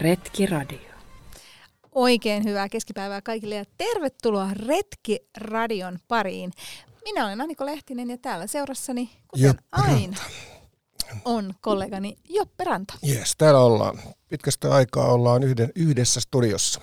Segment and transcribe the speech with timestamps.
[0.00, 0.78] Retki Radio.
[1.92, 6.52] Oikein hyvää keskipäivää kaikille ja tervetuloa Retki Radion pariin.
[7.04, 10.16] Minä olen Aniko Lehtinen ja täällä seurassani, kuten Joppe aina,
[11.24, 12.94] on kollegani Joppe Ranta.
[13.02, 13.98] Jes, täällä ollaan.
[14.28, 16.80] Pitkästä aikaa ollaan yhden, yhdessä studiossa.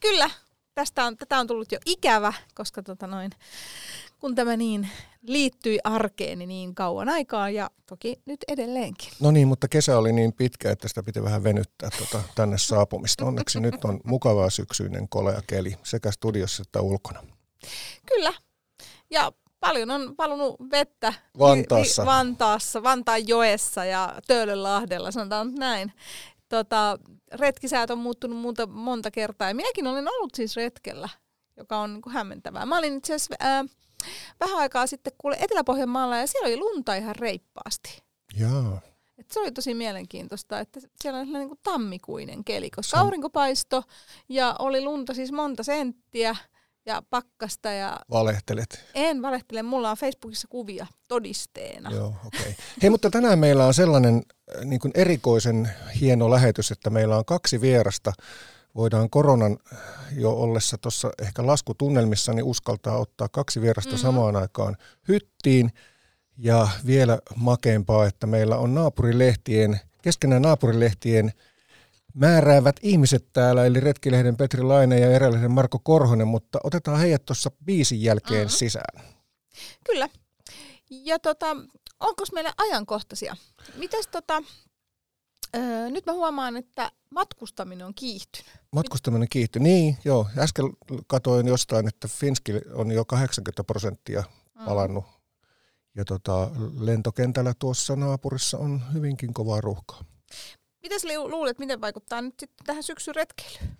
[0.00, 0.30] Kyllä,
[0.74, 3.30] tästä on, tätä on tullut jo ikävä, koska tota noin,
[4.24, 4.88] kun tämä niin
[5.22, 9.12] liittyi arkeeni niin kauan aikaa ja toki nyt edelleenkin.
[9.20, 13.24] No niin, mutta kesä oli niin pitkä, että sitä piti vähän venyttää tuota, tänne saapumista.
[13.24, 17.22] Onneksi nyt on mukavaa syksyinen kolea keli sekä studiossa että ulkona.
[18.06, 18.32] Kyllä,
[19.10, 22.02] ja paljon on valunut vettä Vantaassa.
[22.02, 25.92] Li- li- Vantaassa, Vantaan joessa ja Töölönlahdella, sanotaan näin.
[26.48, 26.98] Tota,
[27.32, 31.08] retkisäät on muuttunut monta, monta kertaa ja minäkin olen ollut siis retkellä,
[31.56, 32.66] joka on niin kuin hämmentävää.
[32.66, 33.64] Mä olin itse asiassa ää,
[34.40, 38.02] vähän aikaa sitten kuule Etelä-Pohjanmaalla ja siellä oli lunta ihan reippaasti.
[38.38, 38.80] Jaa.
[39.18, 43.82] Et se oli tosi mielenkiintoista, että siellä oli niin kuin tammikuinen keli, koska aurinko paistoi
[44.28, 46.36] ja oli lunta siis monta senttiä
[46.86, 48.84] ja pakkasta ja Valehtelet.
[48.94, 51.90] en valehtele, mulla on Facebookissa kuvia todisteena.
[51.90, 52.40] Joo, okei.
[52.40, 52.52] Okay.
[52.82, 54.22] Hei, mutta tänään meillä on sellainen
[54.58, 58.12] äh, niin kuin erikoisen hieno lähetys, että meillä on kaksi vierasta.
[58.74, 59.58] Voidaan koronan
[60.16, 63.96] jo ollessa tuossa ehkä laskutunnelmissa, niin uskaltaa ottaa kaksi vierasta Mhm.
[63.96, 64.06] mm-hmm.
[64.08, 64.76] samaan aikaan
[65.08, 65.72] hyttiin.
[66.38, 71.32] Ja vielä makeampaa, että meillä on naapurilehtien, keskenään naapurilehtien
[72.14, 77.50] määräävät ihmiset täällä, eli Retkilehden Petri Laine ja Erälehden Marko Korhonen, mutta otetaan heidät tuossa
[77.64, 78.44] biisin jälkeen Mhm.
[78.46, 78.56] mm-hmm.
[78.56, 79.04] sisään.
[79.86, 80.08] Kyllä.
[80.90, 81.46] Ja tota,
[82.00, 83.36] onko meillä ajankohtaisia?
[83.76, 84.42] Mites tota,
[85.54, 88.50] öö, nyt mä huomaan, että matkustaminen on kiihtynyt.
[88.72, 89.62] Matkustaminen kiihtyi.
[89.62, 90.26] Niin, joo.
[90.38, 90.66] Äsken
[91.06, 94.24] katoin jostain, että Finski on jo 80 prosenttia
[94.54, 94.64] Mm.
[94.64, 95.04] palannut.
[95.96, 100.04] Ja tota, lentokentällä tuossa naapurissa on hyvinkin kovaa ruuhkaa.
[100.82, 103.76] Mitäs luulet, miten vaikuttaa nyt sitten tähän syksyn retkeilyyn?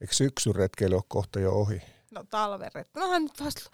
[0.00, 1.82] Eikö syksyn retkeily ole kohta jo ohi?
[2.10, 3.06] No talven retkeily.
[3.06, 3.70] Nohan nyt vasta,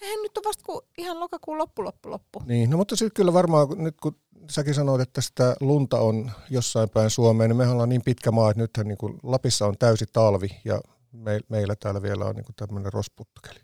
[0.00, 2.42] eihän nyt on vasta kuin ihan lokakuun loppu, loppu, loppu.
[2.46, 4.16] Niin, no mutta sitten kyllä varmaan, nyt kun
[4.50, 8.50] säkin sanoit, että sitä lunta on jossain päin Suomeen, niin mehän ollaan niin pitkä maa,
[8.50, 10.80] että nythän niin kuin Lapissa on täysi talvi ja
[11.12, 13.60] me, meillä täällä vielä on niin kuin tämmöinen rosputtokeli.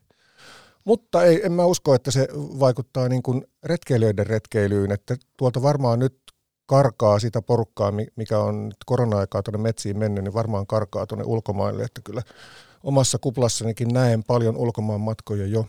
[0.84, 5.98] Mutta ei, en mä usko, että se vaikuttaa niin kuin retkeilijöiden retkeilyyn, että tuolta varmaan
[5.98, 6.18] nyt
[6.66, 11.24] karkaa sitä porukkaa, mi- mikä on nyt korona-aikaa tuonne metsiin mennyt, niin varmaan karkaa tuonne
[11.24, 12.22] ulkomaille, että kyllä
[12.82, 15.66] omassa kuplassanikin näen paljon ulkomaan matkoja jo.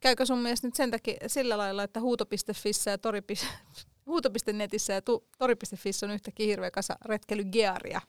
[0.00, 3.22] Käykö sun mielestä nyt sen takia sillä lailla, että huuto.fissä ja tori,
[4.06, 8.00] huuto.netissä ja tu, tori.fissä on yhtäkkiä hirveä kasa retkeilygearia?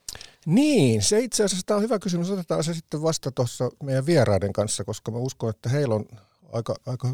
[0.45, 2.29] Niin, se itse asiassa tämä on hyvä kysymys.
[2.29, 6.05] Otetaan se sitten vasta tuossa meidän vieraiden kanssa, koska mä uskon, että heillä on
[6.51, 7.13] aika, aika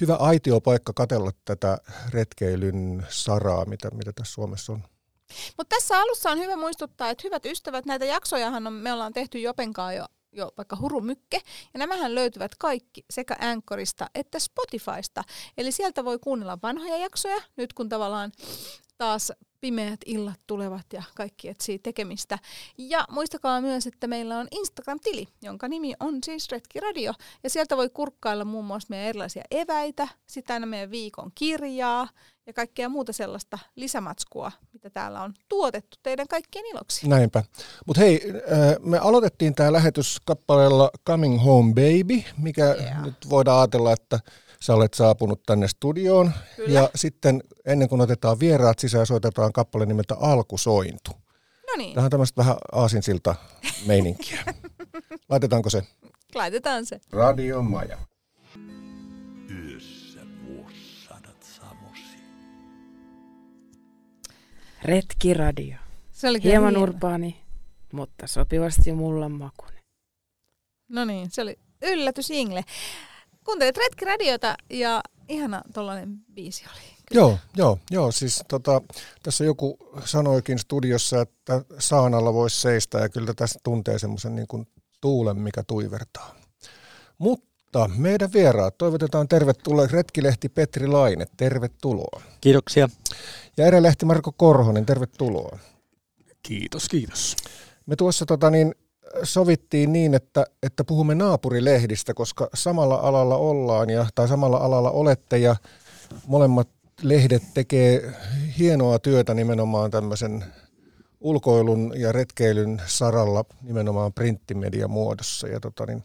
[0.00, 1.78] hyvä aitiopaikka katella tätä
[2.10, 4.82] retkeilyn saraa, mitä, mitä tässä Suomessa on.
[5.56, 9.38] Mutta tässä alussa on hyvä muistuttaa, että hyvät ystävät, näitä jaksojahan on, me ollaan tehty
[9.38, 11.40] Jopenkaan jo, jo vaikka hurumykke,
[11.74, 15.24] ja nämähän löytyvät kaikki sekä Anchorista että Spotifysta.
[15.58, 18.32] Eli sieltä voi kuunnella vanhoja jaksoja, nyt kun tavallaan
[18.98, 19.32] taas
[19.64, 22.38] pimeät illat tulevat ja kaikki etsii tekemistä.
[22.78, 27.12] Ja muistakaa myös, että meillä on Instagram-tili, jonka nimi on siis Retki Radio.
[27.44, 32.08] Ja sieltä voi kurkkailla muun muassa meidän erilaisia eväitä, sitä aina meidän viikon kirjaa
[32.46, 37.08] ja kaikkea muuta sellaista lisämatskua, mitä täällä on tuotettu teidän kaikkien iloksi.
[37.08, 37.44] Näinpä.
[37.86, 42.80] Mutta hei, äh, me aloitettiin tämä lähetys kappaleella Coming Home Baby, mikä Yeah.
[42.80, 43.04] yeah.
[43.04, 44.20] nyt voidaan ajatella, että
[44.64, 46.32] sä olet saapunut tänne studioon.
[46.56, 46.80] Kyllä.
[46.80, 51.10] Ja sitten ennen kuin otetaan vieraat sisään, soitetaan kappale nimeltä Alkusointu.
[51.66, 53.34] No niin, Tämä on tämmöistä vähän aasinsilta
[53.86, 54.44] meininkiä.
[55.30, 55.82] Laitetaanko se?
[56.34, 57.00] laitetaan se.
[57.12, 57.98] Radio Maja.
[59.50, 62.18] Yössä vuosisadat samosi.
[64.84, 65.76] Retki Radio.
[66.12, 66.82] Se oli Hieman hieno.
[66.82, 67.40] urbaani,
[67.92, 69.82] mutta sopivasti mullan makuinen.
[70.88, 72.64] No niin, se oli yllätys Ingle.
[73.44, 76.94] Kuuntelit Retki-radiota ja ihana tollanen biisi oli.
[77.06, 77.20] Kyllä.
[77.20, 78.12] Joo, joo, joo.
[78.12, 78.80] Siis tota,
[79.22, 84.66] tässä joku sanoikin studiossa, että saanalla voisi seistä ja kyllä tässä tuntee semmoisen niin kuin
[85.00, 86.34] tuulen, mikä tuivertaa.
[87.18, 92.22] Mutta meidän vieraat toivotetaan tervetulleeksi Retkilehti Petri Laine, tervetuloa.
[92.40, 92.88] Kiitoksia.
[93.56, 95.58] Ja Erälehti Marko Korhonen, tervetuloa.
[96.42, 97.36] Kiitos, kiitos.
[97.86, 98.74] Me tuossa tota, niin,
[99.22, 105.38] sovittiin niin, että, että puhumme naapurilehdistä, koska samalla alalla ollaan ja, tai samalla alalla olette
[105.38, 105.56] ja
[106.26, 106.68] molemmat
[107.02, 108.12] lehdet tekee
[108.58, 110.44] hienoa työtä nimenomaan tämmöisen
[111.20, 115.48] ulkoilun ja retkeilyn saralla nimenomaan printtimedian muodossa.
[115.48, 116.04] Ja tota, niin,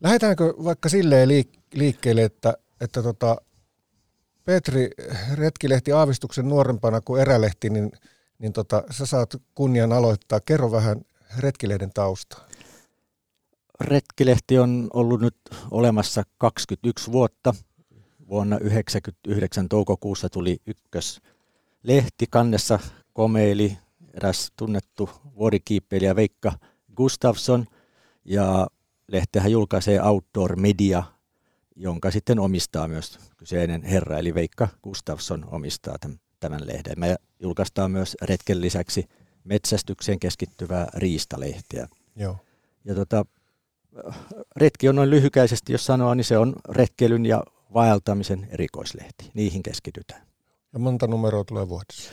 [0.00, 3.36] lähdetäänkö vaikka silleen liik- liikkeelle, että, että tota,
[4.44, 4.90] Petri,
[5.34, 7.92] retkilehti aavistuksen nuorempana kuin erälehti, niin,
[8.38, 10.40] niin tota, sä saat kunnian aloittaa.
[10.40, 11.00] Kerro vähän
[11.38, 12.48] retkilehden taustaa.
[13.80, 15.36] Retkilehti on ollut nyt
[15.70, 17.54] olemassa 21 vuotta.
[18.28, 22.26] Vuonna 1999 toukokuussa tuli ykköslehti.
[22.30, 22.78] Kannessa
[23.12, 23.78] komeili
[24.14, 26.52] eräs tunnettu vuorikiippeilijä Veikka
[26.96, 27.66] Gustafsson.
[28.24, 28.66] Ja
[29.08, 31.02] lehtehän julkaisee Outdoor Media,
[31.76, 35.96] jonka sitten omistaa myös kyseinen herra, eli Veikka Gustafsson omistaa
[36.40, 36.94] tämän lehden.
[36.96, 39.08] Me julkaistaan myös retken lisäksi
[39.44, 41.88] metsästykseen keskittyvää riistalehteä.
[42.16, 42.36] Joo.
[42.84, 43.24] Ja tota,
[44.56, 47.42] retki on noin lyhykäisesti, jos sanoo, niin se on retkeilyn ja
[47.74, 49.30] vaeltamisen erikoislehti.
[49.34, 50.26] Niihin keskitytään.
[50.72, 52.12] Ja monta numeroa tulee vuodessa?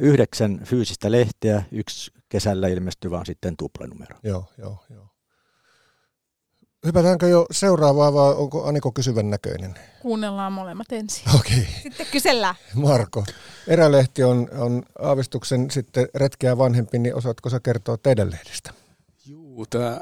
[0.00, 4.16] Yhdeksän fyysistä lehteä, yksi kesällä ilmestyvä sitten tuplanumero.
[4.22, 5.08] Joo, joo, joo.
[6.86, 9.74] Hypätäänkö jo seuraavaa vai onko Aniko kysyvän näköinen?
[10.00, 11.34] Kuunnellaan molemmat ensin.
[11.34, 11.58] Okei.
[11.58, 11.82] Okay.
[11.82, 12.54] Sitten kysellään.
[12.74, 13.24] Marko,
[13.68, 18.70] Erälehti on, on aavistuksen sitten retkeä vanhempi, niin osaatko sä kertoa teidän lehdestä?
[19.26, 20.00] Juu, tämä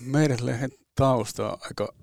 [0.00, 1.94] meidän lehden tausta on aika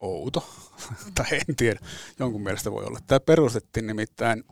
[0.00, 0.48] outo,
[1.14, 1.80] tai en tiedä,
[2.18, 2.98] jonkun mielestä voi olla.
[3.06, 4.44] Tämä perustettiin nimittäin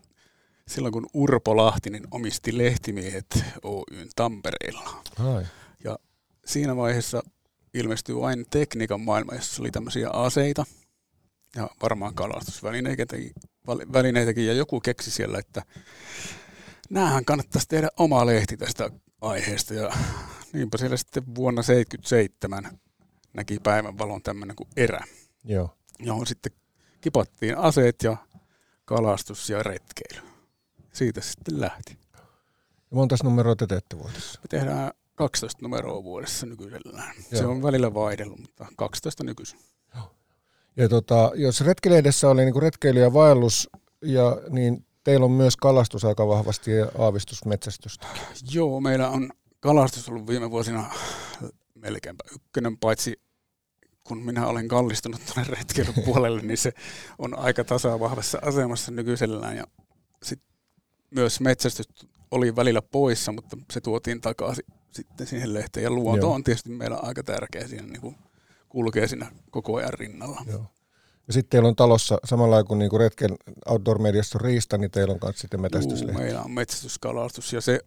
[0.68, 5.02] silloin, kun Urpo Lahtinen omisti Lehtimiehet Oyn Tampereella.
[5.18, 5.44] Ai.
[5.84, 5.98] Ja
[6.46, 7.22] siinä vaiheessa
[7.74, 10.64] ilmestyi vain tekniikan maailma, jossa oli tämmöisiä aseita
[11.56, 13.32] ja varmaan kalastusvälineitäkin
[13.66, 15.62] välineitäkin, ja joku keksi siellä, että
[16.90, 18.90] näähän kannattaisi tehdä oma lehti tästä
[19.20, 19.92] aiheesta ja
[20.52, 22.80] niinpä siellä sitten vuonna 1977
[23.32, 25.04] näki päivänvalon tämmöinen kuin erä,
[25.44, 25.76] Joo.
[25.98, 26.52] johon sitten
[27.00, 28.16] kipattiin aseet ja
[28.84, 30.28] kalastus ja retkeily.
[30.92, 31.98] Siitä sitten lähti.
[32.90, 34.40] Ja monta numeroa te teette vuodessa?
[34.42, 37.14] Me tehdään 12 numeroa vuodessa nykyisellään.
[37.16, 37.40] Joo.
[37.40, 39.58] Se on välillä vaihdellut, mutta 12 nykyisin.
[40.76, 43.68] Ja tota, jos retkilehdessä oli niin retkeily ja vaellus,
[44.02, 48.06] ja, niin teillä on myös kalastus aika vahvasti ja aavistusmetsästystä.
[48.52, 49.30] Joo, meillä on
[49.60, 50.90] kalastus ollut viime vuosina
[51.74, 53.20] melkeinpä ykkönen, paitsi
[54.04, 56.72] kun minä olen kallistunut tuonne retkeilyn puolelle, niin se
[57.18, 59.56] on aika tasa-vahvassa asemassa nykyisellään.
[59.56, 59.64] Ja
[60.22, 60.40] sit
[61.10, 61.88] myös metsästys
[62.30, 65.84] oli välillä poissa, mutta se tuotiin takaisin sitten siihen lehteen.
[65.84, 66.34] Ja luonto Joo.
[66.34, 68.16] on tietysti meillä aika tärkeä siinä, niin kuin
[68.68, 70.42] kulkee siinä koko ajan rinnalla.
[70.46, 70.66] Joo.
[71.26, 73.30] Ja sitten teillä on talossa, samalla kuin niinku retken
[73.68, 76.22] outdoor-mediassa on riista, niin teillä on myös sitten Juu, metästyslehti.
[76.22, 77.80] meillä on metsästyskalastus ja se,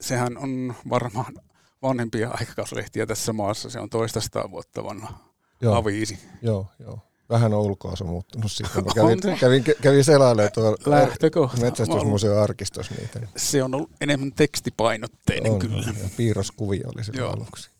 [0.00, 1.34] sehän on varmaan
[1.82, 3.70] vanhempia aikakauslehtiä tässä maassa.
[3.70, 4.20] Se on toista
[4.50, 5.18] vuotta vanha
[5.62, 6.18] Joo, aviisi.
[6.42, 6.98] joo, joo.
[7.30, 8.70] Vähän on ulkoasu muuttunut siitä.
[8.74, 9.36] Mä On kävin, se.
[9.40, 11.60] kävin, kävin selailemaan tuolla Lähtökohta.
[11.60, 13.20] metsästysmuseon arkistossa niitä.
[13.36, 15.76] Se on ollut enemmän tekstipainotteinen On, kyllä.
[15.76, 17.32] on, ja piirroskuvia oli silloin Joo.
[17.32, 17.70] aluksi.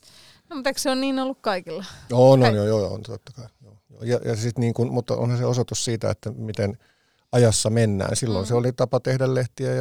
[0.50, 1.84] No, mutta eikö se on niin ollut kaikilla?
[2.12, 3.46] On, Kai- on, joo, joo, on totta kai.
[3.64, 3.76] Joo.
[4.02, 6.78] Ja, ja sit niin kun, mutta onhan se osoitus siitä, että miten
[7.32, 8.16] ajassa mennään.
[8.16, 8.48] Silloin Mm.
[8.48, 9.76] se oli tapa tehdä lehtiä ja.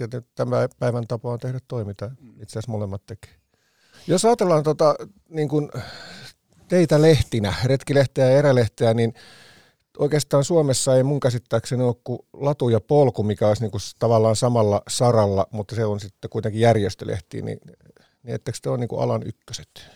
[0.00, 2.10] Ja nyt tämä päivän tapa on tehdä toimi, mitä
[2.42, 3.30] itse asiassa molemmat tekee.
[4.06, 4.94] Jos ajatellaan tota,
[5.28, 5.70] niin kun
[6.70, 9.14] teitä lehtinä, retkilehteä ja erälehteä, niin
[9.98, 14.36] oikeastaan Suomessa ei mun käsittääkseni ole kuin latu ja polku, mikä olisi niin kuin tavallaan
[14.36, 17.58] samalla saralla, mutta se on sitten kuitenkin järjestölehti, niin,
[18.22, 19.90] niin ettekö te ole niin kuin alan ykköset?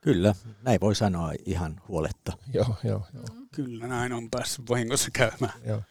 [0.00, 2.32] Kyllä, näin voi sanoa ihan huoletta.
[2.52, 3.24] Joo, joo, joo.
[3.52, 5.52] Kyllä näin on päässyt vahingossa käymään.
[5.66, 5.82] joo.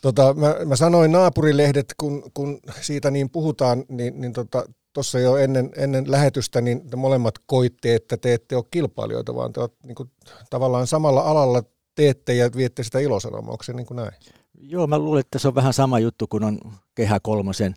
[0.00, 4.64] Tota, mä, mä sanoin naapurilehdet, kun, kun siitä niin puhutaan, niin, niin tota,
[4.94, 9.52] tuossa jo ennen, ennen lähetystä, niin te molemmat koitte, että te ette ole kilpailijoita, vaan
[9.52, 10.10] te olette niin kuin,
[10.50, 11.62] tavallaan samalla alalla
[11.94, 13.52] teette ja viette sitä ilosanomaa.
[13.52, 14.12] Onko se niin kuin näin?
[14.60, 16.58] Joo, mä luulen, että se on vähän sama juttu, kun on
[16.94, 17.74] Kehä kolmosen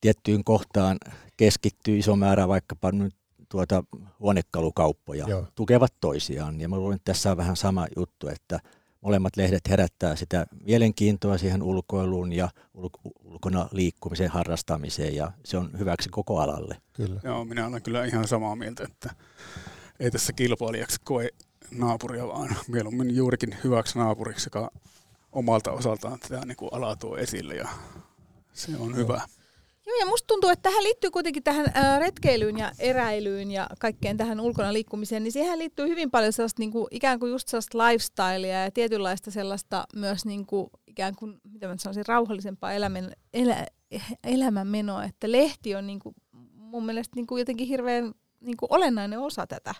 [0.00, 0.98] tiettyyn kohtaan
[1.36, 3.14] keskittyy iso määrä vaikkapa nyt
[3.48, 3.84] tuota
[4.20, 5.46] huonekalukauppoja, Joo.
[5.54, 6.60] tukevat toisiaan.
[6.60, 8.60] Ja mä luulen, että tässä on vähän sama juttu, että
[9.00, 12.48] molemmat lehdet herättää sitä mielenkiintoa siihen ulkoiluun ja
[13.46, 16.76] ulkona liikkumisen harrastamiseen ja se on hyväksi koko alalle.
[16.92, 17.20] Kyllä.
[17.24, 19.10] Joo, minä olen kyllä ihan samaa mieltä, että
[20.00, 21.28] ei tässä kilpailijaksi koe
[21.70, 24.70] naapuria, vaan mieluummin juurikin hyväksi naapuriksi, joka
[25.32, 27.68] omalta osaltaan tätä niin kuin alaa tuo esille ja
[28.52, 29.20] se on hyvä.
[29.86, 31.66] Joo, ja musta tuntuu, että tähän liittyy kuitenkin tähän
[31.98, 36.72] retkeilyyn ja eräilyyn ja kaikkeen tähän ulkona liikkumiseen, niin siihen liittyy hyvin paljon sellaista niin
[36.72, 41.68] kuin, ikään kuin just sellaista lifestylea ja tietynlaista sellaista myös niin kuin, ikään kuin, mitä
[41.68, 43.66] mä sanoisin, rauhallisempaa elämän, elä,
[44.24, 46.14] elämänmenoa, että lehti on niin kuin,
[46.54, 49.74] mun mielestä niin kuin jotenkin hirveän niin kuin olennainen osa tätä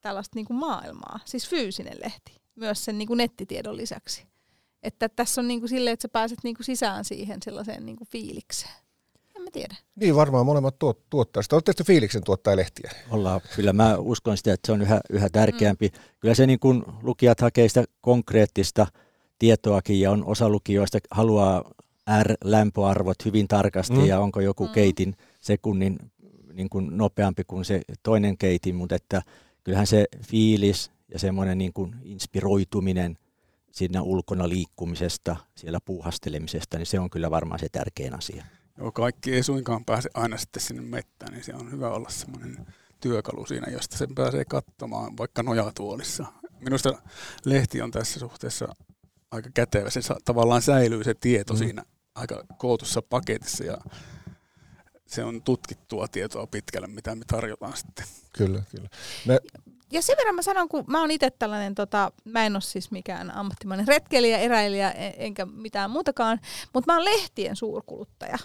[0.00, 4.26] tällaista niin kuin maailmaa, siis fyysinen lehti, myös sen niin kuin nettitiedon lisäksi.
[4.82, 7.96] Että tässä on niin kuin silleen, että sä pääset niin kuin sisään siihen sellaiseen niin
[7.96, 8.74] kuin fiilikseen.
[9.36, 9.74] En mä tiedä.
[9.96, 11.56] Niin varmaan molemmat tuot, tuottaa sitä.
[11.56, 12.90] Olette fiiliksen tuottaa lehtiä.
[13.10, 15.92] Ollaan, kyllä mä uskon sitä, että se on yhä, yhä tärkeämpi.
[16.20, 18.86] Kyllä se niin kuin lukijat hakee sitä konkreettista
[19.38, 21.70] tietoakin ja on osa lukijoista haluaa
[22.22, 24.06] R-lämpöarvot hyvin tarkasti mm.
[24.06, 24.72] ja onko joku mm.
[24.72, 25.98] keitin sekunnin
[26.52, 29.22] niin kuin nopeampi kuin se toinen keitin, mutta että
[29.64, 33.18] kyllähän se fiilis ja semmoinen niin kuin inspiroituminen
[33.72, 38.44] siinä ulkona liikkumisesta, siellä puuhastelemisesta, niin se on kyllä varmaan se tärkein asia.
[38.78, 42.66] Joo, kaikki ei suinkaan pääse aina sitten sinne mettään, niin se on hyvä olla semmoinen
[43.00, 46.26] työkalu siinä, josta sen pääsee katsomaan vaikka nojatuolissa.
[46.60, 47.02] Minusta
[47.44, 48.68] lehti on tässä suhteessa
[49.30, 49.90] aika kätevä.
[49.90, 51.58] Se tavallaan säilyy se tieto mm.
[51.58, 51.82] siinä
[52.14, 53.78] aika kootussa paketissa ja
[55.06, 58.04] se on tutkittua tietoa pitkälle, mitä me tarjotaan sitten.
[58.32, 58.88] Kyllä, kyllä.
[59.26, 59.38] Me...
[59.92, 62.90] Ja sen verran mä sanon, kun mä oon itse tällainen, tota, mä en ole siis
[62.90, 66.40] mikään ammattimainen retkeilijä, eräilijä, e- enkä mitään muutakaan,
[66.72, 68.38] mutta mä oon lehtien suurkuluttaja.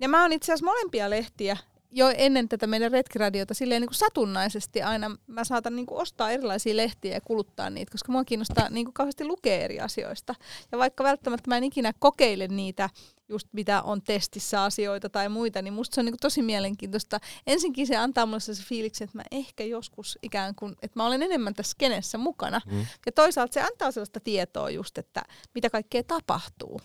[0.00, 1.56] Ja mä oon itse asiassa molempia lehtiä
[1.90, 6.30] jo ennen tätä meidän retkiradiota silleen niin kuin satunnaisesti aina mä saatan niin kuin ostaa
[6.30, 10.34] erilaisia lehtiä ja kuluttaa niitä, koska mua kiinnostaa niin kuin kauheasti lukea eri asioista.
[10.72, 12.90] Ja vaikka välttämättä mä en ikinä kokeile niitä,
[13.28, 17.20] just mitä on testissä asioita tai muita, niin musta se on niin kuin tosi mielenkiintoista.
[17.46, 21.22] Ensinkin se antaa mulle se fiiliksi, että mä ehkä joskus ikään kuin, että mä olen
[21.22, 22.60] enemmän tässä kenessä mukana.
[22.66, 22.86] Mm.
[23.06, 25.22] Ja toisaalta se antaa sellaista tietoa just, että
[25.54, 26.80] mitä kaikkea tapahtuu.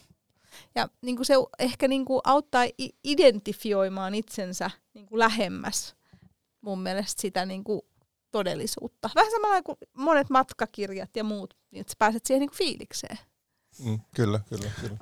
[0.75, 2.65] Ja niin kuin se ehkä niin kuin auttaa
[3.03, 5.95] identifioimaan itsensä niin kuin lähemmäs
[6.62, 7.81] mun mielestä sitä niin kuin
[8.31, 9.10] todellisuutta.
[9.15, 13.17] Vähän samalla kuin monet matkakirjat ja muut, niin että sä pääset siihen niin kuin fiilikseen.
[13.86, 14.98] Mm, kyllä, kyllä, kyllä.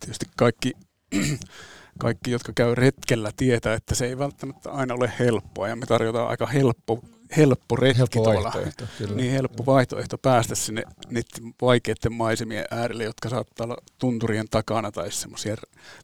[0.00, 0.72] Tietysti kaikki,
[1.98, 5.68] kaikki, jotka käy retkellä, tietää, että se ei välttämättä aina ole helppoa.
[5.68, 7.02] Ja me tarjotaan aika helppo
[7.36, 8.52] helppo retki helppo tuolla.
[8.98, 9.14] Kyllä.
[9.14, 15.12] Niin helppo vaihtoehto päästä sinne niiden vaikeiden maisemien äärelle, jotka saattaa olla tunturien takana tai
[15.12, 15.56] semmoisia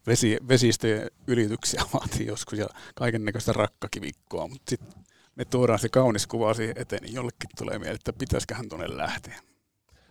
[0.06, 5.02] vesi, vesistöjen ylityksiä vaatii joskus ja kaiken näköistä rakkakivikkoa, mutta sitten
[5.36, 9.40] me tuodaan se kaunis kuva siihen eteen, niin jollekin tulee mieleen, että pitäisiköhän tuonne lähteä.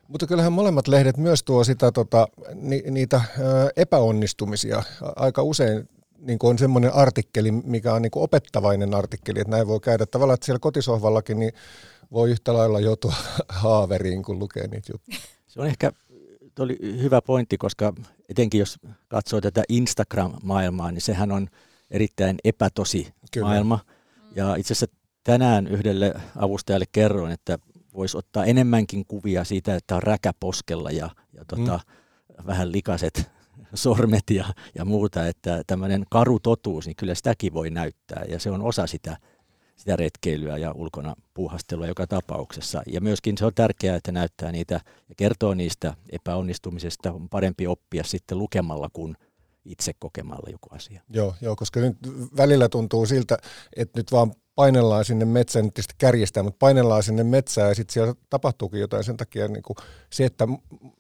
[0.07, 3.41] Mutta kyllähän molemmat lehdet myös tuo sitä, tota, ni, niitä ö,
[3.75, 4.83] epäonnistumisia.
[5.15, 5.89] Aika usein
[6.21, 10.05] niin kuin on semmoinen artikkeli, mikä on niin kuin opettavainen artikkeli, että näin voi käydä.
[10.05, 11.53] Tavallaan, että siellä kotisohvallakin niin
[12.11, 13.13] voi yhtä lailla joutua
[13.49, 15.17] haaveriin, kun lukee niitä juttuja.
[15.47, 15.91] Se on ehkä
[16.59, 17.93] oli hyvä pointti, koska
[18.29, 21.47] etenkin jos katsoo tätä Instagram-maailmaa, niin sehän on
[21.91, 23.47] erittäin epätosi Kyllä.
[23.47, 23.79] maailma.
[24.35, 27.59] Ja itse asiassa tänään yhdelle avustajalle kerroin, että
[27.93, 31.79] voisi ottaa enemmänkin kuvia siitä, että on räkä poskella ja, ja tota,
[32.39, 32.45] mm.
[32.47, 33.31] vähän likaset
[33.73, 38.51] sormet ja, ja muuta, että tämmöinen karu totuus, niin kyllä sitäkin voi näyttää ja se
[38.51, 39.17] on osa sitä,
[39.75, 42.81] sitä retkeilyä ja ulkona puuhastelua joka tapauksessa.
[42.87, 44.73] Ja myöskin se on tärkeää, että näyttää niitä
[45.09, 47.11] ja kertoo niistä epäonnistumisesta.
[47.11, 49.15] On parempi oppia sitten lukemalla kuin
[49.65, 51.01] itse kokemalla joku asia.
[51.09, 51.97] Joo, joo, koska nyt
[52.37, 53.37] välillä tuntuu siltä,
[53.75, 57.93] että nyt vaan painellaan sinne metsään, nyt tietysti kärjestää, mutta painellaan sinne metsään ja sitten
[57.93, 59.77] siellä tapahtuukin jotain sen takia niin kuin
[60.09, 60.47] se, että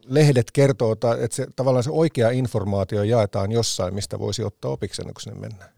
[0.05, 5.13] lehdet kertoo, että se, tavallaan se oikea informaatio jaetaan jossain, mistä voisi ottaa opiksi kun
[5.19, 5.69] sinne mennään.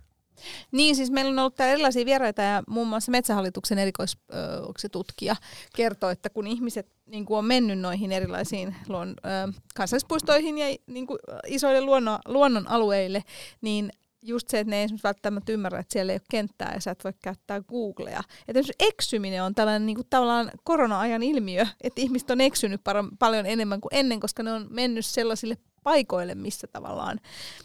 [0.72, 5.36] Niin, siis meillä on ollut täällä erilaisia vieraita ja muun muassa Metsähallituksen erikoistutkija
[5.75, 11.08] kertoo, että kun ihmiset niin kuin on mennyt noihin erilaisiin luon, ö, kansallispuistoihin ja niin
[11.08, 13.24] kuin isoille luonnon, luonnon alueille,
[13.62, 13.90] niin
[14.24, 17.03] just se, että ne ei välttämättä ymmärrä, että siellä ei ole kenttää ja sä et
[17.03, 18.24] voi käyttää Googlea.
[18.48, 23.46] Että eksyminen on tällainen niin kuin, tavallaan korona-ajan ilmiö, että ihmiset on eksynyt par- paljon
[23.46, 27.20] enemmän kuin ennen, koska ne on mennyt sellaisille paikoille, missä tavallaan.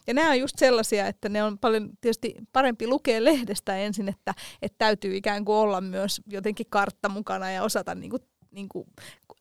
[0.06, 4.34] Ja nämä on just sellaisia, että ne on paljon tietysti parempi lukea lehdestä ensin, että,
[4.62, 8.86] että täytyy ikään kuin olla myös jotenkin kartta mukana ja osata niin kuin, niin kuin,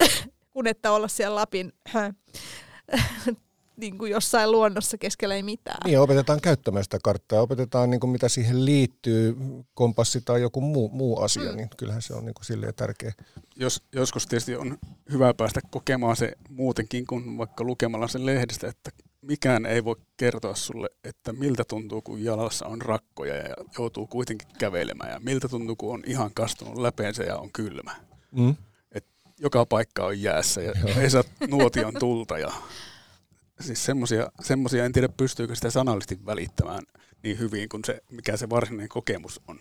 [0.53, 1.73] kun että olla siellä Lapin
[3.77, 5.77] niin kuin jossain luonnossa keskellä ei mitään.
[5.85, 9.37] Niin, opetetaan käyttämään sitä karttaa, opetetaan niin kuin mitä siihen liittyy,
[9.73, 11.57] kompassi tai joku muu, muu asia, mm.
[11.57, 13.13] niin kyllähän se on niin kuin silleen tärkeä.
[13.55, 14.77] Jos, joskus tietysti on
[15.11, 18.91] hyvä päästä kokemaan se muutenkin kuin vaikka lukemalla sen lehdestä, että
[19.21, 24.47] mikään ei voi kertoa sulle, että miltä tuntuu, kun jalassa on rakkoja ja joutuu kuitenkin
[24.59, 27.95] kävelemään ja miltä tuntuu, kun on ihan kastunut läpeensä ja on kylmä.
[28.31, 28.55] Mm.
[28.91, 29.05] Et
[29.39, 30.99] joka paikka on jäässä ja Joo.
[30.99, 32.51] ei saa nuotion tulta ja
[33.59, 36.83] siis semmosia, semmosia, en tiedä pystyykö sitä sanallisesti välittämään
[37.23, 39.59] niin hyvin kuin se, mikä se varsinainen kokemus on.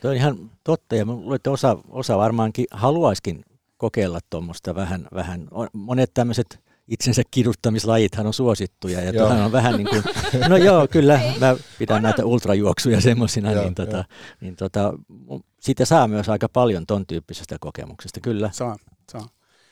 [0.00, 3.44] Tuo on ihan totta ja että osa, osa varmaankin haluaiskin
[3.76, 5.48] kokeilla tuommoista vähän, vähän.
[5.72, 10.02] Monet tämmöiset itsensä kiduttamislajithan on suosittuja ja tuohan on vähän niin kuin,
[10.48, 14.04] no joo kyllä mä pidän näitä ultrajuoksuja semmoisina, niin, tota,
[14.40, 14.92] niin tota,
[15.60, 18.50] siitä saa myös aika paljon ton tyyppisestä kokemuksesta, kyllä.
[18.52, 18.76] Saa,
[19.12, 19.28] saa.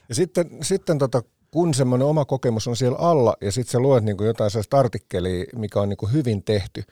[0.09, 4.05] Ja sitten, sitten tota, kun semmoinen oma kokemus on siellä alla ja sitten sä luet
[4.05, 6.83] niin kuin jotain sellaista artikkelia, mikä on niin kuin hyvin tehty,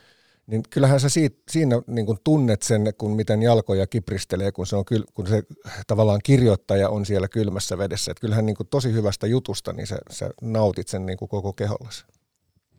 [0.47, 4.77] niin kyllähän sä siitä, siinä niin kuin tunnet sen, kun miten jalkoja kipristelee, kun se,
[4.77, 5.43] on kyl, kun se
[5.87, 8.11] tavallaan kirjoittaja on siellä kylmässä vedessä.
[8.11, 11.53] Et kyllähän niin kuin tosi hyvästä jutusta, niin sä, sä nautit sen niin kuin koko
[11.53, 12.05] kehollasi.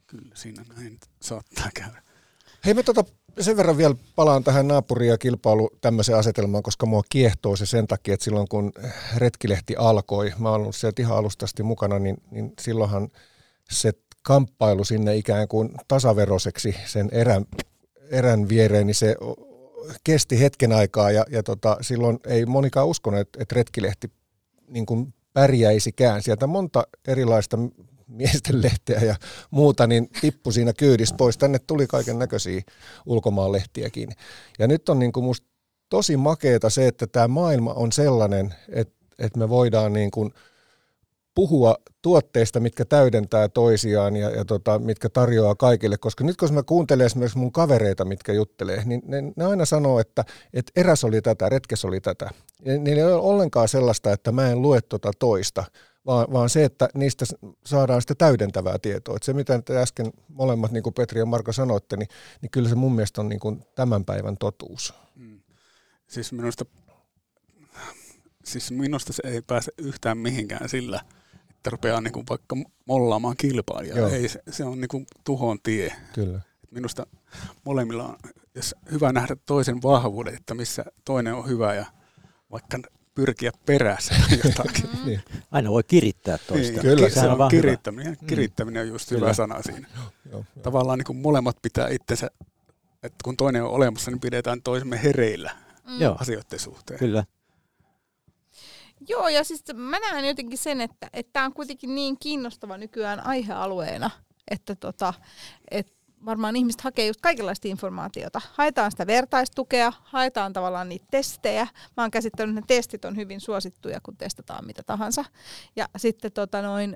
[0.07, 2.03] Kyllä siinä näin saattaa käydä.
[2.65, 3.03] Hei mä tota,
[3.39, 7.87] sen verran vielä palaan tähän naapuri- ja kilpailu tämmöiseen asetelmaan, koska mua kiehtoo se sen
[7.87, 8.71] takia, että silloin kun
[9.17, 13.09] retkilehti alkoi, mä oon ollut sieltä ihan alustasti mukana, niin, niin silloinhan
[13.69, 17.45] se kamppailu sinne ikään kuin tasaveroseksi sen erän,
[18.09, 19.15] erän viereen, niin se
[20.03, 24.11] kesti hetken aikaa ja, ja tota, silloin ei monikaan uskonut, että, että retkilehti
[24.67, 26.23] niin kuin pärjäisikään.
[26.23, 27.57] Sieltä monta erilaista
[28.07, 29.15] miesten lehteä ja
[29.51, 31.37] muuta, niin tippui siinä kyydissä pois.
[31.37, 32.61] Tänne tuli kaiken näköisiä
[33.05, 34.09] ulkomaanlehtiäkin.
[34.59, 35.47] Ja nyt on niin kuin musta
[35.89, 40.33] tosi makeeta se, että tämä maailma on sellainen, että, että me voidaan niin kuin
[41.35, 45.97] puhua tuotteista, mitkä täydentää toisiaan ja, ja tota, mitkä tarjoaa kaikille.
[45.97, 49.99] Koska nyt kun mä kuuntelen esimerkiksi mun kavereita, mitkä juttelee, niin ne, ne aina sanoo,
[49.99, 52.29] että, että eräs oli tätä, retkes oli tätä.
[52.65, 55.63] Niin ei ole ollenkaan sellaista, että mä en lue tota toista,
[56.07, 57.25] vaan, vaan se, että niistä
[57.65, 59.15] saadaan sitä täydentävää tietoa.
[59.15, 62.07] Että se, mitä te äsken molemmat, niin kuin Petri ja Marko sanoitte, niin,
[62.41, 64.93] niin kyllä se mun mielestä on niin kuin tämän päivän totuus.
[65.15, 65.39] Mm.
[66.07, 66.65] Siis minusta,
[68.43, 71.01] siis minusta se ei pääse yhtään mihinkään sillä,
[71.49, 74.09] että rupeaa niin kuin vaikka mollaamaan kilpailijaa.
[74.09, 75.93] Ei, se, se on niin kuin tuhon tie.
[76.13, 76.41] Kyllä.
[76.71, 77.07] Minusta
[77.65, 78.17] molemmilla on
[78.55, 81.85] jos hyvä nähdä toisen vahvuudet, että missä toinen on hyvä ja
[82.51, 82.77] vaikka
[83.17, 84.89] pyrkiä perässä jotakin.
[85.05, 85.21] niin.
[85.51, 86.71] Aina voi kirittää toista.
[86.71, 88.17] Niin, Kyllä, se on, on kirittäminen.
[88.21, 88.27] Hyvä.
[88.27, 89.19] Kirittäminen on just Kyllä.
[89.19, 89.87] hyvä sana siinä.
[89.95, 92.31] Joo, joo, Tavallaan niin kuin molemmat pitää itsensä,
[93.03, 95.51] että kun toinen on olemassa, niin pidetään toisemme hereillä
[95.85, 96.15] mm.
[96.19, 96.99] asioiden suhteen.
[96.99, 97.23] Kyllä.
[99.07, 104.09] Joo, ja siis mä näen jotenkin sen, että tämä on kuitenkin niin kiinnostava nykyään aihealueena,
[104.51, 105.13] että tota,
[105.71, 108.41] et varmaan ihmiset hakee just kaikenlaista informaatiota.
[108.53, 111.67] Haetaan sitä vertaistukea, haetaan tavallaan niitä testejä.
[111.97, 115.25] Mä oon käsittänyt, että ne testit on hyvin suosittuja, kun testataan mitä tahansa.
[115.75, 116.95] Ja sitten tota noin,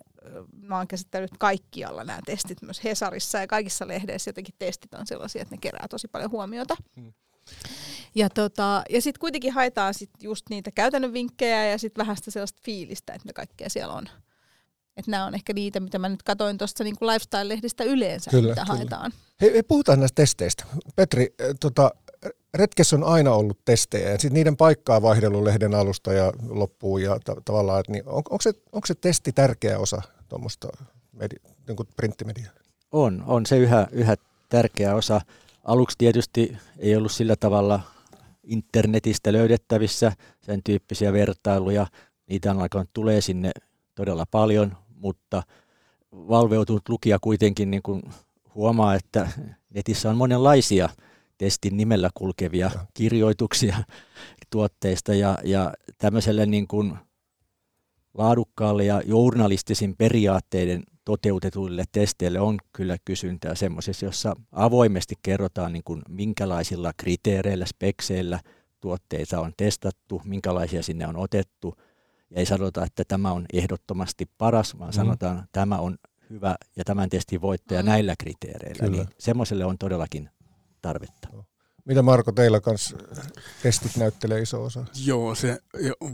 [0.61, 5.41] mä oon käsittänyt kaikkialla nämä testit, myös Hesarissa ja kaikissa lehdeissä jotenkin testit on sellaisia,
[5.41, 6.75] että ne kerää tosi paljon huomiota.
[6.95, 7.13] Hmm.
[8.15, 12.31] Ja, tota, ja sitten kuitenkin haetaan sit just niitä käytännön vinkkejä ja sitten vähän sitä
[12.31, 14.05] sellaista fiilistä, että ne kaikkea siellä on.
[15.01, 18.61] Että nämä on ehkä niitä, mitä mä nyt katoin tuosta niin lifestyle-lehdistä yleensä, kyllä, mitä
[18.65, 18.77] kyllä.
[18.77, 19.11] haetaan.
[19.41, 20.63] Hei, hei, puhutaan näistä testeistä.
[20.95, 21.91] Petri, äh, tota,
[22.53, 27.19] retkessä on aina ollut testejä ja sitten niiden paikkaa vaihdellut lehden alusta ja loppuu ja
[27.23, 30.67] ta- tavallaan, että niin, on, onko, se, onko se testi tärkeä osa tuommoista
[31.13, 32.51] medi- niin printtimediaa?
[32.91, 34.15] On, on se yhä, yhä
[34.49, 35.21] tärkeä osa.
[35.63, 37.79] Aluksi tietysti ei ollut sillä tavalla
[38.43, 40.11] internetistä löydettävissä
[40.41, 41.87] sen tyyppisiä vertailuja.
[42.27, 43.51] Niitä on alkanut tulee sinne
[43.95, 45.43] todella paljon, mutta
[46.11, 48.01] valveutunut lukija kuitenkin niin kuin
[48.55, 49.29] huomaa, että
[49.73, 50.89] netissä on monenlaisia
[51.37, 53.77] testin nimellä kulkevia kirjoituksia
[54.49, 56.97] tuotteista ja, ja tämmöiselle niin kuin
[58.13, 66.01] laadukkaalle ja journalistisin periaatteiden toteutetuille testeille on kyllä kysyntää semmoisessa, jossa avoimesti kerrotaan niin kuin
[66.09, 68.39] minkälaisilla kriteereillä, spekseillä
[68.81, 71.75] tuotteita on testattu, minkälaisia sinne on otettu–
[72.31, 74.95] ja ei sanota, että tämä on ehdottomasti paras, vaan mm.
[74.95, 75.97] sanotaan, että tämä on
[76.29, 77.89] hyvä ja tämän testin voittaja mm.
[77.89, 78.85] näillä kriteereillä.
[78.85, 78.97] Kyllä.
[78.97, 80.29] Niin semmoiselle on todellakin
[80.81, 81.27] tarvetta.
[81.85, 82.97] Mitä Marko, teillä kanssa
[83.63, 84.85] testit näyttelee iso osa?
[85.05, 85.59] Joo, se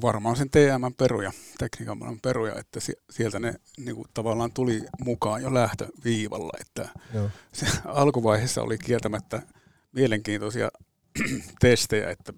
[0.01, 5.53] varmaan sen TM peruja, tekniikan peruja, että sieltä ne niin kuin, tavallaan tuli mukaan jo
[5.53, 6.57] lähtöviivalla.
[6.61, 7.29] Että Joo.
[7.53, 9.41] se alkuvaiheessa oli kieltämättä
[9.91, 10.69] mielenkiintoisia
[11.59, 12.33] testejä, että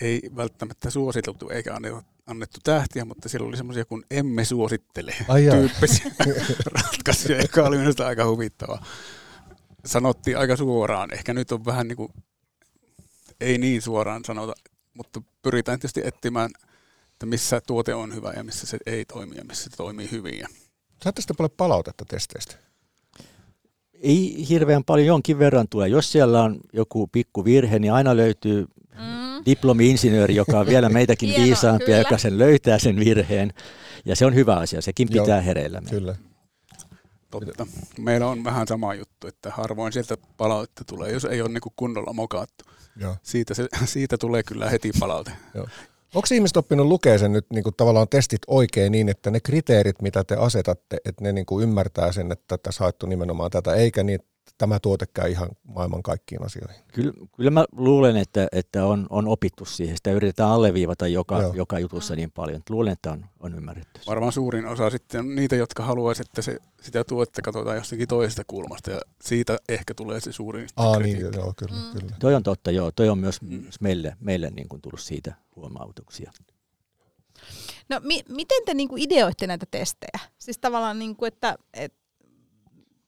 [0.00, 1.74] ei välttämättä suositeltu eikä
[2.26, 6.10] annettu tähtiä, mutta siellä oli semmoisia kuin emme suosittele Ai tyyppisiä
[6.76, 8.82] ratkaisuja, joka oli minusta aika huvittava.
[9.84, 12.12] Sanottiin aika suoraan, ehkä nyt on vähän niin kuin,
[13.40, 14.52] ei niin suoraan sanota,
[14.94, 16.50] mutta pyritään tietysti etsimään,
[17.12, 20.44] että missä tuote on hyvä ja missä se ei toimi ja missä se toimii hyvin.
[21.02, 22.69] Saatte sitten paljon palautetta testeistä?
[24.00, 25.88] Ei hirveän paljon, jonkin verran tulee.
[25.88, 28.66] Jos siellä on joku pikku virhe, niin aina löytyy
[29.46, 33.52] diplomi-insinööri, joka on vielä meitäkin Hieno, viisaampi ja joka sen löytää sen virheen.
[34.04, 35.82] Ja se on hyvä asia, sekin pitää Joo, hereillä.
[35.90, 36.16] Kyllä.
[37.30, 37.66] Totta.
[37.98, 42.12] Meillä on vähän sama juttu, että harvoin sieltä palautetta tulee, jos ei ole niin kunnolla
[42.12, 42.64] mokaattu.
[42.96, 43.16] Joo.
[43.22, 45.32] Siitä, se, siitä tulee kyllä heti palaute.
[45.54, 45.66] Joo.
[46.14, 50.02] Onko ihmiset oppinut lukea sen nyt niin kuin tavallaan testit oikein niin, että ne kriteerit,
[50.02, 54.02] mitä te asetatte, että ne niin kuin ymmärtää sen, että tässä haettu nimenomaan tätä, eikä
[54.02, 54.20] niin,
[54.60, 56.82] tämä tuote käy ihan maailman kaikkiin asioihin.
[56.92, 59.96] Kyllä, kyllä mä luulen, että, että on, on opittu siihen.
[59.96, 62.62] Sitä yritetään alleviivata joka, joka jutussa niin paljon.
[62.70, 64.00] Luulen, että on, on ymmärretty.
[64.06, 68.42] Varmaan suurin osa sitten on niitä, jotka haluaisivat, että se, sitä tuotetta katsotaan jostakin toisesta
[68.46, 72.00] kulmasta ja siitä ehkä tulee se suurin Aa, niin, joo, kyllä, mm.
[72.00, 72.16] kyllä.
[72.18, 72.90] Toi on totta, joo.
[72.90, 73.64] Toi on myös mm.
[73.80, 76.32] meille, meille niin kuin tullut siitä huomautuksia.
[77.88, 80.28] No mi- miten te niinku ideoitte näitä testejä?
[80.38, 81.94] Siis tavallaan, niinku, että et,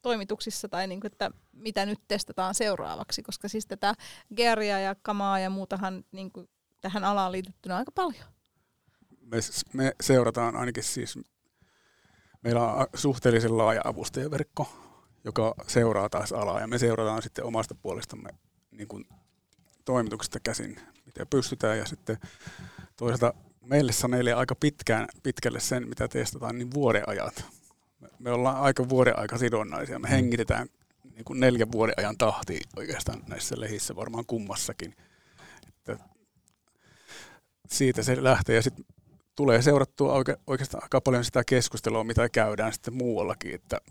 [0.01, 3.93] toimituksissa tai niinku, että mitä nyt testataan seuraavaksi, koska siis tätä
[4.35, 6.49] geria ja kamaa ja muutahan niinku,
[6.81, 8.25] tähän alaan liitettynä aika paljon.
[9.21, 9.37] Me,
[9.73, 11.19] me seurataan ainakin siis,
[12.41, 14.73] meillä on suhteellisen laaja avustajaverkko,
[15.23, 18.29] joka seuraa taas alaa ja me seurataan sitten omasta puolestamme
[18.71, 19.05] niin kuin
[19.85, 22.17] toimituksesta käsin, miten pystytään ja sitten
[22.95, 27.45] toisaalta meille sanelee aika pitkään, pitkälle sen, mitä testataan, niin vuoden ajat.
[28.19, 29.99] Me ollaan aika vuoden aika sidonnaisia.
[29.99, 30.11] Me mm.
[30.11, 30.67] hengitetään
[31.15, 34.95] niin kuin neljän vuoden ajan tahti oikeastaan näissä lehissä, varmaan kummassakin.
[35.67, 35.97] Että
[37.67, 38.85] siitä se lähtee ja sitten
[39.35, 43.81] tulee seurattua oike, oikeastaan aika paljon sitä keskustelua, mitä käydään sitten muuallakin, että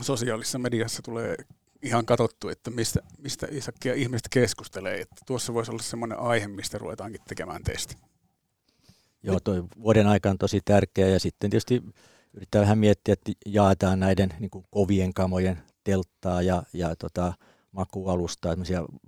[0.00, 1.36] sosiaalisessa mediassa tulee
[1.82, 5.00] ihan katsottu, että mistä, mistä isakkia ihmiset keskustelee.
[5.00, 7.96] Että tuossa voisi olla semmoinen aihe, mistä ruvetaankin tekemään testi.
[9.22, 11.82] Joo, toi vuoden aika on tosi tärkeä ja sitten tietysti
[12.34, 17.32] yrittää vähän miettiä, että jaetaan näiden niin kovien kamojen telttaa ja, ja tota,
[17.72, 18.56] makualustaa,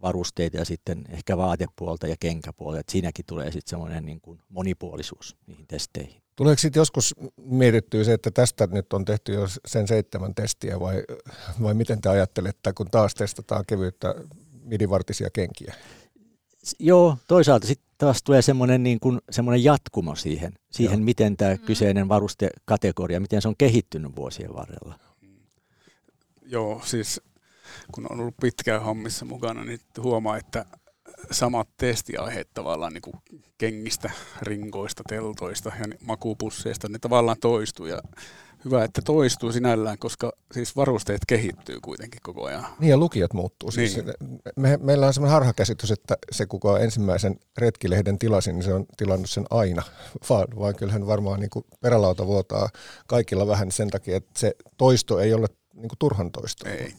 [0.02, 2.80] varusteita ja sitten ehkä vaatepuolta ja kenkäpuolta.
[2.80, 6.22] Että siinäkin tulee sitten semmoinen niin kuin monipuolisuus niihin testeihin.
[6.36, 11.04] Tuleeko sitten joskus mietittyä se, että tästä nyt on tehty jo sen seitsemän testiä vai,
[11.62, 14.14] vai miten te ajattelette, kun taas testataan kevyyttä
[14.64, 15.74] midivartisia kenkiä?
[16.78, 21.04] Joo, toisaalta sitten taas tulee semmoinen, niin kuin, semmoinen jatkumo siihen, siihen Joo.
[21.04, 21.60] miten tämä mm.
[21.60, 24.98] kyseinen varustekategoria, miten se on kehittynyt vuosien varrella.
[26.46, 27.20] Joo, siis
[27.92, 30.64] kun on ollut pitkään hommissa mukana, niin huomaa, että
[31.30, 33.14] samat testiaiheet tavallaan niin kuin
[33.58, 34.10] kengistä,
[34.42, 37.98] ringoista, teltoista ja makupusseista, ne tavallaan toistuu ja
[38.64, 42.66] hyvä, että toistuu sinällään, koska siis varusteet kehittyy kuitenkin koko ajan.
[42.80, 43.70] Niin ja lukijat muuttuu.
[43.70, 44.14] Siis niin.
[44.56, 49.30] me, meillä on sellainen harhakäsitys, että se kuka ensimmäisen retkilehden tilasi, niin se on tilannut
[49.30, 49.82] sen aina,
[50.28, 52.68] vaan, vaan kyllähän varmaan niin kuin perälauta vuotaa
[53.06, 56.68] kaikilla vähän sen takia, että se toisto ei ole niin kuin turhan toisto.
[56.68, 56.94] Ei.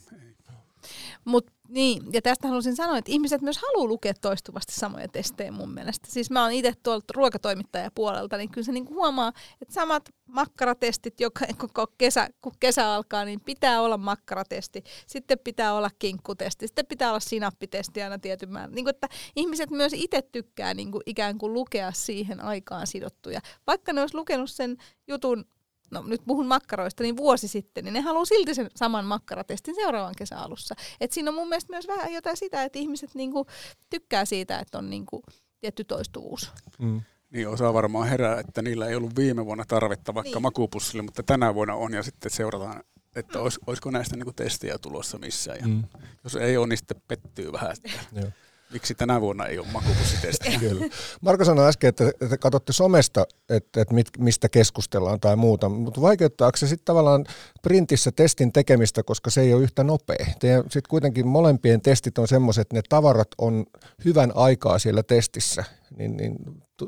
[1.25, 5.73] Mutta niin, ja tästä haluaisin sanoa, että ihmiset myös haluaa lukea toistuvasti samoja testejä mun
[5.73, 6.07] mielestä.
[6.11, 11.45] Siis mä oon itse tuolta ruokatoimittajapuolelta, niin kyllä se niinku huomaa, että samat makkaratestit, joka,
[11.67, 17.09] koko kesä, kun kesä alkaa, niin pitää olla makkaratesti, sitten pitää olla kinkkutesti, sitten pitää
[17.09, 18.75] olla sinappitesti aina tietyn määrän.
[18.75, 23.39] Niin kuin, että ihmiset myös itse tykkää niin kuin ikään kuin lukea siihen aikaan sidottuja.
[23.67, 25.45] Vaikka ne olisi lukenut sen jutun
[25.93, 30.13] no nyt puhun makkaroista, niin vuosi sitten, niin ne haluaa silti sen saman makkaratestin seuraavan
[30.17, 30.75] kesäalussa.
[31.01, 33.45] Et siinä on mun mielestä myös vähän jotain sitä, että ihmiset niinku
[33.89, 35.23] tykkää siitä, että on niinku
[35.59, 36.51] tietty toistuvuus.
[36.79, 37.01] Mm.
[37.29, 40.41] Niin osaa varmaan herää, että niillä ei ollut viime vuonna tarvetta vaikka niin.
[40.41, 42.83] makupussille, mutta tänä vuonna on ja sitten seurataan,
[43.15, 45.59] että olis, olisiko näistä niinku testiä tulossa missään.
[45.59, 45.83] Ja mm.
[46.23, 47.71] Jos ei ole, niin sitten pettyy vähän.
[47.71, 48.31] Että
[48.73, 50.59] Miksi tänä vuonna ei ole makupussitestiä?
[50.59, 50.85] Kyllä.
[51.21, 56.01] Marko sanoi äsken, että, että katsotte somesta, että, että mit, mistä keskustellaan tai muuta, mutta
[56.01, 57.25] vaikeuttaako se sitten tavallaan
[57.61, 60.25] printissä testin tekemistä, koska se ei ole yhtä nopea?
[60.25, 63.65] Sitten kuitenkin molempien testit on semmoiset, että ne tavarat on
[64.05, 65.63] hyvän aikaa siellä testissä,
[65.97, 66.35] niin, niin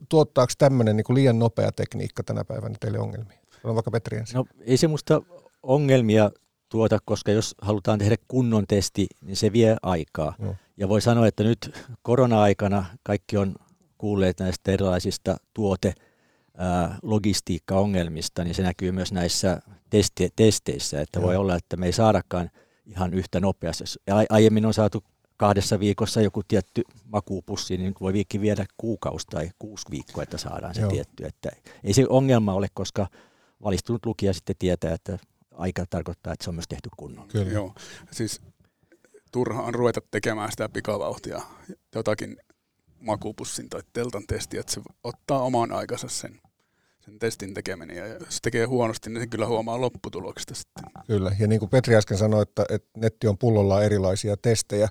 [0.09, 3.37] tuottaako tämmöinen niin liian nopea tekniikka tänä päivänä teille ongelmia?
[3.63, 4.35] On vaikka Petri ensin.
[4.35, 5.21] No ei se musta
[5.63, 6.31] ongelmia
[6.69, 10.35] tuota, koska jos halutaan tehdä kunnon testi, niin se vie aikaa.
[10.39, 10.55] No.
[10.77, 13.55] Ja voi sanoa, että nyt korona-aikana kaikki on
[13.97, 15.93] kuulleet näistä erilaisista tuote
[17.01, 21.27] logistiikkaongelmista, niin se näkyy myös näissä testi- testeissä, että Joo.
[21.27, 22.49] voi olla, että me ei saadakaan
[22.85, 23.83] ihan yhtä nopeasti.
[24.29, 25.03] Aiemmin on saatu
[25.37, 30.75] kahdessa viikossa joku tietty makuupussi, niin voi viikki viedä kuukausi tai kuusi viikkoa, että saadaan
[30.75, 30.89] se Joo.
[30.89, 31.25] tietty.
[31.25, 31.49] Että
[31.83, 33.07] ei se ongelma ole, koska
[33.63, 35.17] valistunut lukija sitten tietää, että
[35.57, 37.31] aika tarkoittaa, että se on myös tehty kunnolla.
[37.31, 37.51] Kyllä.
[37.51, 37.73] Joo.
[38.11, 38.41] Siis
[39.31, 41.41] turha on ruveta tekemään sitä pikavauhtia,
[41.95, 42.37] jotakin
[42.99, 46.41] makupussin tai teltan testiä, että se ottaa oman aikansa sen,
[46.99, 47.97] sen testin tekeminen.
[47.97, 50.83] Ja jos se tekee huonosti, niin se kyllä huomaa lopputuloksesta sitten.
[51.07, 54.87] Kyllä, ja niin kuin Petri äsken sanoi, että, että netti on pullolla erilaisia testejä,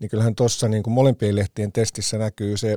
[0.00, 2.76] niin kyllähän tuossa niin kuin molempien lehtien testissä näkyy se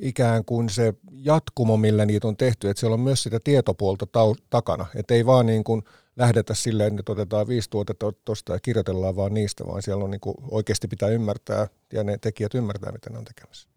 [0.00, 4.44] ikään kuin se jatkumo, millä niitä on tehty, että siellä on myös sitä tietopuolta tau-
[4.50, 5.82] takana, että ei vaan niin kuin
[6.20, 10.20] lähdetä silleen, että otetaan viisi tuotetta tuosta ja kirjoitellaan vaan niistä, vaan siellä on niin
[10.20, 13.68] kuin oikeasti pitää ymmärtää ja ne tekijät ymmärtää, mitä ne on tekemässä.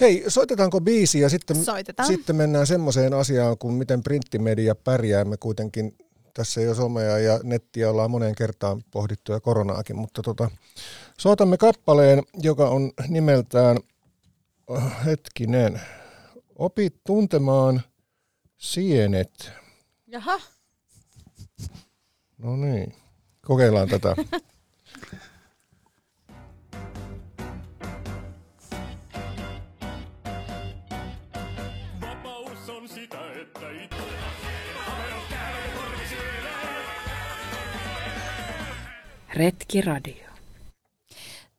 [0.00, 2.06] Hei, soitetaanko biisi ja sitten, Soitetaan.
[2.06, 5.24] sitten mennään semmoiseen asiaan, kuin miten printtimedia pärjää.
[5.24, 5.96] Me kuitenkin
[6.34, 10.50] tässä ole somea ja nettiä ollaan moneen kertaan pohdittu ja koronaakin, mutta tota,
[11.18, 13.76] soitamme kappaleen, joka on nimeltään,
[14.76, 15.80] äh, hetkinen,
[16.58, 17.82] opit tuntemaan
[18.56, 19.52] sienet.
[20.06, 20.40] Jaha,
[22.38, 22.94] No niin,
[23.46, 24.16] kokeillaan tätä.
[32.00, 33.96] Vapaus on sitä, että itse
[39.34, 40.26] Retki Radio.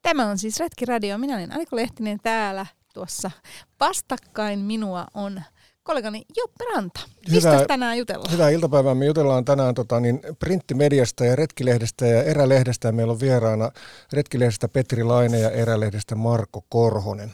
[0.01, 1.17] tämä on siis Retki Radio.
[1.17, 3.31] Minä olen Aliko Lehtinen täällä tuossa.
[3.79, 5.41] Vastakkain minua on
[5.83, 6.99] kollegani Joppe Ranta.
[7.29, 8.31] Mistä Hyvää- tänään jutellaan?
[8.31, 8.95] Hyvää iltapäivää.
[8.95, 12.87] Me jutellaan tänään tota, niin printtimediasta ja retkilehdestä ja erälehdestä.
[12.87, 13.71] Ja meillä on vieraana
[14.13, 17.31] retkilehdestä Petri Laine ja erälehdestä Marko Korhonen.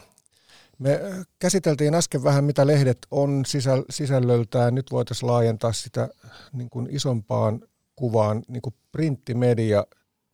[0.79, 4.75] Me äh, käsiteltiin äsken vähän, mitä lehdet on sisäl- sisällöltään.
[4.75, 6.10] Nyt voitaisiin laajentaa sitä
[6.53, 7.62] niin kuin isompaan
[7.95, 9.86] kuvaan, niin kuin printtimedia,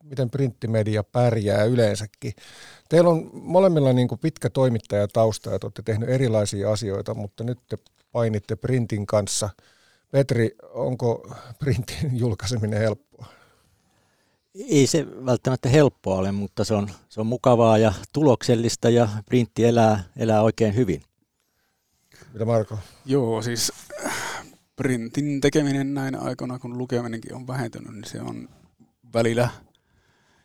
[0.02, 2.32] miten printtimedia pärjää yleensäkin.
[2.88, 7.58] Teillä on molemmilla niin kuin pitkä toimittajatausta ja te olette tehnyt erilaisia asioita, mutta nyt
[7.68, 7.76] te
[8.14, 9.50] painitte printin kanssa.
[10.10, 13.26] Petri, onko printin julkaiseminen helppoa?
[14.54, 19.64] Ei se välttämättä helppoa ole, mutta se on, se on mukavaa ja tuloksellista ja printti
[19.64, 21.02] elää, elää oikein hyvin.
[22.32, 22.78] Mitä Marko?
[23.04, 23.72] Joo, siis
[24.76, 28.48] printin tekeminen näin aikoina, kun lukeminenkin on vähentynyt, niin se on
[29.14, 29.48] välillä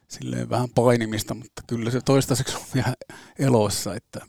[0.08, 2.94] silleen vähän painimista, mutta kyllä se toistaiseksi on vielä
[3.40, 4.20] elossa, että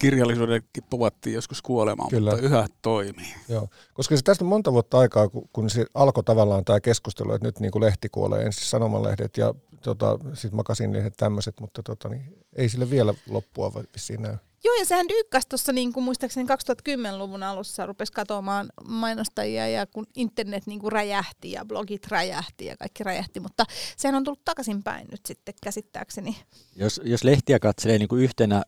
[0.00, 2.30] kirjallisuudenkin povattiin joskus kuolemaan, Kyllä.
[2.30, 3.34] mutta yhä toimii.
[3.48, 3.68] Joo.
[3.94, 7.48] Koska se tästä on monta vuotta aikaa, kun, kun se alkoi tavallaan tämä keskustelu, että
[7.48, 12.36] nyt niin kuin lehti kuolee, ensin sanomalehdet ja tota, sitten makasinlehdet tämmöiset, mutta tota, niin,
[12.56, 14.36] ei sille vielä loppua vissiin näy.
[14.64, 20.06] Joo, ja sehän dyykkäsi tuossa niin kuin muistaakseni 2010-luvun alussa rupesi katoamaan mainostajia ja kun
[20.16, 23.64] internet niin kuin räjähti ja blogit räjähti ja kaikki räjähti, mutta
[23.96, 26.36] sehän on tullut takaisinpäin nyt sitten käsittääkseni.
[26.76, 28.62] Jos, jos lehtiä katselee niin kuin yhtenä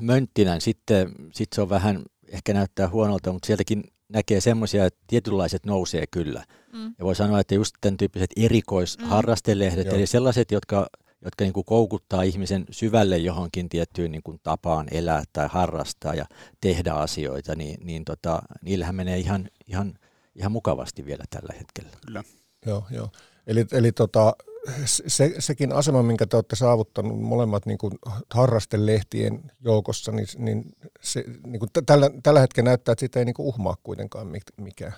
[0.00, 5.00] mönttinä, niin sitten sit se on vähän, ehkä näyttää huonolta, mutta sieltäkin näkee semmoisia, että
[5.06, 6.44] tietynlaiset nousee kyllä.
[6.72, 6.94] Mm.
[6.98, 9.94] Ja voi sanoa, että just tämän tyyppiset erikoisharrastelehdet, Mm.
[9.94, 10.86] eli sellaiset, jotka,
[11.24, 16.24] jotka niin kuin koukuttaa ihmisen syvälle johonkin tiettyyn niin kuin tapaan elää tai harrastaa ja
[16.60, 19.94] tehdä asioita, niin, niin tota, niillähän menee ihan, ihan,
[20.34, 21.90] ihan mukavasti vielä tällä hetkellä.
[22.06, 22.24] Kyllä.
[22.66, 23.10] Joo, joo.
[23.46, 24.36] Eli, eli tota,
[24.84, 27.92] se, sekin asema, minkä te olette saavuttanut molemmat niin kuin
[28.34, 30.64] harrastelehtien joukossa, niin, niin,
[31.00, 34.62] se, niin kuin tällä, tällä hetkellä näyttää, että siitä ei niin kuin uhmaa kuitenkaan mik-
[34.64, 34.92] mikään.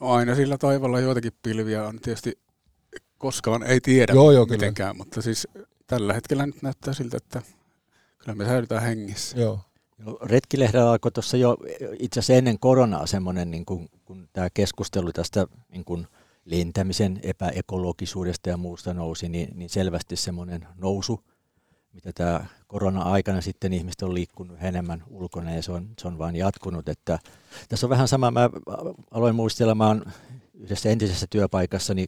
[0.00, 2.38] No aina sillä taivalla joitakin pilviä on tietysti
[3.18, 4.56] koskaan ei tiedä Joo, joo, kyllä.
[4.56, 5.48] mitenkään, mutta siis
[5.86, 7.42] tällä hetkellä nyt näyttää siltä, että
[8.18, 9.38] kyllä me säilytään hengissä.
[9.40, 9.60] Joo,
[9.98, 11.56] No, Retkilehdellä alkoi tuossa jo
[11.98, 16.06] itse asiassa ennen koronaa semmoinen, niin kuin, kun tämä keskustelu tästä niin kuin
[16.44, 21.20] lentämisen epäekologisuudesta ja muusta nousi, niin, niin selvästi semmoinen nousu,
[21.92, 26.36] mitä tämä korona-aikana sitten ihmiset on liikkunut enemmän ulkona ja se on, se on vaan
[26.36, 26.88] jatkunut.
[26.88, 27.18] Että
[27.68, 28.50] tässä on vähän sama, mä
[29.10, 30.04] aloin muistella, mä oon
[30.54, 32.06] yhdessä entisessä työpaikassani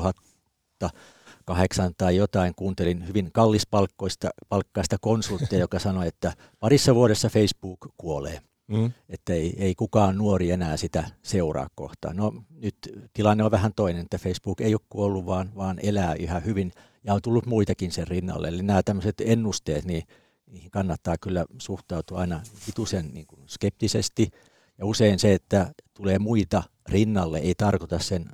[0.00, 8.40] 2008 tai jotain, kuuntelin hyvin kallispalkkoista palkkaista konsulttia, joka sanoi, että parissa vuodessa Facebook kuolee
[8.72, 8.92] mm.
[9.08, 12.16] että ei, ei kukaan nuori enää sitä seuraa kohtaan.
[12.16, 12.76] No nyt
[13.12, 16.72] tilanne on vähän toinen, että Facebook ei ole kuollut, vaan, vaan elää yhä hyvin
[17.04, 18.48] ja on tullut muitakin sen rinnalle.
[18.48, 20.02] Eli nämä tämmöiset ennusteet, niin
[20.46, 24.30] niihin kannattaa kyllä suhtautua aina hitusen niin kuin skeptisesti.
[24.78, 28.26] Ja usein se, että tulee muita rinnalle, ei tarkoita sen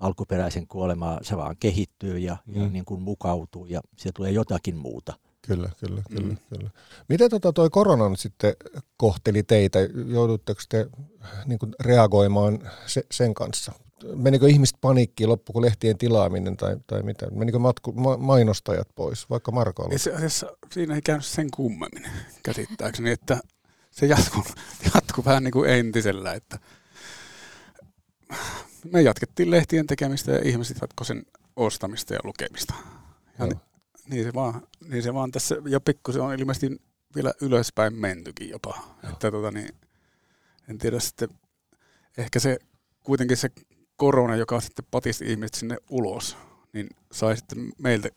[0.00, 2.60] alkuperäisen kuolemaa, se vaan kehittyy ja, mm.
[2.62, 5.14] ja niin kuin mukautuu ja siitä tulee jotakin muuta.
[5.46, 6.36] Kyllä, kyllä, kyllä, Mm.
[6.48, 6.70] kyllä.
[7.08, 8.54] Miten tota toi korona nyt sitten
[8.96, 9.78] kohteli teitä?
[10.06, 10.86] Joudutteko te
[11.46, 13.72] niin kuin reagoimaan se, sen kanssa?
[14.14, 17.26] Menikö ihmiset paniikkiin, loppuko lehtien tilaaminen tai, tai mitä?
[17.30, 19.96] Menikö matku, ma, mainostajat pois, vaikka Marko aloitti?
[19.96, 22.04] Itse asiassa siinä ei käynyt sen kummemmin
[22.42, 23.40] käsittääkseni, että
[23.90, 24.42] se jatkuu,
[24.94, 26.58] jatkuu vähän niin kuin entisellä, että
[28.84, 31.22] me jatkettiin lehtien tekemistä ja ihmiset jatkoi sen
[31.56, 32.74] ostamista ja lukemista.
[33.38, 33.48] Ja Joo.
[33.48, 33.54] ni,
[34.10, 36.82] niin, se vaan, niin se vaan tässä, ja pikkusen on ilmeisesti
[37.14, 38.78] vielä ylöspäin mentykin jopa.
[39.12, 39.74] Että tota niin,
[40.68, 41.28] en tiedä sitten,
[42.18, 42.58] ehkä se
[43.02, 43.50] kuitenkin se
[43.96, 46.36] korona, joka sitten patisti ihmiset sinne ulos,
[46.72, 48.08] niin sai sitten meiltä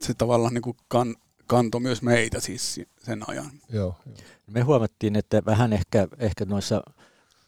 [0.00, 3.50] se tavallaan niin kuin kan, kantoi myös meitä siis si- sen ajan.
[3.68, 4.16] Joo, joo.
[4.46, 6.82] Me huomattiin, että vähän ehkä, ehkä noissa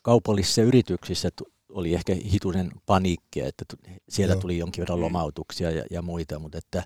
[0.03, 1.31] kaupallisissa yrityksissä
[1.77, 3.65] oli ehkä hitunen paniikkia, että
[4.09, 4.41] siellä Joo.
[4.41, 6.83] tuli jonkin verran lomautuksia ja, ja muita, mutta että,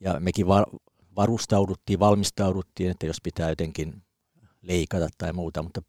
[0.00, 0.66] ja mekin va-
[1.16, 4.02] varustauduttiin, valmistauduttiin, että jos pitää jotenkin
[4.62, 5.82] leikata tai muuta, mutta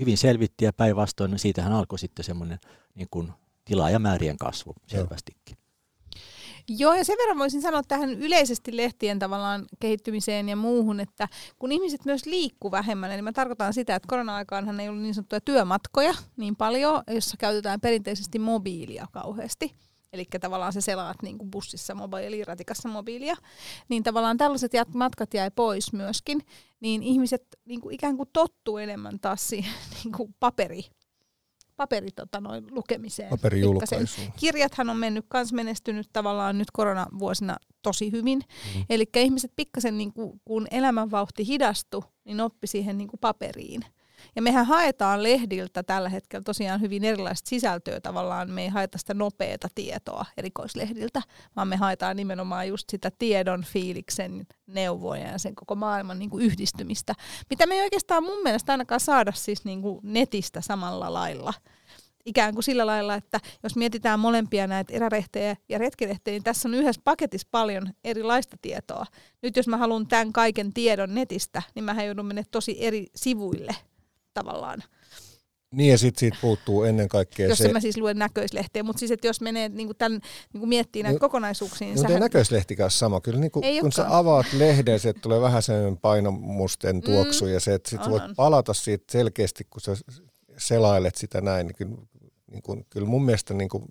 [0.00, 2.58] hyvin selvittiin ja päinvastoin, niin siitähän alkoi sitten semmoinen
[2.94, 3.32] niin kuin
[3.64, 5.56] tilaajamäärien kasvu selvästikin.
[6.68, 11.28] Joo, ja sen verran voisin sanoa tähän yleisesti lehtien tavallaan kehittymiseen ja muuhun, että
[11.58, 15.40] kun ihmiset myös liikkuu vähemmän, eli mä tarkoitan sitä, että korona-aikaanhan ei ollut niin sanottuja
[15.40, 19.74] työmatkoja niin paljon, jossa käytetään perinteisesti mobiilia kauheasti.
[20.12, 23.36] Eli tavallaan se selaat niin kuin bussissa mobiili, ratikassa mobiilia,
[23.88, 26.40] niin tavallaan tällaiset matkat jäi pois myöskin,
[26.80, 29.72] niin ihmiset niin kuin ikään kuin tottuu enemmän taas siihen
[30.04, 30.84] niin kuin paperi
[31.78, 33.30] paperi tota, noin, lukemiseen.
[33.30, 34.32] Paperijulkaisuun.
[34.36, 38.38] Kirjathan on mennyt kans menestynyt tavallaan nyt koronavuosina tosi hyvin.
[38.74, 38.84] Mm.
[38.90, 43.84] Eli ihmiset pikkasen, niin kuin, kun elämänvauhti hidastui, niin oppi siihen niin kuin paperiin.
[44.36, 48.50] Ja mehän haetaan lehdiltä tällä hetkellä tosiaan hyvin erilaista sisältöä tavallaan.
[48.50, 51.22] Me ei haeta sitä nopeata tietoa erikoislehdiltä,
[51.56, 56.44] vaan me haetaan nimenomaan just sitä tiedon, fiiliksen, neuvoja ja sen koko maailman niin kuin
[56.44, 57.14] yhdistymistä.
[57.50, 61.54] Mitä me ei oikeastaan mun mielestä ainakaan saada siis niin kuin netistä samalla lailla
[62.28, 66.74] ikään kuin sillä lailla, että jos mietitään molempia näitä erärehtejä ja retkirehtejä, niin tässä on
[66.74, 69.06] yhdessä paketissa paljon erilaista tietoa.
[69.42, 73.76] Nyt jos mä haluan tämän kaiken tiedon netistä, niin mä joudun mennä tosi eri sivuille
[74.38, 74.82] tavallaan.
[75.72, 77.64] Niin ja sitten siitä puuttuu ennen kaikkea jos se...
[77.64, 80.20] Jos mä siis luen näköislehteä, mutta siis että jos menee niin kuin tämän,
[80.52, 82.12] niin kuin miettii näitä no, kokonaisuuksia, niin sähän...
[82.12, 83.20] ei näköislehtikään sama.
[83.20, 83.92] Kyllä niin kuin, kun olekaan.
[83.92, 88.00] sä avaat lehden, se tulee vähän sen painomusten mm, tuoksu mm, ja se, että sit
[88.00, 88.34] on, voit on.
[88.36, 89.96] palata siitä selkeästi, kun sä
[90.56, 91.96] selailet sitä näin, niin kyllä,
[92.50, 93.84] niin kuin, kyllä mun mielestä niin kuin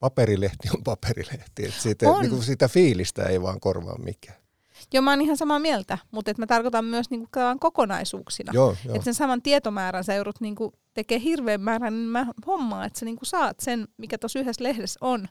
[0.00, 1.64] paperilehti on paperilehti.
[1.64, 2.20] Että siitä, on.
[2.20, 4.37] Niin kuin sitä fiilistä ei vaan korvaa mikään.
[4.92, 7.28] Joo, mä oon ihan samaa mieltä, mutta et mä tarkoitan myös niinku
[7.60, 8.52] kokonaisuuksina.
[8.54, 8.94] Joo, joo.
[8.94, 13.04] Että sen saman tietomäärän sä joudut niinku tekee hirveän määrän, niin mä hommaan, että sä
[13.04, 15.28] niinku saat sen, mikä tuossa yhdessä lehdessä on.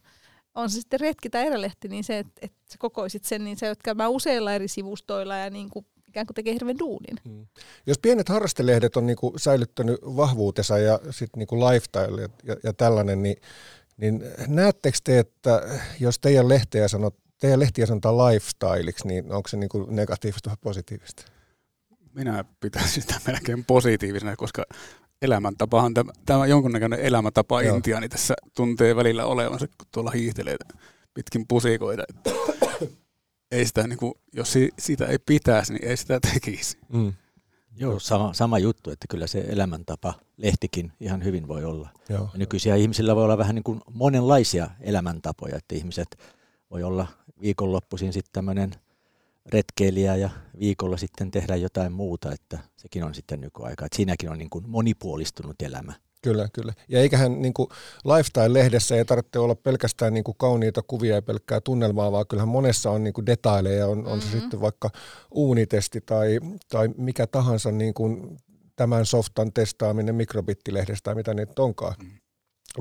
[0.55, 3.65] On se sitten retki tai erälehti, niin se, että et sä kokoisit sen, niin sä
[3.65, 7.17] joudut käymään useilla eri sivustoilla ja niinku ikään kuin tekee hirveän duunin.
[7.29, 7.47] Hmm.
[7.87, 13.23] Jos pienet harrastelehdet on niinku säilyttänyt vahvuutensa ja sitten niinku lifestyle ja, ja, ja tällainen,
[13.23, 13.37] niin,
[13.97, 15.61] niin näettekö te, että
[15.99, 20.58] jos teidän lehteä sanot, teidän lehtiä sanotaan lifestyleiksi, niin onko se niin kuin negatiivista vai
[20.62, 21.23] positiivista?
[22.13, 24.65] Minä pitäisin sitä melkein positiivisena, koska
[25.21, 27.76] elämäntapahan tämä, tämä jonkunnäköinen elämäntapa Joo.
[27.76, 30.56] intiaani tässä tuntee välillä olevansa, kun tuolla hiihtelee
[31.13, 32.04] pitkin pusikoita.
[33.52, 36.78] Ei sitä, niin kuin, jos sitä ei pitäisi, niin ei sitä tekisi.
[36.89, 37.13] Mm.
[37.76, 41.89] Joo, sama, sama juttu, että kyllä se elämäntapa, lehtikin ihan hyvin voi olla.
[42.10, 42.30] Joo.
[42.38, 46.17] Nykyisiä ihmisillä voi olla vähän niin kuin monenlaisia elämäntapoja, että ihmiset
[46.71, 47.08] voi olla
[47.41, 48.71] viikonloppuisin sitten tämmöinen
[49.45, 53.86] retkeilijä ja viikolla sitten tehdä jotain muuta, että sekin on sitten nykyaika.
[53.86, 55.93] Että siinäkin on niin kuin monipuolistunut elämä.
[56.21, 56.73] Kyllä, kyllä.
[56.88, 57.69] Ja eiköhän niin kuin
[58.06, 62.91] Lifestyle-lehdessä ei tarvitse olla pelkästään niin kuin kauniita kuvia ja pelkkää tunnelmaa, vaan kyllähän monessa
[62.91, 64.39] on niin kuin detaileja, on, on se mm-hmm.
[64.39, 64.89] sitten vaikka
[65.32, 68.38] uunitesti tai, tai mikä tahansa niin kuin
[68.75, 71.95] tämän softan testaaminen mikrobittilehdestä tai mitä niitä onkaan.
[72.03, 72.12] Mm.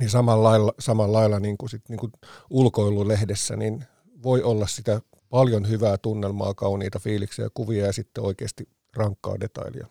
[0.01, 2.13] Niin samalla lailla, samalla lailla niin kuin sit, niin kuin
[2.51, 3.85] ulkoilulehdessä, niin
[4.23, 9.87] voi olla sitä paljon hyvää tunnelmaa, kauniita fiiliksiä, kuvia ja sitten oikeasti rankkaa detailia.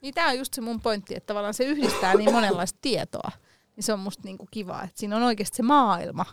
[0.00, 3.30] Niin tämä on just se mun pointti, että tavallaan se yhdistää niin monenlaista tietoa.
[3.76, 6.24] Niin se on musta niinku kiva, että siinä on oikeasti se maailma.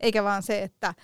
[0.00, 0.94] Eikä vaan se, että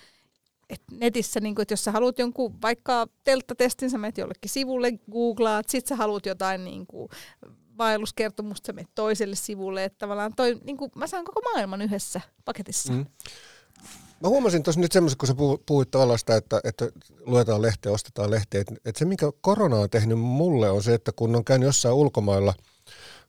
[0.70, 5.68] et netissä, niin että jos sä haluat jonkun vaikka telttatestin, sä menet jollekin sivulle, googlaat,
[5.68, 7.08] sit sä haluat jotain niin kuin,
[7.78, 12.20] vaelluskertomusta, sä menet toiselle sivulle, että tavallaan toi, niin kuin, mä saan koko maailman yhdessä
[12.44, 12.92] paketissa.
[12.92, 13.06] Mm.
[14.20, 15.34] Mä huomasin tuossa nyt semmoisen, kun sä
[15.66, 16.88] puhuit tavallaan sitä, että, että
[17.20, 21.12] luetaan lehteä, ostetaan lehteä, että, että se, mikä korona on tehnyt mulle, on se, että
[21.16, 22.54] kun on käynyt jossain ulkomailla,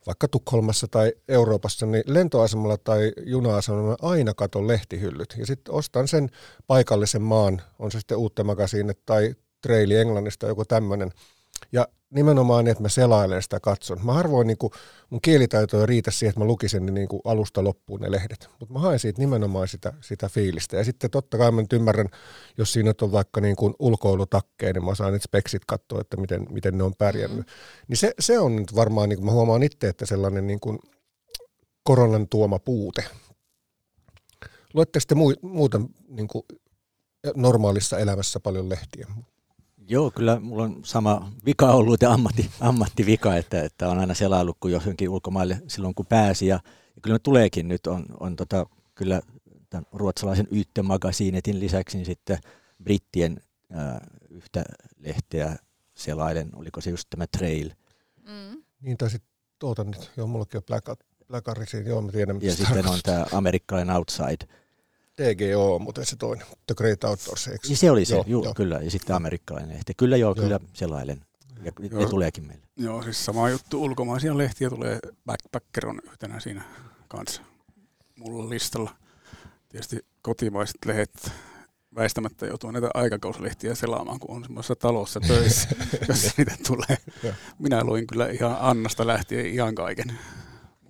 [0.06, 5.36] vaikka Tukholmassa tai Euroopassa, niin lentoasemalla tai juna-asemalla aina katon lehtihyllyt.
[5.38, 6.30] Ja sitten ostan sen
[6.68, 11.12] paikallisen maan, on se sitten uutta magasiine tai Traili Englannista, joku tämmöinen.
[11.72, 14.06] Ja nimenomaan että mä selailen sitä katson.
[14.06, 14.72] Mä harvoin, niin kuin,
[15.10, 18.50] mun kielitaito ei riitä siihen, että mä lukisin ne niin kuin alusta loppuun ne lehdet,
[18.60, 20.78] mutta mä haen siitä nimenomaan sitä, sitä fiilistä.
[20.78, 22.10] Ja sitten totta kai mä nyt ymmärrän,
[22.58, 26.48] jos siinä on vaikka niin kuin ulkoilutakkeja, niin mä saan nyt speksit katsoa, että miten,
[26.50, 27.48] miten ne on pärjännyt.
[27.48, 27.54] Mm.
[27.88, 30.80] Niin se, se on nyt varmaan, niin kuin mä huomaan itse, että sellainen niin kuin
[31.84, 33.04] koronan tuoma puute.
[34.74, 36.44] Luette sitten muuten niin kuin
[37.36, 39.08] normaalissa elämässä paljon lehtiä?
[39.88, 44.58] Joo, kyllä mulla on sama vika ollut ja ammatti, ammattivika, että, että on aina selaillut
[44.60, 46.48] kuin johonkin ulkomaille silloin kun pääsi.
[46.48, 46.60] Ja,
[46.96, 48.66] ja kyllä tuleekin nyt, on, on tota,
[48.96, 49.22] kyllä
[49.70, 52.38] tämän ruotsalaisen Ytte-magasiinetin lisäksi niin sitten
[52.84, 54.64] brittien ää, yhtä
[54.98, 55.56] lehteä
[55.94, 57.70] selailen, oliko se just tämä Trail.
[58.18, 58.64] Mm.
[58.82, 60.86] Niin, tai sitten tuota nyt, joo, mullakin on Black,
[61.28, 61.48] Black
[61.86, 62.42] joo, mä tiedän.
[62.42, 64.48] Ja sitten on tämä amerikkalainen Outside,
[65.16, 67.48] TGO, mutta se toinen, The Great Outdoors.
[67.48, 67.68] Eikö?
[67.68, 68.54] Niin se oli se, joo, juu, joo.
[68.54, 68.80] kyllä.
[68.84, 69.94] Ja sitten amerikkalainen lehti.
[69.94, 70.44] Kyllä joo, joo.
[70.44, 71.22] kyllä selailen.
[71.64, 72.02] Ja joo.
[72.02, 72.68] ne tuleekin meille.
[72.78, 73.84] Joo, siis sama juttu.
[73.84, 75.00] Ulkomaisia lehtiä tulee.
[75.26, 76.64] Backpacker on yhtenä siinä
[77.08, 77.42] kanssa.
[78.16, 78.96] mulla on listalla.
[79.70, 81.32] Tietysti kotimaiset lehdet
[81.96, 85.70] väistämättä joutuu näitä aikakauslehtiä selaamaan, kun on semmoisessa talossa töissä,
[86.08, 86.98] jossa niitä tulee.
[87.60, 90.20] Minä luin kyllä ihan Annasta lähtien ihan kaiken.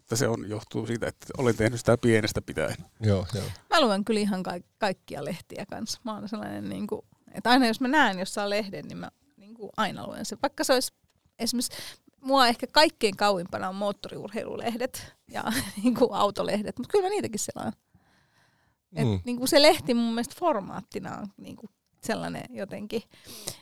[0.05, 2.75] Mutta se on, johtuu siitä, että olen tehnyt sitä pienestä pitäen.
[2.99, 3.45] Joo, joo.
[3.69, 5.99] Mä luen kyllä ihan ka- kaikkia lehtiä kanssa.
[6.03, 7.01] Mä oon sellainen, niin kuin,
[7.33, 10.37] että aina jos mä näen jossain lehden, niin mä niin kuin aina luen sen.
[10.41, 10.93] Vaikka se olisi
[11.39, 11.71] esimerkiksi,
[12.21, 15.43] mua ehkä kaikkein kauimpana on moottoriurheilulehdet ja
[15.83, 17.73] niin kuin autolehdet, mutta kyllä mä niitäkin selaan.
[18.95, 19.19] Et Mm.
[19.25, 21.69] niin kuin se lehti mun mielestä formaattina on niin kuin
[22.05, 23.01] sellainen jotenkin.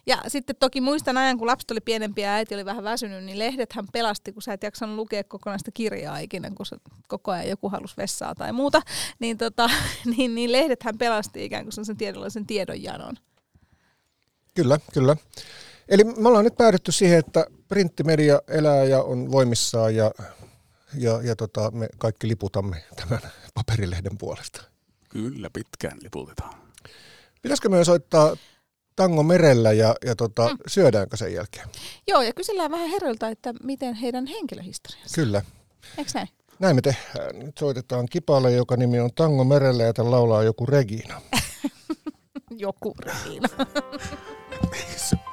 [0.06, 3.40] Ja sitten toki muistan ajan, kun lapset oli pienempiä ja äiti oli vähän väsynyt, niin
[3.40, 6.78] lehdethän pelasti, kun sä et jaksanut lukea kokonaista kirjaa ikinä, kun sä
[7.08, 8.82] koko ajan joku halusi vessaa tai muuta.
[9.20, 9.70] Niin, tota,
[10.18, 13.16] niin, niin lehdethän pelasti ikään kuin sen tiedollisen tiedonjanon.
[14.56, 15.16] Kyllä, kyllä.
[15.90, 20.12] Eli me ollaan nyt päädytty siihen, että printtimedia elää ja on voimissaan ja,
[20.98, 23.20] ja, ja tota, me kaikki liputamme tämän
[23.56, 24.64] paperilehden puolesta.
[25.10, 26.63] Kyllä pitkään liputetaan.
[27.44, 28.38] Pitäisikö me soittaa
[28.96, 30.58] tango merellä ja, ja tota, mm.
[30.68, 31.70] syödäänkö sen jälkeen?
[32.08, 35.16] Joo, ja kysellään vähän herroilta, että miten heidän henkilöhistoriansa.
[35.16, 35.42] Kyllä.
[35.98, 36.28] Eikö näin?
[36.60, 37.40] Näin me tehdään.
[37.40, 41.22] Nyt soitetaan kipalle, joka nimi on Tango merellä ja tämän laulaa joku Regina.
[42.66, 43.50] Joku Riina.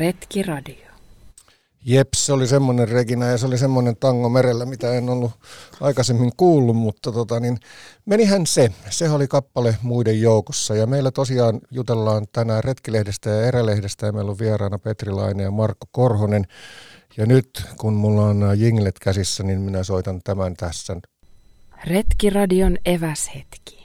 [0.00, 0.90] Retkiradio.
[1.84, 5.30] Jeps, se oli semmoinen Regina ja se oli semmoinen tango merellä, mitä en ollut
[5.80, 7.58] aikaisemmin kuullut, mutta tota, niin,
[8.06, 8.72] menihän se.
[8.90, 14.30] Se oli kappale muiden joukossa ja meillä tosiaan jutellaan tänään Retkilehdestä ja Erälehdestä ja meillä
[14.30, 16.46] on vieraana Petri Laine ja Marko Korhonen.
[17.16, 20.96] Ja nyt kun mulla on nämä jinglet käsissä, niin minä soitan tämän tässä.
[21.86, 23.79] Retkiradion eväshetki.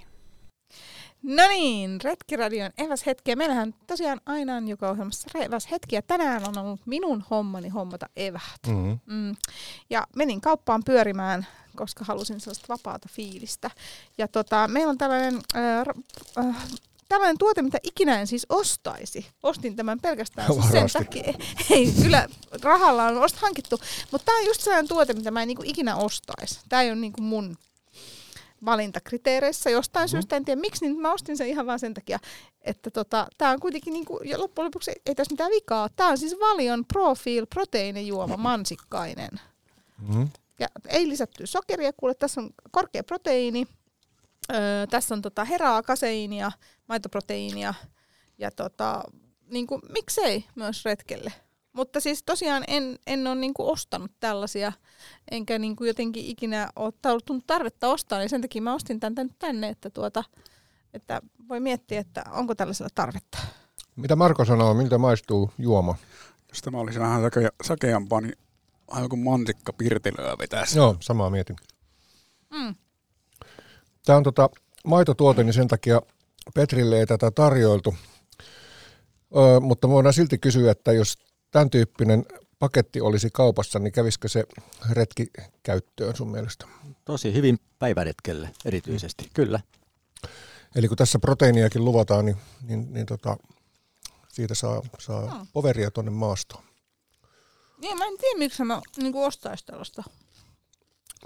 [1.26, 3.36] No niin, Retkiradion eväshetkiä.
[3.36, 6.02] Meillähän tosiaan aina on joka ohjelmassa eväshetkiä.
[6.02, 8.60] Tänään on ollut minun hommani hommata eväät.
[8.68, 9.00] Mm-hmm.
[9.06, 9.36] Mm.
[9.90, 13.72] Ja menin kauppaan pyörimään, koska halusin sellaista vapaata fiilistä.
[14.18, 16.56] Ja tota, meillä on tällainen, äh, äh,
[17.10, 19.28] tällainen tuote, mitä ikinä en siis ostaisi.
[19.44, 21.34] Ostin tämän pelkästään siis sen takia.
[21.72, 22.28] Ei, kyllä
[22.62, 23.80] rahalla on ost hankittu.
[24.12, 26.60] Mutta tämä on just sellainen tuote, mitä mä en niinku ikinä ostaisi.
[26.70, 27.58] Tämä ei ole niinku mun
[28.66, 30.10] valintakriteereissä jostain mm.
[30.10, 32.20] syystä, en tiedä miksi, niin mä ostin sen ihan vaan sen takia,
[32.62, 35.90] että tota, tämä on kuitenkin, niinku, ja loppujen lopuksi ei, tässä mitään vikaa.
[35.90, 39.40] Tämä on siis Valion Profil proteiinijuoma mansikkainen.
[40.02, 40.30] Mm-hmm.
[40.60, 43.68] Ja ei lisätty sokeria, kuule, tässä on korkea proteiini,
[44.54, 46.52] öö, tässä on tota heraa, kaseiinia,
[46.90, 47.74] maitoproteiinia
[48.38, 49.04] ja tota,
[49.48, 51.34] niinku, miksei myös retkelle.
[51.76, 54.74] Mutta siis tosiaan en, en ole niinku ostanut tällaisia,
[55.32, 56.94] enkä niinku jotenkin ikinä ole
[57.28, 60.24] tullut tarvetta ostaa, niin sen takia mä ostin tämän tänne, tänne että, tuota,
[60.94, 63.38] että voi miettiä, että onko tällaisella tarvetta.
[63.96, 65.96] Mitä Marko sanoo, miltä maistuu juoma?
[66.50, 68.38] Jos tämä olisi vähän sakea, sakeampaa, niin
[68.88, 70.78] aivan kuin mansikka pirtelöä vetäisi.
[70.78, 71.56] Joo, samaa mietin.
[72.50, 72.76] Mm.
[74.06, 74.50] Tämä on tota
[74.86, 76.02] maitotuote, niin sen takia
[76.54, 77.96] Petrille ei tätä tarjoiltu.
[79.36, 81.18] Öö, mutta voidaan silti kysyä, että jos
[81.56, 82.26] tämän tyyppinen
[82.60, 84.44] paketti olisi kaupassa, niin kävisikö se
[84.92, 85.28] retki
[85.64, 86.66] käyttöön sun mielestä?
[87.06, 89.60] Tosi hyvin päiväretkelle erityisesti, kyllä.
[90.76, 93.38] Eli kun tässä proteiiniakin luvataan, niin, niin, niin tota,
[94.28, 95.48] siitä saa, saa Hmm.
[95.54, 96.64] poveria tuonne maastoon.
[97.82, 100.04] Niin, mä en tiedä, miksi mä niin ostaisin tällaista.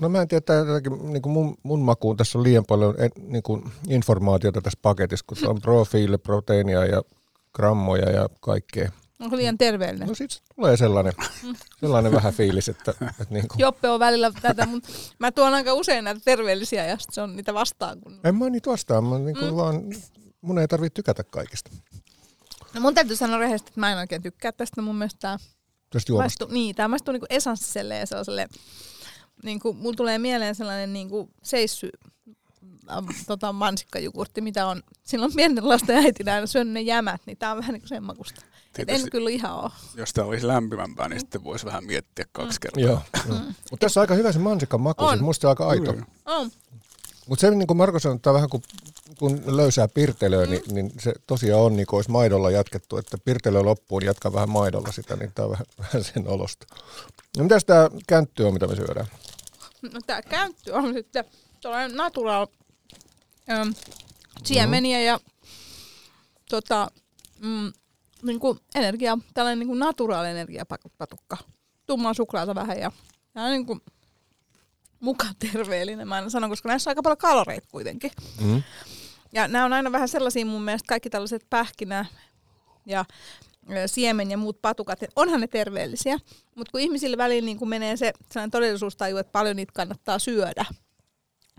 [0.02, 2.96] No mä en tiedä, että jotenkin, niin kuin mun, mun makuun tässä on liian paljon
[2.98, 7.02] en, niin kuin informaatiota tässä paketissa, kun se on profiili, proteiinia ja
[7.54, 8.92] grammoja ja kaikkea.
[9.20, 10.08] Onko liian terveellinen?
[10.08, 11.14] No sit tulee sellainen,
[11.80, 14.90] sellainen vähän fiilis, että, että niin kuin, Joppe on välillä tätä, mutta
[15.20, 18.02] mä tuon aika usein näitä terveellisiä ja se on niitä vastaan.
[18.02, 18.20] Kun...
[18.24, 19.56] en mä niitä vastaan, mä niin kuin Mm.
[19.56, 19.84] vaan,
[20.42, 21.72] mun ei tarvitse tykätä kaikista
[22.74, 24.82] No mun täytyy sanoa rehellisesti, että mä en oikein tykkää tästä.
[24.82, 25.38] Mun mielestä tää
[25.90, 26.24] tästä juomasta.
[26.24, 28.48] maistuu, niin, tää maistuu niinku esanssiselle ja sellaiselle,
[29.44, 31.90] niinku, mulla tulee mieleen sellainen niinku seissy
[33.28, 37.58] tota, mansikkajugurtti, mitä on silloin pienen lasten äitinä aina syönyt ne jämät, niin tää on
[37.58, 38.42] vähän niin kuin sen makusta.
[38.42, 39.72] Et Tietysti, en kyllä ihan ole.
[39.96, 42.84] jos tämä olisi lämpimämpää, niin sitten voisi vähän miettiä kaksi kertaa.
[42.84, 43.38] Joo, joo.
[43.72, 45.10] Mutta tässä on aika hyvä se mansikan maku, On.
[45.10, 45.94] siis musta aika aito.
[45.94, 46.06] Kyllä.
[46.26, 46.52] On.
[47.28, 48.64] Mutta se niin kuin Marko sanoi, että vähän kuin
[49.20, 50.52] kun löysää pirtelöä, mm.
[50.52, 54.50] niin, niin, se tosiaan on niin kuin olisi maidolla jatkettu, että pirtelö loppuun jatka vähän
[54.50, 56.66] maidolla sitä, niin tämä on vähän, vähän sen olosta.
[57.38, 59.08] No mitäs tämä käntty on, mitä me syödään?
[59.94, 61.26] No tää käyttö on sitten
[61.62, 62.48] tuollainen natural
[64.44, 65.20] siemeniä ja
[66.50, 66.92] tota,
[67.40, 67.74] mm,
[68.24, 71.38] niinku energia, tällainen niinku natural energiapatukka.
[71.86, 72.92] Tummaa suklaata vähän ja,
[73.36, 73.80] ja niinku
[75.00, 78.12] muka terveellinen, mä aina sanon, koska näissä on aika paljon kaloreita kuitenkin.
[78.42, 78.64] Mm.
[79.34, 82.06] Ja nämä on aina vähän sellaisia mun mielestä, kaikki tällaiset pähkinä
[82.86, 83.06] ja
[83.86, 86.18] siemen ja muut patukat, että onhan ne terveellisiä,
[86.56, 90.66] mutta kun ihmisille väliin niin kun menee se sellainen todellisuustaju, että paljon niitä kannattaa syödä,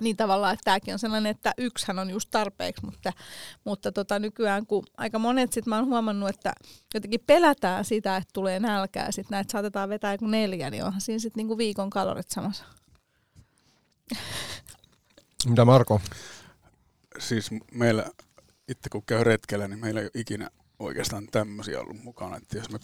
[0.00, 3.12] niin tavallaan, että tämäkin on sellainen, että yksihän on just tarpeeksi, mutta,
[3.64, 6.52] mutta tota, nykyään kun aika monet sit mä oon huomannut, että
[6.94, 11.00] jotenkin pelätään sitä, että tulee nälkää, ja sitten näitä saatetaan vetää joku neljä, niin onhan
[11.00, 12.64] siinä sitten niinku viikon kalorit samassa.
[15.46, 16.00] Mitä Marko?
[17.18, 18.04] Siis meillä,
[18.68, 22.36] itse kun käy retkellä, niin meillä ei ole ikinä oikeastaan tämmöisiä ollut mukana.
[22.36, 22.78] Että jos me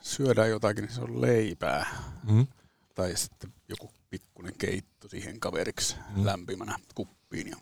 [0.00, 1.86] syödään jotakin, niin se on leipää.
[2.30, 2.46] Mm.
[2.94, 6.26] Tai sitten joku pikkuinen keitto siihen kaveriksi Mm.
[6.26, 7.48] lämpimänä kuppiin.
[7.48, 7.56] Ja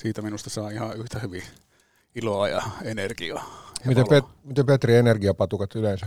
[0.00, 1.42] siitä minusta saa ihan yhtä hyvin
[2.14, 3.72] iloa ja energiaa.
[3.80, 4.20] Ja Miten, valoa.
[4.20, 6.06] Pet- miten Petri energiapatukat yleensä?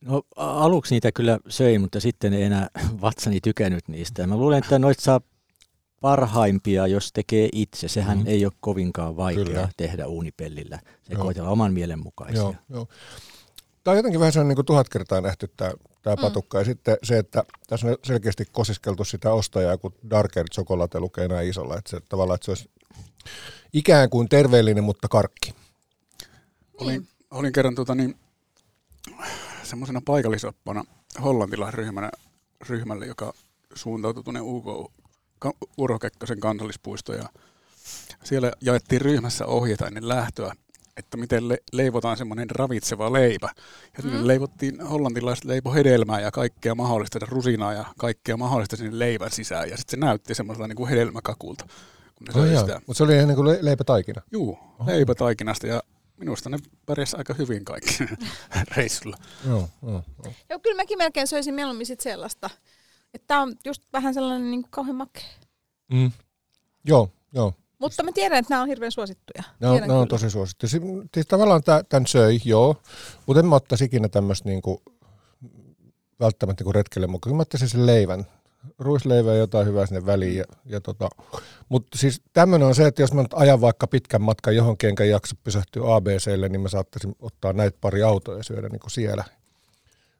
[0.00, 2.68] No aluksi niitä kyllä söi, mutta sitten ei enää
[3.00, 4.26] vatsani tykännyt niistä.
[4.26, 5.20] Mä luulen, että noita saa
[6.00, 7.88] parhaimpia, jos tekee itse.
[7.88, 8.26] Sehän Mm.
[8.26, 9.68] ei ole kovinkaan vaikea Kyllä.
[9.76, 10.78] tehdä uunipellillä.
[11.02, 12.40] Se koitella oman mielen mukaisia.
[12.40, 12.86] Joo, joo.
[13.84, 15.72] Tämä on jotenkin vähän sellainen niin kuin tuhat kertaa nähty tämä,
[16.04, 16.20] tämä Mm.
[16.20, 16.58] patukka.
[16.58, 21.48] Ja sitten se, että tässä on selkeästi kosiskeltu sitä ostajaa, kun Darker Chocolate lukee näin
[21.48, 21.76] isolla.
[21.78, 22.70] Että se, tavallaan, että se olisi
[23.72, 25.54] ikään kuin terveellinen, mutta karkki.
[26.80, 28.16] Olin, olin kerran tota niin,
[29.62, 30.84] semmoisena paikallisoppana
[31.22, 32.10] hollantilaisryhmänä
[32.68, 33.32] ryhmälle, joka
[33.74, 34.94] suuntautui tuonne UK
[35.78, 37.28] Urho Kekkosen kansallispuistoon ja
[38.24, 40.52] siellä jaettiin ryhmässä ohjeita ennen lähtöä,
[40.96, 43.48] että miten le- leivotaan semmoinen ravitseva leipä.
[43.96, 44.26] Ja sinne Mm.
[44.26, 49.70] leivottiin, hollantilaiset leipo hedelmää ja kaikkea mahdollista, rusinaa ja kaikkea mahdollista sinne leivän sisään.
[49.70, 51.64] Ja sitten se näytti semmoiselta niin kuin hedelmäkakulta,
[52.14, 52.80] kun ne söi sitä.
[52.86, 54.22] Mutta se oli ennen kuin le- leipätaikina.
[54.32, 55.82] Juu, leipätaikinasta ja
[56.16, 57.98] minusta ne pärjäs aika hyvin kaikki
[58.76, 59.16] reissulla.
[59.46, 60.32] Joo, joo, joo.
[60.50, 62.50] Joo, kyllä mäkin melkein söisin mieluummin sit sellaista.
[63.14, 65.22] Että tää on just vähän sellainen niin kuin kauhean makea.
[65.92, 66.10] Mm.
[66.84, 67.54] Joo, joo.
[67.84, 69.42] Mutta mä tiedän, että nämä on hirveän suosittuja.
[69.60, 70.06] Ne on, ne on kyllä.
[70.06, 70.68] tosi suosittu.
[70.68, 70.80] Si-
[71.14, 72.76] Siis tavallaan tämän söi, joo,
[73.26, 74.82] mutta en mä ottaisi ikinä tämmöistä niinku,
[76.20, 77.36] välttämättä niinku retkelle mukaan.
[77.36, 78.26] Mä ottaisin sen leivän,
[78.78, 80.36] ruisleivä ja jotain hyvää sinne väliin.
[80.36, 81.08] Ja, ja tota.
[81.68, 85.04] Mutta siis tämmöinen on se, että jos mä nyt ajan vaikka pitkän matkan johonkin enkä
[85.04, 89.24] jaksa pysähtyä ABClle, niin mä saattaisin ottaa näitä pari autoa ja syödä niinku siellä.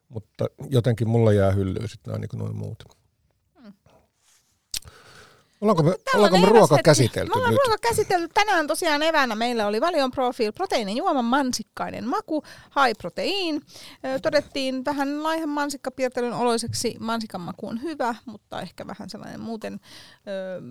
[0.09, 2.83] Mutta jotenkin mulla jää hyllyyn sitten nämä niinku noin muut.
[5.65, 7.59] Ollaanko me, ollaanko me ruoka käsitelty Me ollaan nyt?
[7.67, 8.27] ruoka käsitelty.
[8.33, 12.43] Tänään tosiaan eväänä meillä oli Valion Profil proteiinijuoman mansikkainen maku,
[12.83, 13.61] high protein.
[14.21, 16.95] Todettiin vähän laihan mansikkapiirtelyn oloiseksi.
[16.99, 19.79] Mansikan maku on hyvä, mutta ehkä vähän sellainen muuten
[20.27, 20.61] ö,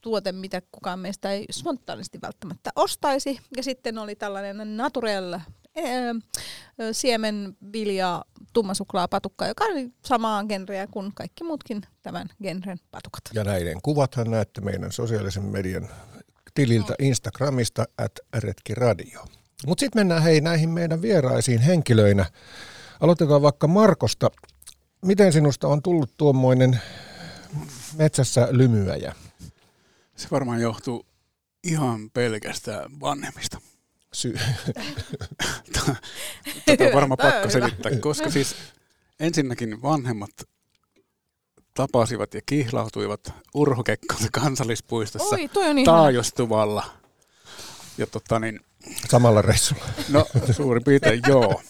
[0.00, 3.40] tuote, mitä kukaan meistä ei spontaanisti välttämättä ostaisi.
[3.56, 5.38] Ja sitten oli tällainen naturel
[6.92, 13.22] siemen, vilja, tummassuklaa patukka, joka oli samaa genreä kuin kaikki muutkin tämän genren patukat.
[13.34, 15.88] Ja näiden kuvathan näette meidän sosiaalisen median
[16.54, 19.24] tililtä Instagramista at retkiradio.
[19.66, 22.26] Mutta sitten mennään hei näihin meidän vieraisiin henkilöinä.
[23.00, 24.30] Aloitetaan vaikka Markosta.
[25.04, 26.80] Miten sinusta on tullut tuommoinen
[27.96, 29.14] metsässä lymyäjä?
[30.16, 31.06] Se varmaan johtuu
[31.64, 33.58] ihan pelkästään vanhemmista.
[34.22, 34.34] Sy-
[36.66, 38.56] Tätä on varmaan pakko selittää, koska siis
[39.20, 40.30] ensinnäkin vanhemmat
[41.74, 46.84] tapasivat ja kihlautuivat Urho Kekkosen kansallispuistossa Oi, toi on taajostuvalla.
[47.98, 48.60] Ja tota niin,
[49.10, 49.84] Samalla reissulla.
[50.08, 51.62] no suurin piirtein joo.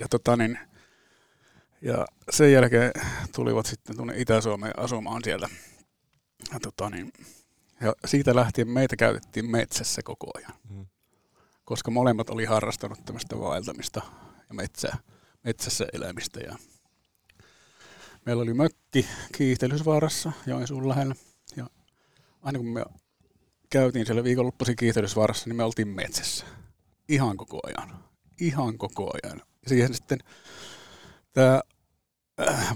[0.00, 0.58] Ja tota niin,
[1.82, 2.92] ja sen jälkeen
[3.34, 5.48] tulivat sitten tuonne Itä-Suomeen asumaan siellä.
[6.52, 7.12] Ja, tota niin,
[7.80, 10.52] ja siitä lähtien meitä käytettiin metsässä koko ajan.
[10.70, 10.86] Mm.
[11.68, 14.00] Koska molemmat oli harrastanut tämmöistä vaeltamista
[14.48, 14.96] ja metsä,
[15.44, 16.40] metsässä elämistä.
[16.40, 16.56] Ja
[18.26, 21.14] meillä oli mökki Kiihtelysvaarassa Joensuun lähellä.
[21.56, 21.66] Ja
[22.42, 22.84] aina kun me
[23.70, 26.46] käytiin siellä viikonloppuisin Kiihtelysvaarassa, niin me oltiin metsässä.
[27.08, 28.04] Ihan koko ajan.
[28.40, 29.42] Ihan koko ajan.
[29.62, 30.18] Ja siihen sitten
[31.32, 31.60] tämä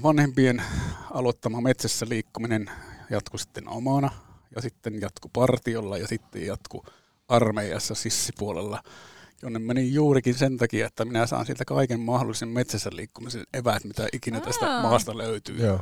[0.03, 0.63] vanhempien
[1.11, 2.71] aloittama metsässä liikkuminen
[3.11, 4.11] jatkui sitten omana
[4.57, 6.85] ja sitten jatku partiolla ja sitten jatku
[7.33, 8.83] armeijassa sissipuolella,
[9.43, 14.09] jonne menin juurikin sen takia, että minä saan sieltä kaiken mahdollisen metsässä liikkumisen eväät, mitä
[14.13, 14.83] ikinä tästä Aa.
[14.83, 15.57] maasta löytyy.
[15.67, 15.81] Joo.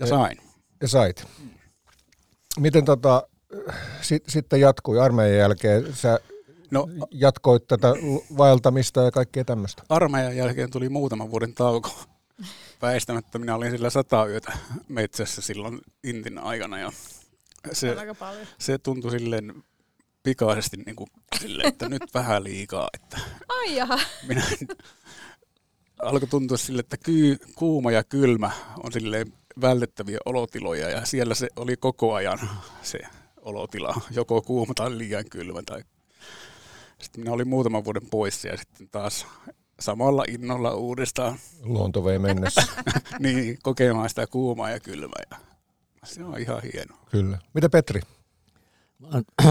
[0.00, 0.38] Ja sain.
[0.80, 1.24] Ja sait.
[2.58, 3.22] Miten tota,
[4.00, 5.94] sit, sitten jatkui armeijan jälkeen?
[5.94, 6.20] Sä
[6.70, 7.88] No jatkoit tätä
[8.36, 9.82] vaeltamista ja kaikkea tämmöistä.
[9.88, 11.90] armeijan jälkeen tuli muutaman vuoden tauko.
[12.82, 14.52] Väistämättä minä olin sillä sata yötä
[14.88, 16.92] metsässä silloin Intin aikana ja
[17.72, 17.96] se,
[18.58, 19.54] se tuntui silleen
[20.22, 21.08] pikaisesti niin kuin,
[21.40, 23.18] silleen, että nyt vähän liikaa, että
[23.48, 23.98] Ai jaha.
[24.28, 24.42] minä
[26.02, 28.50] alkoi tuntua sille, että kyy, kuuma ja kylmä
[28.84, 32.38] on silleen vältettäviä olotiloja ja siellä se oli koko ajan
[32.82, 32.98] se
[33.42, 35.62] olotila, joko kuuma tai liian kylmä.
[35.66, 35.82] Tai...
[37.02, 39.26] Sitten minä olin muutaman vuoden pois ja sitten taas
[39.80, 42.62] samalla innolla uudestaan Luonto vei mennessä.
[43.18, 45.22] niin, kokemaan sitä kuumaa ja kylmää.
[45.30, 45.36] Ja
[46.04, 46.96] se on ihan hieno.
[47.10, 47.38] Kyllä.
[47.54, 48.00] Mitä Petri?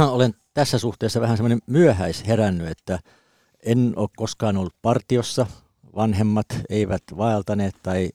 [0.09, 2.99] Olen tässä suhteessa vähän semmoinen myöhäis herännyt, että
[3.65, 5.47] en ole koskaan ollut partiossa.
[5.95, 8.09] Vanhemmat eivät vaeltaneet tai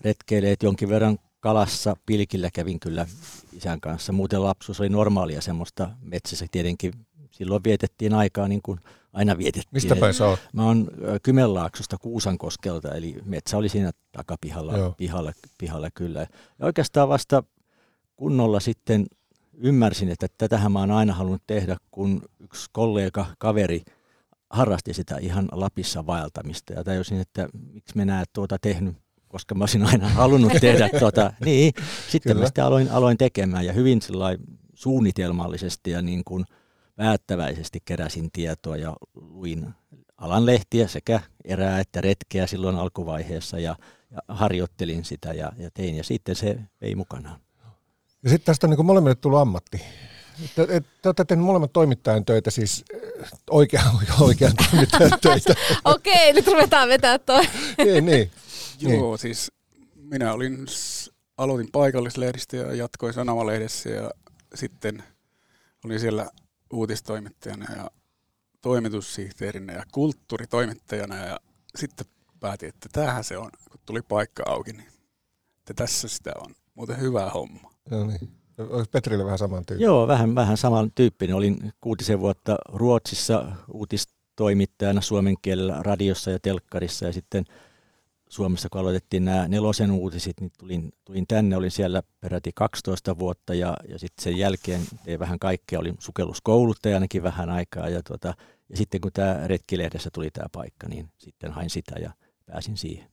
[0.00, 1.96] retkeileet jonkin verran kalassa.
[2.06, 3.06] Pilkillä kävin kyllä
[3.52, 4.12] isän kanssa.
[4.12, 6.46] Muuten lapsuus oli normaalia semmoista metsässä.
[6.50, 6.92] Tietenkin
[7.30, 8.80] silloin vietettiin aikaa niin kuin
[9.12, 9.68] aina vietettiin.
[9.72, 10.40] Mistä päin sä oot?
[10.52, 10.88] Mä oon
[11.22, 14.94] Kymenlaaksosta Kuusankoskelta, eli metsä oli siinä takapihalla Joo.
[14.96, 16.20] pihalla, pihalla kyllä.
[16.58, 17.42] Ja oikeastaan vasta
[18.16, 19.06] kunnolla sitten
[19.60, 23.82] ymmärsin, että tätähän mä oon aina halunnut tehdä, kun yksi kollega, kaveri
[24.50, 26.72] harrasti sitä ihan Lapissa vaeltamista.
[26.72, 28.96] Ja tajusin, että miksi mä näet tuota tehnyt,
[29.28, 31.32] koska mä olisin aina halunnut tehdä tuota.
[31.44, 31.72] Niin,
[32.08, 32.42] sitten Kyllä.
[32.42, 34.00] mä sitä aloin, aloin tekemään ja hyvin
[34.74, 36.44] suunnitelmallisesti ja niin kuin
[36.96, 39.74] päättäväisesti keräsin tietoa ja luin
[40.16, 43.76] alan lehtiä sekä erää että retkeä silloin alkuvaiheessa ja,
[44.10, 47.40] ja harjoittelin sitä ja, ja tein ja sitten se vei mukanaan.
[48.22, 49.80] Ja sitten tästä on niin molemmille tullut ammatti.
[50.54, 52.84] Te, et, te olette tehneet molemmat toimittajan töitä, siis
[53.22, 53.84] äh, oikean,
[54.20, 55.54] oikean toimittajan töitä.
[55.84, 57.44] Okei, nyt ruvetaan vetää toi.
[57.84, 58.30] niin, niin.
[58.80, 59.52] Joo, siis
[59.94, 60.66] minä olin,
[61.36, 64.10] aloitin paikallislehdistä ja jatkoin Sanomalehdessä ja
[64.54, 65.02] sitten
[65.84, 66.30] olin siellä
[66.72, 67.90] uutistoimittajana ja
[68.60, 71.40] toimitussihteerinä ja kulttuuritoimittajana ja
[71.76, 72.06] sitten
[72.40, 74.88] päätin, että tämähän se on, kun tuli paikka auki, niin
[75.58, 76.54] että tässä sitä on.
[76.74, 77.70] Muuten hyvä homma.
[77.90, 78.38] No niin.
[78.58, 79.84] Olisi Petrille vähän saman tyyppi.
[79.84, 81.36] Joo, vähän, vähän saman tyyppinen.
[81.36, 87.44] Olin kuutisen vuotta Ruotsissa uutistoimittajana suomen kielellä radiossa ja telkkarissa ja sitten
[88.28, 93.54] Suomessa, kun aloitettiin nämä nelosen uutisit, niin tulin, tulin tänne, olin siellä peräti 12 vuotta
[93.54, 98.34] ja, ja sitten sen jälkeen tein vähän kaikkea, olin sukelluskouluttajanakin vähän aikaa ja, tuota,
[98.68, 102.12] ja sitten kun tämä retkilehdessä tuli tämä paikka, niin sitten hain sitä ja
[102.46, 103.08] pääsin siihen.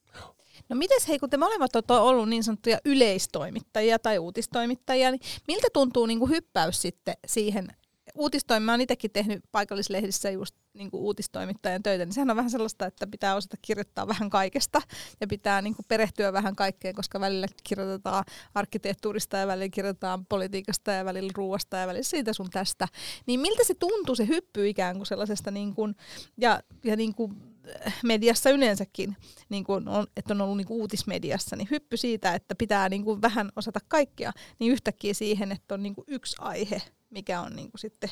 [0.69, 5.67] No mites hei, kun te molemmat olette ollut niin sanottuja yleistoimittajia tai uutistoimittajia, niin miltä
[5.73, 7.67] tuntuu niin kuin hyppäys sitten siihen
[8.15, 12.51] uutistoimi, mä oon itsekin tehnyt paikallislehdissä just niin kuin uutistoimittajan töitä, niin sehän on vähän
[12.51, 14.81] sellaista, että pitää osata kirjoittaa vähän kaikesta
[15.21, 18.23] ja pitää niin kuin perehtyä vähän kaikkeen, koska välillä kirjoitetaan
[18.55, 22.87] arkkitehtuurista ja välillä kirjoitetaan politiikasta ja välillä ruoasta ja välillä siitä sun tästä.
[23.25, 25.95] Niin miltä se tuntuu se hyppy ikään kuin sellaisesta niin kuin,
[26.37, 27.54] ja, ja niin kuin
[28.03, 29.17] mediassa yleensäkin,
[29.49, 33.03] niin kuin on, että on ollut niin kuin uutismediassa, niin hyppy siitä, että pitää niin
[33.03, 37.55] kuin vähän osata kaikkea, niin yhtäkkiä siihen, että on niin kuin yksi aihe, mikä on
[37.55, 38.09] niin kuin sitten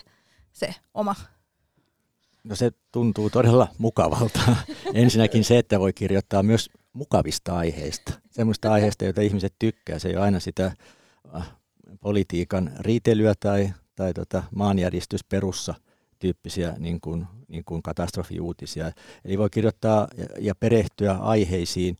[0.51, 1.15] se oma.
[2.43, 4.55] No se tuntuu todella mukavalta.
[4.93, 8.13] Ensinnäkin se, että voi kirjoittaa myös mukavista aiheista.
[8.31, 9.99] Semmoista aiheista, joita ihmiset tykkää.
[9.99, 10.71] Se ei ole aina sitä
[11.35, 11.51] äh,
[11.99, 15.73] politiikan riitelyä tai, tai tota maanjäristysperussa
[16.23, 18.91] tyyppisiä niin kuin, niin kuin katastrofiuutisia.
[19.25, 20.07] Eli voi kirjoittaa
[20.39, 21.97] ja, perehtyä aiheisiin,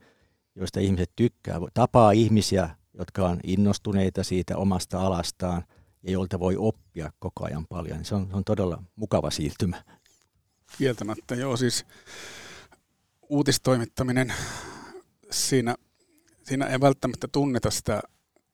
[0.56, 1.60] joista ihmiset tykkää.
[1.74, 5.64] Tapaa ihmisiä, jotka on innostuneita siitä omasta alastaan
[6.04, 8.06] ja joilta voi oppia koko ajan paljon.
[8.06, 9.84] Se on, se on todella mukava siirtymä.
[10.78, 11.86] Kieltämättä, joo, siis
[13.30, 14.34] uutistoimittaminen,
[15.32, 15.76] siinä,
[16.44, 18.02] siinä ei välttämättä tunneta sitä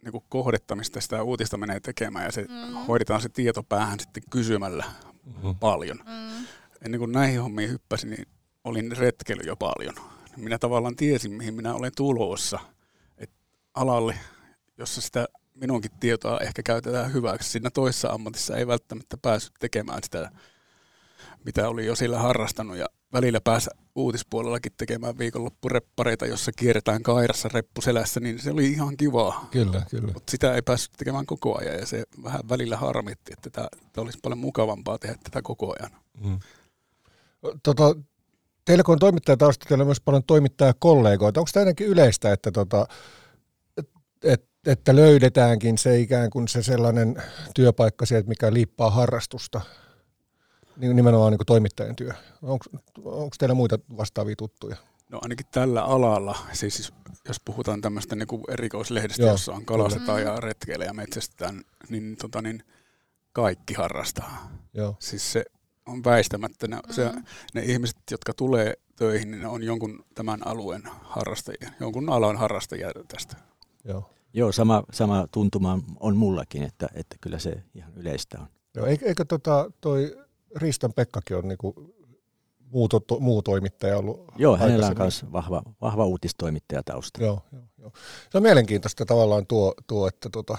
[0.04, 2.74] niin kuin kohdetta, mistä sitä uutista menee tekemään, ja se mm.
[2.74, 4.86] hoidetaan se tieto päähän sitten kysymällä
[5.36, 5.56] Mm-hmm.
[5.60, 5.98] paljon.
[5.98, 6.46] Mm.
[6.86, 8.28] Ennen kuin näihin hommiin hyppäsin, niin
[8.64, 9.96] olin retkeily jo paljon.
[10.38, 12.60] Minä tavallaan tiesin, mihin minä olen tulossa.
[13.18, 13.32] Et
[13.74, 14.20] alalle,
[14.78, 17.50] jossa sitä minunkin tietoa ehkä käytetään hyväksi.
[17.50, 20.32] Siinä toisessa ammatissa ei välttämättä päässyt tekemään sitä,
[21.46, 22.78] mitä oli jo sillä harrastanut.
[22.78, 29.48] Ja välillä päässä uutispuolellakin tekemään viikonloppureppareita, jossa kierretään kairassa reppuselässä, niin se oli ihan kivaa.
[29.52, 30.14] Kyllä, kyllä.
[30.14, 34.04] Mutta sitä ei päässyt tekemään koko ajan ja se vähän välillä harmitti, että tämä, tämä
[34.04, 35.92] olisi paljon mukavampaa tehdä tätä koko ajan.
[36.24, 36.40] Mm.
[37.64, 37.96] Tota,
[38.66, 41.40] teillä kun on toimittajatausta, teillä on myös paljon toimittajakollegoita.
[41.40, 42.88] Onko tämä yleistä, että, tota,
[43.78, 43.90] et,
[44.24, 47.24] et, että löydetäänkin se ikään kuin se sellainen
[47.56, 49.62] työpaikka sieltä, mikä liippaa harrastusta?
[50.80, 52.14] Niin nimenomaan niin kuin toimittajan työ.
[53.06, 54.76] Onko teillä muita vastaavia tuttuja?
[55.10, 56.94] No ainakin tällä alalla, siis
[57.28, 60.32] jos puhutaan tämmöistä niin erikoislehdestä, Joo, jossa on kalastetaan kyllä.
[60.34, 62.64] ja retkeillä ja metsästetään, niin, tota, niin
[63.34, 64.52] kaikki harrastaa.
[64.74, 64.96] Joo.
[65.00, 65.46] Siis se
[65.86, 66.68] on väistämättä.
[66.68, 66.94] Ne, Mm.
[66.94, 67.12] se,
[67.54, 72.92] ne ihmiset, jotka tulee töihin, niin ne on jonkun tämän alueen harrastajia, jonkun alan harrastajia
[73.08, 73.36] tästä.
[73.84, 74.10] Joo.
[74.34, 78.48] Joo, sama, sama tuntuma on mullakin, että, että kyllä se ihan yleistä on.
[78.76, 80.18] Joo, eikö, eikö tota, toi
[80.56, 81.94] Riistan Pekkakin ole niinku
[82.72, 87.24] muu, to, muu toimittaja ollut Joo, hänellä on myös vahva, vahva uutistoimittajatausta.
[87.24, 87.42] Joo,
[87.78, 87.92] joo.
[88.32, 90.58] Se on mielenkiintoista tavallaan tuo, tuo että tota,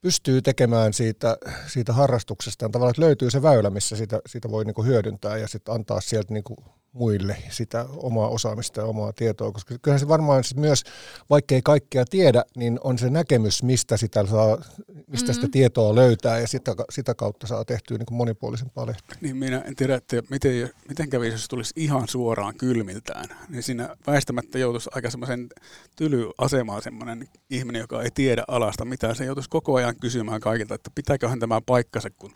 [0.00, 1.36] pystyy tekemään siitä,
[1.66, 5.74] siitä harrastuksestaan tavallaan, että löytyy se väylä, missä sitä, sitä voi niinku hyödyntää ja sitten
[5.74, 6.56] antaa sieltä niinku
[6.92, 10.84] muille sitä omaa osaamista ja omaa tietoa, koska kyllähän se varmaan sit myös,
[11.30, 15.34] vaikkei kaikkea tiedä, niin on se näkemys, mistä sitä, saa, mistä mm-hmm.
[15.34, 19.16] sitä tietoa löytää ja sitä, sitä kautta saa tehtyä niin kuin monipuolisempaa lehteä.
[19.20, 23.24] Niin minä en tiedä, että miten, miten kävisi, jos tulisi ihan suoraan kylmiltään.
[23.48, 25.48] Niin siinä väistämättä joutuisi aika semmoisen
[25.96, 29.16] tylyasemaan semmoinen ihminen, joka ei tiedä alasta mitään.
[29.16, 32.34] Se joutuisi koko ajan kysymään kaikilta, että pitääköhän tämä paikkansa, kun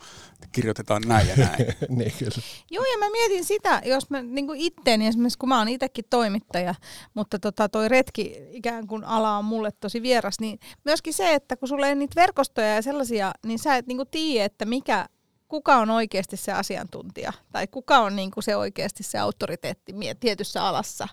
[0.51, 1.65] kirjoitetaan näin ja näin.
[1.97, 2.41] niin, kyllä.
[2.71, 6.05] Joo, ja mä mietin sitä, jos mä niin kuin itteeni esimerkiksi, kun mä oon itsekin
[6.09, 6.75] toimittaja,
[7.13, 11.57] mutta tota, toi retki ikään kuin ala on mulle tosi vieras, niin myöskin se, että
[11.57, 15.05] kun sulla ei niitä verkostoja ja sellaisia, niin sä et niin kuin tiedä, että mikä,
[15.47, 20.63] kuka on oikeasti se asiantuntija tai kuka on niin kuin se oikeasti se autoriteetti tietyssä
[20.63, 21.07] alassa.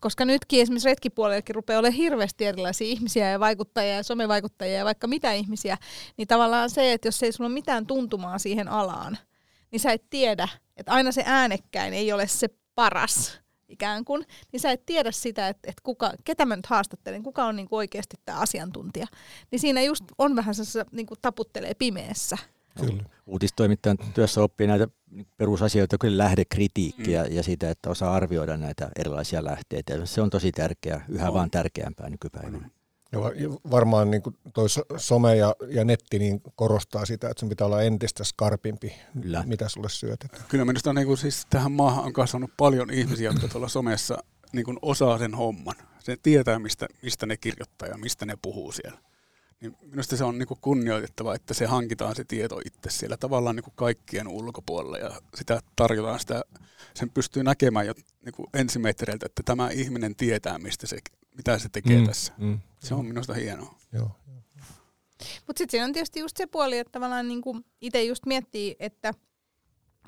[0.00, 5.06] Koska nytkin esimerkiksi retkipuolellakin rupeaa olemaan hirveästi erilaisia ihmisiä ja vaikuttajia ja somevaikuttajia ja vaikka
[5.06, 5.76] mitä ihmisiä,
[6.16, 9.18] niin tavallaan se, että jos ei sulla ole mitään tuntumaa siihen alaan,
[9.70, 14.60] niin sä et tiedä, että aina se äänekkäin ei ole se paras ikään kuin, niin
[14.60, 17.76] sä et tiedä sitä, että, että kuka, ketä mä nyt haastattelen, kuka on niin kuin
[17.76, 19.06] oikeasti tämä asiantuntija.
[19.50, 22.36] Niin siinä just on vähän se niin kuin taputtelee pimeässä.
[22.80, 23.02] Kyllä.
[23.26, 24.88] Uutistoimittajan työssä oppii näitä
[25.36, 27.32] perusasioita, kyllä lähdekritiikkiä mm.
[27.32, 30.06] ja sitä, että osaa arvioida näitä erilaisia lähteitä.
[30.06, 31.34] Se on tosi tärkeää, yhä on.
[31.34, 32.58] vaan tärkeämpää nykypäivänä.
[32.58, 32.70] Mm.
[33.12, 33.20] Ja
[33.70, 37.82] varmaan niin kuin toi some ja, ja netti niin korostaa sitä, että sen pitää olla
[37.82, 39.44] entistä skarpimpi, Kyllä.
[39.46, 40.44] mitä sulle syötetään.
[40.48, 44.18] Kyllä minusta niin kuin siis tähän maahan on kasvanut paljon ihmisiä, jotka tuolla somessa
[44.52, 45.74] niin kuin osaa sen homman.
[45.98, 48.98] Se tietää, mistä, mistä ne kirjoittaa ja mistä ne puhuu siellä.
[49.60, 53.56] Niin minusta se on niin kuin kunnioitettava, että se hankitaan se tieto itse siellä tavallaan
[53.56, 56.42] niin kuin kaikkien ulkopuolella ja sitä tarjotaan sitä,
[56.94, 57.94] sen pystyy näkemään jo
[58.24, 60.98] niin kuin ensimetreiltä, että tämä ihminen tietää, mistä se,
[61.36, 62.32] mitä se tekee mm, tässä.
[62.38, 62.60] Mm.
[62.82, 63.74] Se on minusta hienoa.
[63.92, 64.10] Joo.
[65.46, 69.14] Mutta sitten siinä on tietysti just se puoli, että tavallaan niinku itse just miettii, että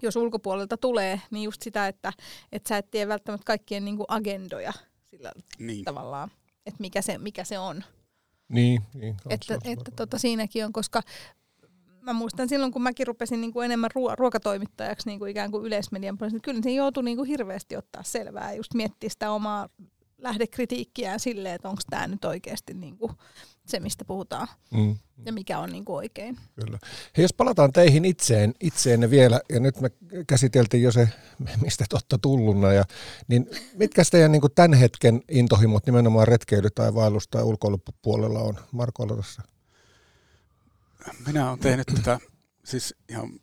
[0.02, 2.12] jos ulkopuolelta tulee, niin just sitä, että
[2.52, 4.72] et sä et tiedä välttämättä kaikkien niinku agendoja
[5.04, 5.84] sillä niin.
[5.84, 6.30] tavallaan,
[6.66, 7.84] että mikä se, mikä se on.
[8.48, 11.02] Niin, niin että, että tota, siinäkin on, koska
[12.00, 15.64] mä muistan silloin, kun mäkin rupesin niin kuin enemmän ruo- ruokatoimittajaksi niin kuin ikään kuin
[15.64, 19.30] yleismedian puolesta, niin kyllä se joutui niin kuin hirveästi ottaa selvää ja just miettiä sitä
[19.30, 19.68] omaa
[20.24, 23.12] lähdekritiikkiään silleen, että onko tämä nyt oikeasti niin kuin
[23.66, 24.96] se, mistä puhutaan mm.
[25.26, 26.38] ja mikä on niin kuin oikein.
[26.54, 26.78] Kyllä.
[27.16, 29.90] Hei, jos palataan teihin itseen, itseenne vielä, ja nyt me
[30.26, 31.08] käsiteltiin jo se,
[31.62, 32.84] mistä totta tulluna, ja,
[33.28, 38.58] niin mitkä teidän niin kuin tämän hetken intohimot nimenomaan retkeily- tai vaellus- tai ulkoilupuolella on?
[38.72, 39.42] Marko, aloitassa.
[41.26, 42.18] Minä olen tehnyt tätä,
[42.64, 43.40] siis ihan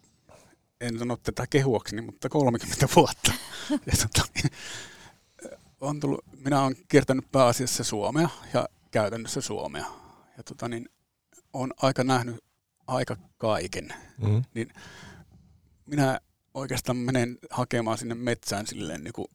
[0.82, 3.34] en sano tätä kehuakseni, mutta 30 vuotta.
[3.70, 4.50] Ja tota,
[5.82, 9.86] on tullut, minä olen kiertänyt pääasiassa Suomea ja käytännössä Suomea.
[10.38, 10.90] Ja tota niin,
[11.54, 12.44] on aika nähnyt
[12.88, 13.94] aika kaiken.
[14.18, 14.42] Mm.
[14.54, 14.70] Niin
[15.86, 16.20] minä
[16.54, 19.28] oikeastaan menen hakemaan sinne metsään silleen niin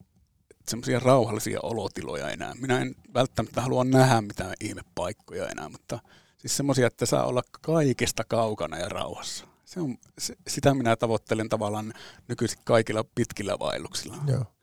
[0.69, 2.55] semmoisia rauhallisia olotiloja enää.
[2.55, 5.99] Minä en välttämättä halua nähdä mitään ihmepaikkoja enää, mutta
[6.39, 9.47] siis semmoisia, että saa olla kaikesta kaukana ja rauhassa.
[9.65, 11.93] Se on, se, sitä minä tavoittelen tavallaan
[12.29, 14.17] nykyisin kaikilla pitkillä vaelluksilla.
[14.27, 14.56] Joo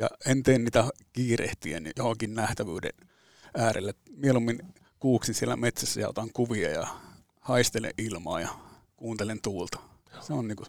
[0.00, 2.92] ja en tee niitä kiirehtien johonkin nähtävyyden
[3.56, 3.94] äärelle.
[4.16, 4.60] Mieluummin
[4.98, 6.86] kuuksin siellä metsässä ja otan kuvia ja
[7.40, 8.48] haistelen ilmaa ja
[8.96, 9.80] kuuntelen tuulta.
[10.20, 10.64] Se on, niinku,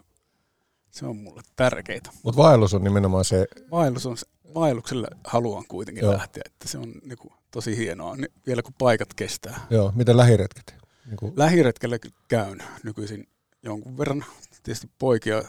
[0.90, 2.00] se on mulle tärkeää.
[2.22, 3.46] Mutta vaellus on nimenomaan se...
[3.70, 4.16] Vaellus on,
[4.54, 6.12] vaellukselle haluan kuitenkin Joo.
[6.12, 8.16] lähteä, että se on niinku, tosi hienoa,
[8.46, 9.66] vielä kun paikat kestää.
[9.70, 10.74] Joo, miten lähiretket?
[11.06, 11.32] Niinku...
[11.36, 13.28] Lähiretkellä käyn nykyisin
[13.62, 14.24] jonkun verran.
[14.62, 15.42] Tietysti poikia,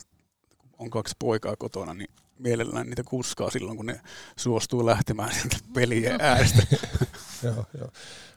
[0.84, 2.10] on kaksi poikaa kotona, niin
[2.40, 4.02] mielellään niitä kuskaa silloin, kun ne
[4.36, 6.64] suostuu lähtemään sieltä pelien äärestä.
[7.44, 7.90] joo, joo.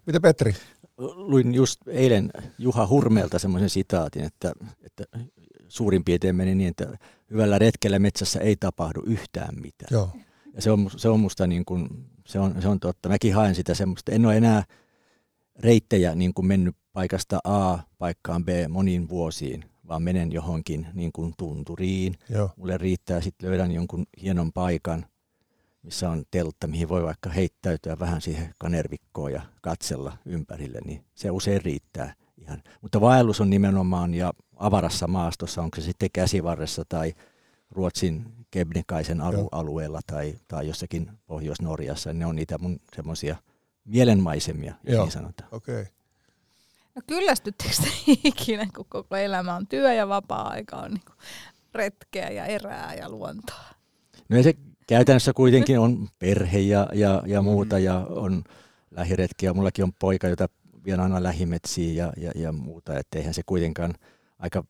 [0.06, 0.54] Mitä Petri?
[0.98, 4.52] Luin just eilen Juha Hurmeelta semmoisen sitaatin, että,
[4.84, 5.04] että
[5.68, 6.98] suurin piirtein meni niin, että
[7.30, 9.88] hyvällä retkellä metsässä ei tapahdu yhtään mitään.
[9.90, 10.10] Joo.
[10.54, 11.88] Ja se on, se on musta niin kuin,
[12.26, 13.08] se on, se on totta.
[13.08, 14.12] Mäkin haen sitä semmoista.
[14.12, 14.64] En ole enää
[15.58, 21.34] reittejä niin kuin mennyt paikasta A paikkaan B moniin vuosiin, vaan menen johonkin niin kuin
[21.36, 22.18] tunturiin.
[22.28, 22.50] Joo.
[22.56, 25.06] Mulle riittää sitten löydän jonkun hienon paikan,
[25.82, 31.30] missä on teltta, mihin voi vaikka heittäytyä vähän siihen kanervikkoon ja katsella ympärille, niin se
[31.30, 32.62] usein riittää ihan.
[32.82, 37.14] Mutta vaellus on nimenomaan ja avarassa maastossa, onko se sitten käsivarressa tai
[37.70, 43.36] Ruotsin Kebnekaisen alu- alueella tai, tai jossakin Pohjois-Norjassa, ne on niitä mun semmoisia
[43.84, 45.02] mielenmaisemia, Joo.
[45.04, 45.48] niin sanotaan.
[45.52, 45.86] Okay.
[46.96, 47.88] No kyllästyttekö te
[48.24, 51.02] ikinä, kun koko elämä on työ ja vapaa-aika on niin
[51.74, 53.64] retkeä ja erää ja luontoa?
[54.28, 54.54] No se
[54.86, 58.44] käytännössä kuitenkin on perhe ja, ja, ja muuta ja on
[58.90, 59.52] lähiretkiä.
[59.54, 60.48] Mullakin on poika, jota
[60.84, 63.94] vien aina lähimetsiin ja, ja, ja muuta, että eihän se kuitenkaan
[64.38, 64.64] aika,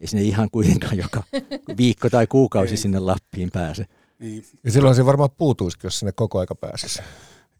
[0.00, 1.22] ei sinne ihan kuitenkaan joka
[1.78, 3.86] viikko tai kuukausi sinne Lappiin pääse.
[4.18, 7.02] Niin, Ja silloin se varmaan puutuisikin, jos sinne koko aika pääsisi.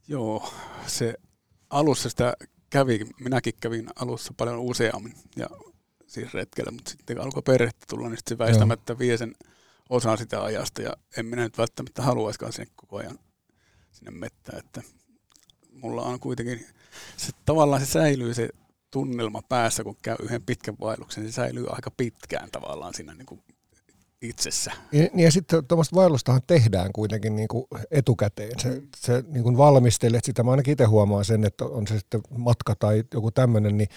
[0.09, 0.53] joo,
[0.87, 1.14] se
[1.70, 2.35] alussa sitä
[2.73, 5.47] kävi, minäkin kävin alussa paljon useammin ja
[6.07, 9.35] siis retkellä, mutta sitten kun alkoi perhettä tulla, niin sitten se väistämättä vie sen
[9.91, 13.18] osan sitä ajasta ja en minä nyt välttämättä haluaisikaan sinne koko ajan
[13.93, 14.83] sinne mettään, että
[15.73, 16.66] mulla on kuitenkin,
[17.16, 18.49] se, tavallaan se säilyy se
[18.91, 23.43] tunnelma päässä, kun käy yhden pitkän vaelluksen, se säilyy aika pitkään tavallaan siinä niin kuin
[24.23, 24.73] itsessä.
[24.93, 28.61] Ja, niin ja sitten tuommoista vaellustahan tehdään kuitenkin niin kuin etukäteen.
[28.61, 32.20] Se, se niin kuin valmistelet sitä, mä ainakin itse huomaan sen, että on se sitten
[32.37, 33.89] matka tai joku tämmöinen, niin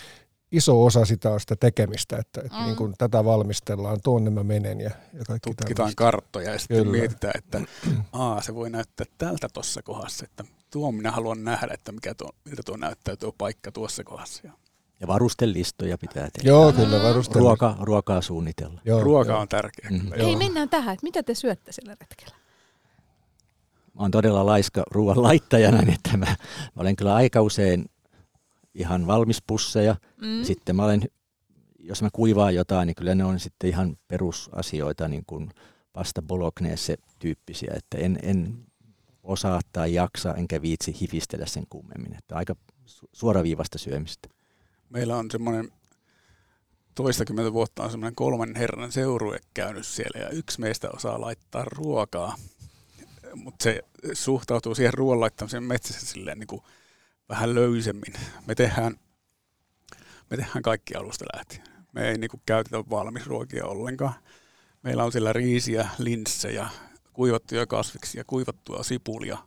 [0.52, 2.64] iso osa sitä on sitä tekemistä, että, että Mm.
[2.66, 5.98] niin kuin tätä valmistellaan, tuonne mä menen ja, ja kaikki tutkitaan tämmöistä.
[5.98, 6.92] karttoja ja sitten Kyllä.
[6.92, 7.62] mietitään, että
[8.12, 12.30] aa, se voi näyttää tältä tuossa kohdassa, että tuo minä haluan nähdä, että mikä tuo,
[12.46, 14.44] miltä tuo näyttää tuo paikka tuossa kohdassa.
[15.00, 16.50] Ja Ja varustelistoja pitää tehdä.
[16.50, 17.43] Joo, kyllä varustelu.
[17.43, 18.82] Ruoka, ruokaa suunnitella.
[18.86, 19.39] Joo, ruoka joo.
[19.39, 19.89] on tärkeä.
[19.91, 20.12] Mhm.
[20.12, 22.36] Kyllä, Hei, mennään tähän, että mitä te syötte sillä retkellä?
[23.93, 27.86] Mä oon todella laiska ruoan laittajana, niin että mä, mä olen kyllä aika usein
[28.74, 29.96] ihan valmispusseja.
[30.22, 30.43] Mm.
[30.43, 31.02] Sitten mä olen,
[31.80, 35.50] jos mä kuivaan jotain, niin kyllä ne on sitten ihan perusasioita, niin kuin
[35.93, 38.66] pasta bolognese tyyppisiä, että en, en
[39.24, 42.18] osaa tai jaksa, enkä viitsi hifistellä sen kummemmin.
[42.18, 42.56] Että aika
[42.88, 44.30] su- suoraviivasta syömistä.
[44.96, 45.72] Meillä on semmoinen
[46.96, 52.36] toistakymmentä vuotta on semmoinen kolmannen herran seurue käynyt siellä ja yksi meistä osaa laittaa ruokaa,
[53.34, 53.82] mutta se
[54.14, 56.62] suhtautuu siihen ruoan laittamiseen metsässä silleen niin kuin
[57.30, 58.14] vähän löysemmin.
[58.48, 58.96] Me tehdään,
[60.30, 61.64] me tehdään kaikki alusta lähtien.
[61.93, 64.14] Me ei niin kuin käytetä valmisruokia ollenkaan.
[64.84, 66.70] Meillä on siellä riisiä, linssejä,
[67.14, 69.38] kuivattuja kasviksia, kuivattua sipulia.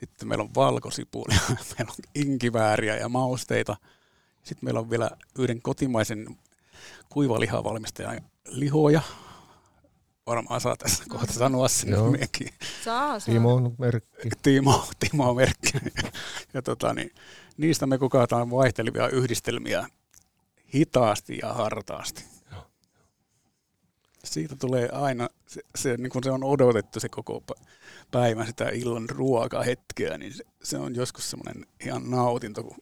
[0.00, 1.40] Sitten meillä on valkosipulia,
[1.78, 3.76] meillä on inkivääriä ja mausteita.
[4.42, 6.38] Sitten meillä on vielä yhden kotimaisen
[7.08, 9.00] kuivalihavalmistajan lihoja.
[10.26, 12.10] Varmaan saa tässä kohta sanoa sen Joo.
[12.10, 12.48] nimenkin.
[12.84, 13.34] Saa, saa.
[13.34, 14.28] Timo on merkki.
[14.42, 15.72] Timo, Timo Merkki.
[16.54, 17.10] Ja tota, niin,
[17.56, 19.88] niistä me kokataan vaihtelevia yhdistelmiä
[20.74, 22.24] hitaasti ja hartaasti.
[24.24, 27.64] Siitä tulee aina, se, se, niin kun se on odotettu se koko pä-
[28.10, 32.76] päivän sitä illan ruokahetkeä, niin se, se on joskus semmoinen ihan nautinto, kun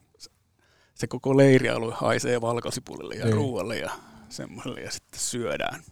[0.97, 3.37] se, koko leirialue haisee valkosipulille ja Niin.
[3.37, 3.91] ruoalle ja
[4.29, 5.83] semmoiselle ja sitten syödään.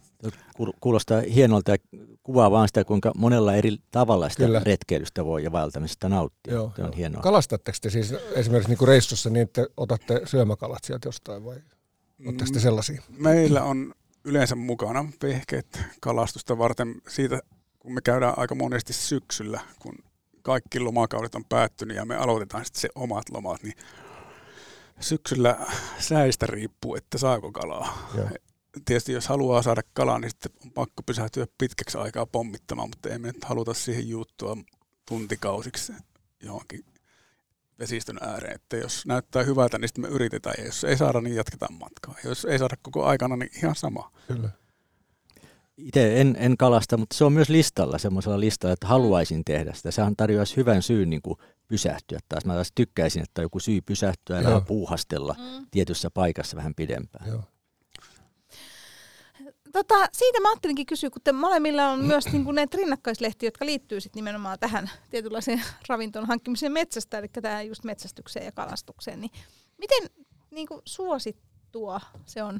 [0.57, 1.77] Kuul- Kuulostaa hienolta ja
[2.23, 4.61] kuvaa vaan sitä, kuinka monella eri tavalla sitä Kyllä.
[4.65, 6.53] Retkeilystä voi ja vaeltamisesta nauttia.
[6.53, 6.95] Joo, Se on joo.
[6.97, 7.21] hienoa.
[7.21, 11.55] Kalastatteko te siis esimerkiksi niin kuin reissussa niin, että otatte syömäkalat sieltä jostain vai
[12.25, 13.01] oletteko te sellaisia?
[13.17, 13.93] Meillä on
[14.23, 17.39] yleensä mukana vehkeet kalastusta varten siitä,
[17.79, 19.95] kun me käydään aika monesti syksyllä, kun
[20.41, 23.73] kaikki lomakaudet on päättynyt ja me aloitetaan sitten se omat lomat, niin
[24.99, 25.65] syksyllä
[25.99, 28.09] säistä riippuu, että saako kalaa.
[28.17, 28.29] Joo.
[28.85, 33.27] Tietysti jos haluaa saada kalaa, niin sitten on pakko pysähtyä pitkäksi aikaa pommittamaan, mutta emme
[33.27, 34.57] nyt haluta siihen juuttua
[35.07, 35.93] tuntikausiksi
[36.43, 36.85] johonkin
[37.79, 38.55] vesistön ääreen.
[38.55, 40.55] Että jos näyttää hyvältä, niin sitten me yritetään.
[40.57, 42.15] Ja jos ei saada, niin jatketaan matkaa.
[42.23, 44.11] Ja jos ei saada koko aikana, niin ihan sama.
[44.27, 44.49] Kyllä.
[45.77, 49.91] Itse en, en kalasta, mutta se on myös listalla, semmoisella listalla, että haluaisin tehdä sitä.
[49.91, 52.45] Sehän tarjoaisi hyvän syyn niin kuin pysähtyä taas.
[52.45, 54.49] Mä taas tykkäisin, että on joku syy pysähtyä ja Joo.
[54.49, 55.67] vähän puuhastella Mm.
[55.71, 57.27] tietyssä paikassa vähän pidempään.
[57.29, 57.43] Joo.
[59.73, 63.65] Tota, siitä mä ajattelinkin kysyä, kun te molemmilla on myös niin kuin näitä rinnakkaislehtiä, jotka
[63.65, 69.21] liittyy sit nimenomaan tähän tietynlaiseen ravinton hankkimiseen metsästä, eli tähän just metsästykseen ja kalastukseen.
[69.21, 69.31] Niin
[69.77, 70.09] miten
[70.51, 72.59] niin kuin suosittua se on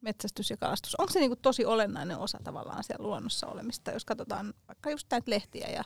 [0.00, 0.94] metsästys ja kalastus?
[0.94, 5.06] Onko se niin kuin tosi olennainen osa tavallaan siellä luonnossa olemista, jos katsotaan vaikka just
[5.10, 5.84] näitä lehtiä ja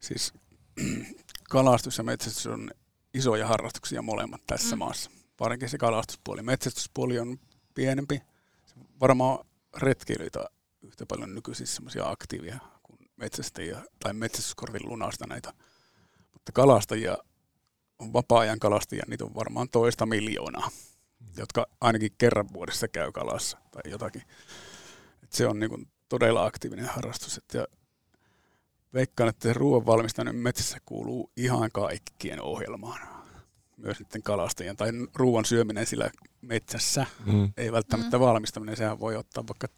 [0.00, 0.32] Siis
[1.50, 2.70] kalastus ja metsästys on
[3.14, 4.78] isoja harrastuksia molemmat tässä Mm.
[4.78, 5.10] maassa.
[5.40, 6.42] Varsinkin se kalastuspuoli.
[6.42, 7.38] Metsästyspuoli on
[7.74, 8.22] pienempi.
[8.66, 9.46] Se varmaan
[9.76, 10.44] retkeilyitä
[10.82, 15.54] yhtä paljon nykyisin semmoisia aktiivia kuin metsästäjiä tai metsästyskorvin lunastaneita.
[16.32, 17.16] Mutta kalastajia
[17.98, 20.70] on vapaa-ajan kalastajia, niitä on varmaan toista miljoonaa,
[21.36, 24.22] jotka ainakin kerran vuodessa käy kalassa tai jotakin.
[25.22, 27.38] Et se on niin todella aktiivinen harrastus.
[27.38, 27.66] Et ja
[28.94, 33.16] veikkaan, että se ruoan valmistaminen metsässä kuuluu ihan kaikkien ohjelmaan.
[33.76, 36.10] Myös niiden kalastajien tai ruoan syöminen sillä
[36.40, 37.06] metsässä.
[37.26, 37.52] Mm.
[37.56, 39.68] Ei välttämättä valmistaminen, sehän voi ottaa vaikka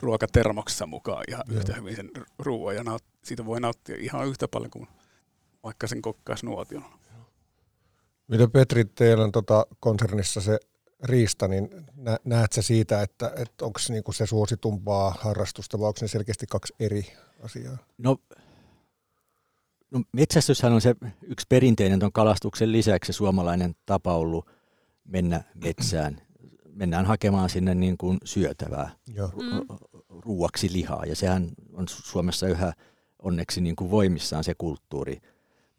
[0.00, 1.58] ruokatermoksessa mukaan ihan Joo.
[1.58, 4.88] yhtä hyvin sen ruoan ja naut- siitä voi nauttia ihan yhtä paljon kuin
[5.62, 6.98] vaikka sen kokkaisi nuotiolla.
[8.28, 10.58] Miten Petri, teidän tota, konsernissa se
[11.02, 15.98] riista, niin nä, näet sä siitä, että, että onko niinku se suositumpaa harrastusta vai onko
[16.00, 17.76] ne selkeästi kaksi eri asiaa?
[17.98, 18.16] No,
[19.90, 24.50] No, metsästyshän on se yksi perinteinen tuon kalastuksen lisäksi se suomalainen tapa ollut
[25.04, 26.20] mennä metsään.
[26.68, 28.90] Mennään hakemaan sinne niin kuin syötävää.
[29.08, 29.76] Mm.
[30.08, 32.72] ruuaksi lihaa ja sehän on Su- Suomessa yhä
[33.18, 35.20] onneksi niin kuin voimissaan se kulttuuri.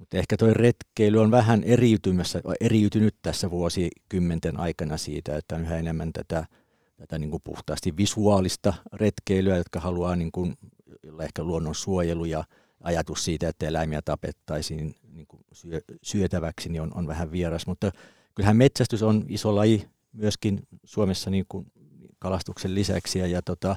[0.01, 5.77] Mutta ehkä tuo retkeily on vähän eriytymässä, eriytynyt tässä vuosikymmenten aikana siitä, että on yhä
[5.77, 6.45] enemmän tätä,
[6.97, 10.55] tätä niin kuin puhtaasti visuaalista retkeilyä, jotka haluaa niin kuin,
[11.23, 12.43] ehkä luonnonsuojelu ja
[12.83, 17.67] ajatus siitä, että eläimiä tapettaisiin niin kuin syö, syötäväksi, niin on, on vähän vieras.
[17.67, 17.91] Mutta
[18.35, 21.71] kyllähän metsästys on iso laji myöskin Suomessa niin kuin
[22.19, 23.75] kalastuksen lisäksi ja, ja tota,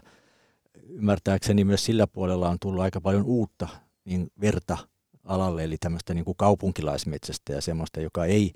[0.89, 3.69] ymmärtääkseni myös sillä puolella on tullut aika paljon uutta
[4.05, 4.79] niin verta
[5.25, 8.53] alalle, eli tämmöistä niin kuin kaupunkilaismetsästä ja semmoista, joka ei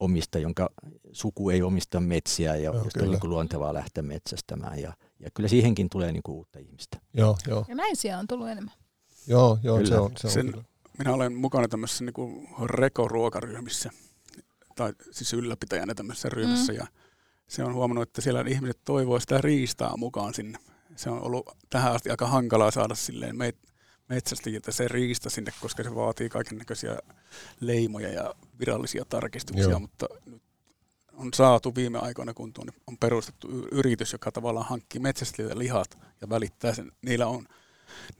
[0.00, 0.70] omista, jonka
[1.12, 4.78] suku ei omista metsiä ja Joo, josta on niin kuin luontevaa lähteä metsästämään.
[4.78, 6.98] Ja, ja kyllä siihenkin tulee niin kuin uutta ihmistä.
[7.14, 8.74] Joo, joo, Ja naisia on tullut enemmän.
[9.26, 10.00] joo, joo se Kyllä.
[10.00, 10.64] on, se on Sen- kyllä.
[10.98, 13.90] Minä olen mukana tämmöisissä niin rekoruokaryhmissä,
[14.76, 16.78] tai siis ylläpitäjänä tämmöisessä ryhmässä, Mm.
[16.78, 16.86] ja
[17.48, 20.58] se on huomannut, että siellä ihmiset toivoo sitä riistaa mukaan sinne.
[20.96, 23.68] Se on ollut tähän asti aika hankalaa saada silleen met-
[24.08, 26.98] metsästäjiltä se riista sinne, koska se vaatii kaiken näköisiä
[27.60, 29.80] leimoja ja virallisia tarkistuksia, Joo.
[29.80, 30.42] mutta nyt
[31.12, 36.28] on saatu viime aikoina, kun tuonne on perustettu yritys, joka tavallaan hankkii metsästäjiltä lihat ja
[36.28, 36.92] välittää sen.
[37.02, 37.46] Niillä on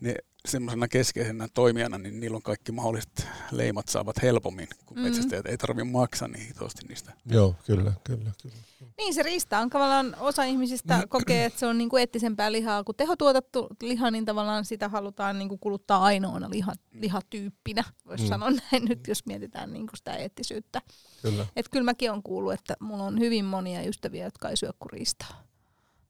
[0.00, 0.14] ne
[0.48, 5.04] semmoisena keskeisenä toimijana, niin niillä on kaikki mahdolliset leimat saavat helpommin, kun Mhm.
[5.06, 5.10] mm.
[5.10, 7.12] metsästäjät ei tarvitse maksaa niin hitosti niistä.
[7.26, 8.54] Joo, kyllä, kyllä, kyllä.
[8.98, 12.96] Niin se riista on tavallaan, osa ihmisistä kokee, että se on niinku eettisempää lihaa kuin
[12.96, 18.26] tehotuotettu liha, niin tavallaan sitä halutaan niinku kuluttaa ainoana liha, lihatyyppinä, voisi Mm.
[18.26, 18.28] mm.
[18.28, 20.82] sanoa näin nyt, jos mietitään niinku sitä eettisyyttä.
[21.22, 21.46] kyllä.
[21.56, 24.90] Että kyllä mäkin on kuullut, että mulla on hyvin monia ystäviä, jotka ei syö kuin
[24.90, 25.44] riistaa.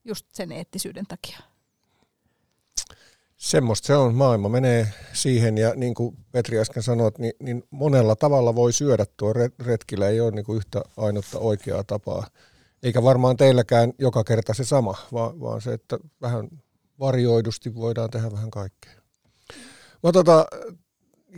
[0.05, 1.39] Just sen eettisyyden takia.
[3.39, 8.17] Semmoista se on, maailma menee siihen ja niin kuin Petri äsken sanoi, niin, niin monella
[8.17, 12.27] tavalla voi syödä tuo re- retkillä, ei ole niin kuin yhtä ainutta oikeaa tapaa.
[12.83, 16.49] Eikä varmaan teilläkään joka kerta se sama, vaan, vaan se, että vähän
[17.01, 18.93] varioidusti voidaan tehdä vähän kaikkea.
[20.03, 20.47] Mä tota,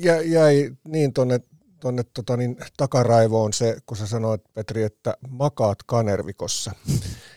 [0.02, 1.40] jä, jäi niin tonne,
[1.80, 6.72] tonne tota niin, takaraivoon se, kun sä sanoit Petri, että makaat kanervikossa.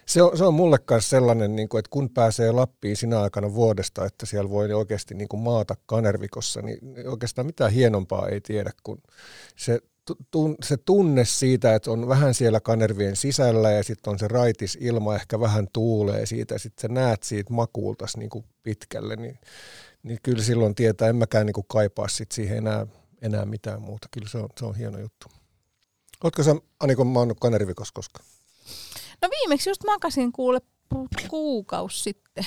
[0.05, 3.53] Se on, se on mulle myös sellainen, niin kuin, että kun pääsee Lappiin sinä aikana
[3.53, 6.79] vuodesta, että siellä voi oikeasti niin kuin maata kanervikossa, niin
[7.09, 9.03] oikeastaan mitään hienompaa ei tiedä kuin
[9.55, 14.19] se, tu- tun, se tunne siitä, että on vähän siellä kanervien sisällä ja sitten on
[14.19, 18.45] se raitis ilma, ehkä vähän tuulee siitä ja sitten sä näet siitä makuultas niin kuin
[18.63, 19.39] pitkälle, niin,
[20.03, 22.87] niin kyllä silloin tietää, en mäkään niin kuin kaipaa sit siihen enää,
[23.21, 24.07] enää mitään muuta.
[24.11, 25.27] Kyllä se on, se on hieno juttu.
[26.23, 28.25] Oletko sä Aniko maannut kanervikossa koskaan?
[29.23, 30.59] No viimeksi just makasin kuule
[30.95, 32.45] pu- kuukaus sitten.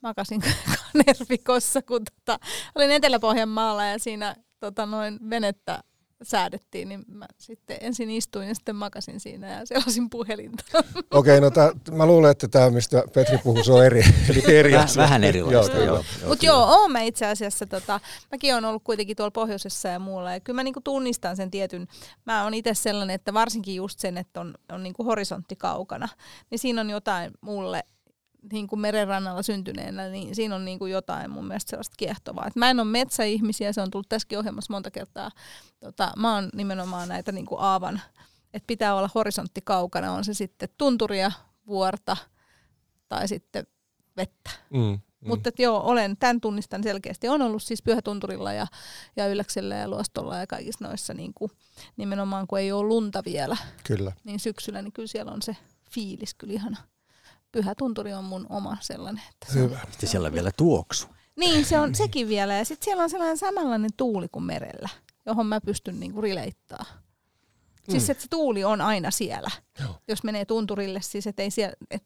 [0.00, 0.42] Makasin
[0.76, 2.38] Kanervikossa, kun tota,
[2.74, 5.82] olin Etelä-Pohjanmaalla ja siinä tota, noin venettä
[6.22, 10.64] säädettiin, niin mä sitten ensin istuin ja sitten makasin siinä ja selasin puhelinta.
[11.10, 14.72] Okei, no tää, mä luulen, että tämä, mistä Petri puhuu, se on eri, eli eri
[14.72, 15.02] Väh, asia.
[15.02, 15.96] vähän erilaista, joo.
[15.96, 16.36] Mutta kyllä.
[16.42, 18.00] joo, oon mä itse asiassa, tota,
[18.32, 20.32] mäkin on ollut kuitenkin tuolla pohjoisessa ja muulla.
[20.32, 21.88] Ja kyllä mä niinku tunnistan sen tietyn,
[22.24, 26.08] mä oon itse sellainen, että varsinkin just sen, että on, on niinku horisontti kaukana,
[26.50, 27.84] niin siinä on jotain mulle
[28.52, 32.46] niin kuin merenrannalla syntyneenä, niin siinä on niin kuin jotain mun mielestä sellaista kiehtovaa.
[32.46, 35.30] Et mä en ole metsäihmisiä, se on tullut tässäkin ohjelmassa monta kertaa.
[35.80, 38.00] Tota, mä oon nimenomaan näitä niin kuin aavan,
[38.54, 41.32] että pitää olla horisontti kaukana, on se sitten tunturia,
[41.66, 42.16] vuorta
[43.08, 43.66] tai sitten
[44.16, 44.50] vettä.
[44.70, 44.98] Mm, mm.
[45.28, 47.28] Mutta joo, olen, tämän tunnistan selkeästi.
[47.28, 48.66] On ollut siis Pyhätunturilla ja,
[49.16, 51.50] ja Ylläksellä ja Luostolla ja kaikissa noissa niin kuin,
[51.96, 54.12] nimenomaan, kun ei ole lunta vielä, Kyllä.
[54.24, 55.56] niin syksyllä, niin kyllä siellä on se
[55.90, 56.76] fiilis kyllä ihana.
[57.56, 59.22] Pyhätunturi on mun oma sellainen.
[59.30, 59.80] Että se on, Hyvä.
[59.90, 61.06] Sitten siellä vielä tuoksu.
[61.36, 62.54] niin, se on sekin vielä.
[62.54, 64.88] Ja sitten siellä on sellainen samanlainen tuuli kuin merellä,
[65.26, 66.84] johon mä pystyn niinku rileittaa.
[67.90, 69.50] Siis että se tuuli on aina siellä,
[69.80, 69.94] Joo.
[70.08, 71.02] jos menee tunturille.
[71.02, 72.04] Siis et ei siellä, et,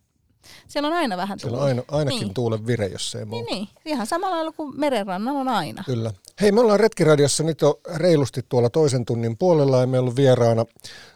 [0.68, 1.70] siellä on aina vähän Siellä tuuli.
[1.70, 2.34] on aina, ainakin Niin.
[2.34, 3.42] tuulen vire, jos ei muu.
[3.44, 5.82] Niin, niin, ihan samalla lailla kuin merenrannalla on aina.
[5.86, 6.12] Kyllä.
[6.40, 10.64] Hei, me ollaan Retkiradiossa nyt jo reilusti tuolla toisen tunnin puolella ja meillä on vieraana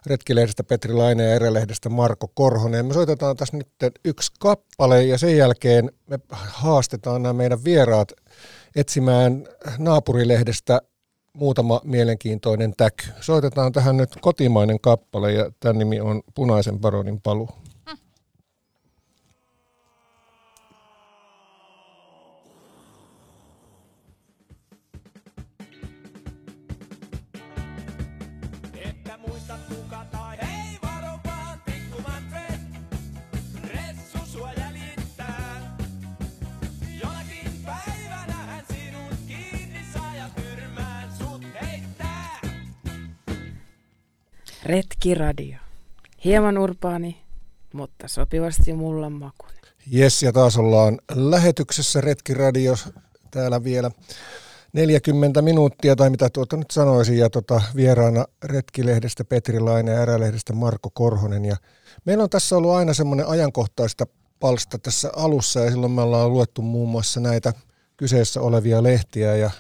[0.07, 2.87] Retkilehdestä Petri Laine ja Erelehdestä Marko Korhonen.
[2.87, 3.69] Me soitetaan tässä nyt
[4.05, 8.13] yksi kappale ja sen jälkeen me haastetaan nämä meidän vieraat
[8.77, 9.47] etsimään
[9.79, 10.81] naapurilehdestä
[11.33, 13.07] muutama mielenkiintoinen täky.
[13.21, 17.49] Soitetaan tähän nyt kotimainen kappale ja tämän nimi on Punaisen baronin paluu.
[44.65, 45.57] Retkiradio.
[46.25, 47.23] Hieman urbaani,
[47.73, 49.61] mutta sopivasti mullan makuinen.
[49.87, 52.75] Jes, ja taas ollaan lähetyksessä Retkiradio
[53.31, 53.91] täällä vielä
[54.73, 60.53] 40 minuuttia, tai mitä tuota nyt sanoisin, ja tota, vieraana Retkilehdestä Petri Laine ja Ärälehdestä
[60.53, 61.45] Marko Korhonen.
[61.45, 61.57] Ja
[62.05, 64.07] meillä on tässä ollut aina semmoinen ajankohtaista
[64.41, 67.53] palsta tässä alussa, ja silloin me ollaan luettu muun muassa näitä
[67.97, 69.51] kyseessä olevia lehtiä, ja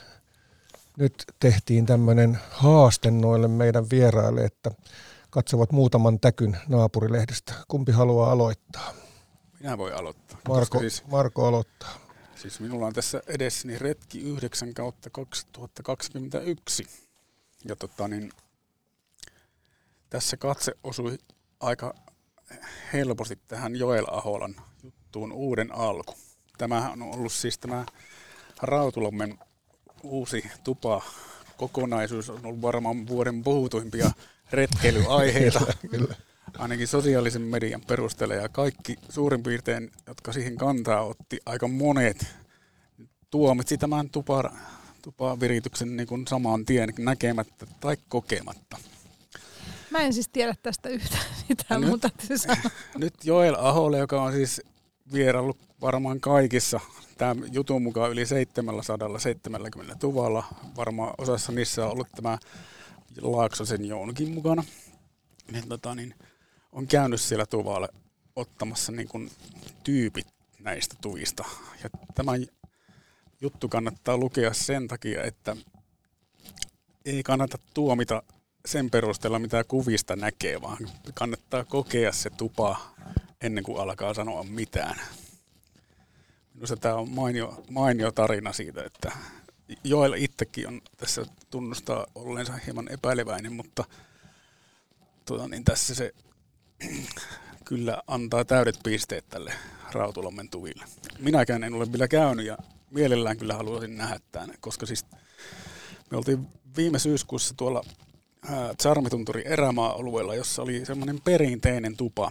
[0.98, 4.70] nyt tehtiin tämmöinen haaste noille meidän vieraille, että
[5.30, 7.54] katsovat muutaman täkyn naapurilehdestä.
[7.68, 8.94] Kumpi haluaa aloittaa?
[9.60, 10.38] Minä voin aloittaa.
[10.48, 11.94] Marko, Siis, Marko aloittaa.
[12.36, 16.86] siis minulla on tässä edessäni retki 9 kautta 2021.
[17.68, 18.32] Ja tota niin,
[20.10, 21.18] tässä katse osui
[21.60, 21.94] aika
[22.92, 26.14] helposti tähän Joel Aholan juttuun uuden alku.
[26.58, 27.86] Tämähän on ollut siis tämä
[28.62, 29.38] Rautulommen
[30.04, 31.02] uusi tupa
[31.56, 34.10] kokonaisuus on ollut varmaan vuoden puhutuimpia
[34.52, 35.60] retkeilyaiheita.
[35.90, 36.14] Kyllä.
[36.58, 42.26] ainakin sosiaalisen median perusteella ja kaikki suurin piirtein, jotka siihen kantaa otti, aika monet
[43.30, 44.50] tuomitsi tämän tupa,
[45.02, 48.76] tupavirityksen niin kuin saman tien näkemättä tai kokematta.
[49.90, 52.10] Mä en siis tiedä tästä yhtään mitään, nyt- mutta.
[52.98, 54.62] Nyt Joel Aholle, joka on siis
[55.12, 56.80] vieraillut varmaan kaikissa,
[57.18, 60.44] tämä jutun mukaan yli 770 tuvalla,
[60.76, 62.38] varmaan osassa niissä on ollut tämä
[63.20, 64.64] Laaksosen Joonkin mukana,
[65.52, 66.14] niin, tota, niin
[66.72, 67.88] on käynyt siellä tuvalle
[68.36, 69.30] ottamassa niin kuin
[69.84, 70.26] tyypit
[70.58, 71.44] näistä tuvista.
[71.84, 72.32] Ja tämä
[73.40, 75.56] juttu kannattaa lukea sen takia, että
[77.04, 78.22] ei kannata tuomita
[78.66, 80.78] sen perusteella, mitä kuvista näkee, vaan
[81.14, 82.76] kannattaa kokea se tupa
[83.40, 85.00] ennen kuin alkaa sanoa mitään.
[86.54, 89.12] Minusta tämä on mainio, mainio tarina siitä, että
[89.84, 93.84] Joel itsekin on tässä tunnustaa olleensa hieman epäileväinen, mutta
[95.24, 96.14] tuota, niin tässä se
[97.64, 99.52] kyllä antaa täydet pisteet tälle
[99.92, 100.84] Rautulommen tuville.
[101.18, 102.58] Minäkään en ole vielä käynyt ja
[102.90, 105.06] mielellään kyllä haluaisin nähdä tämän, koska siis
[106.10, 106.46] me oltiin
[106.76, 107.82] viime syyskuussa tuolla
[108.76, 112.30] Tsarmitunturi erämaa-alueella, jossa oli semmoinen perinteinen tupa,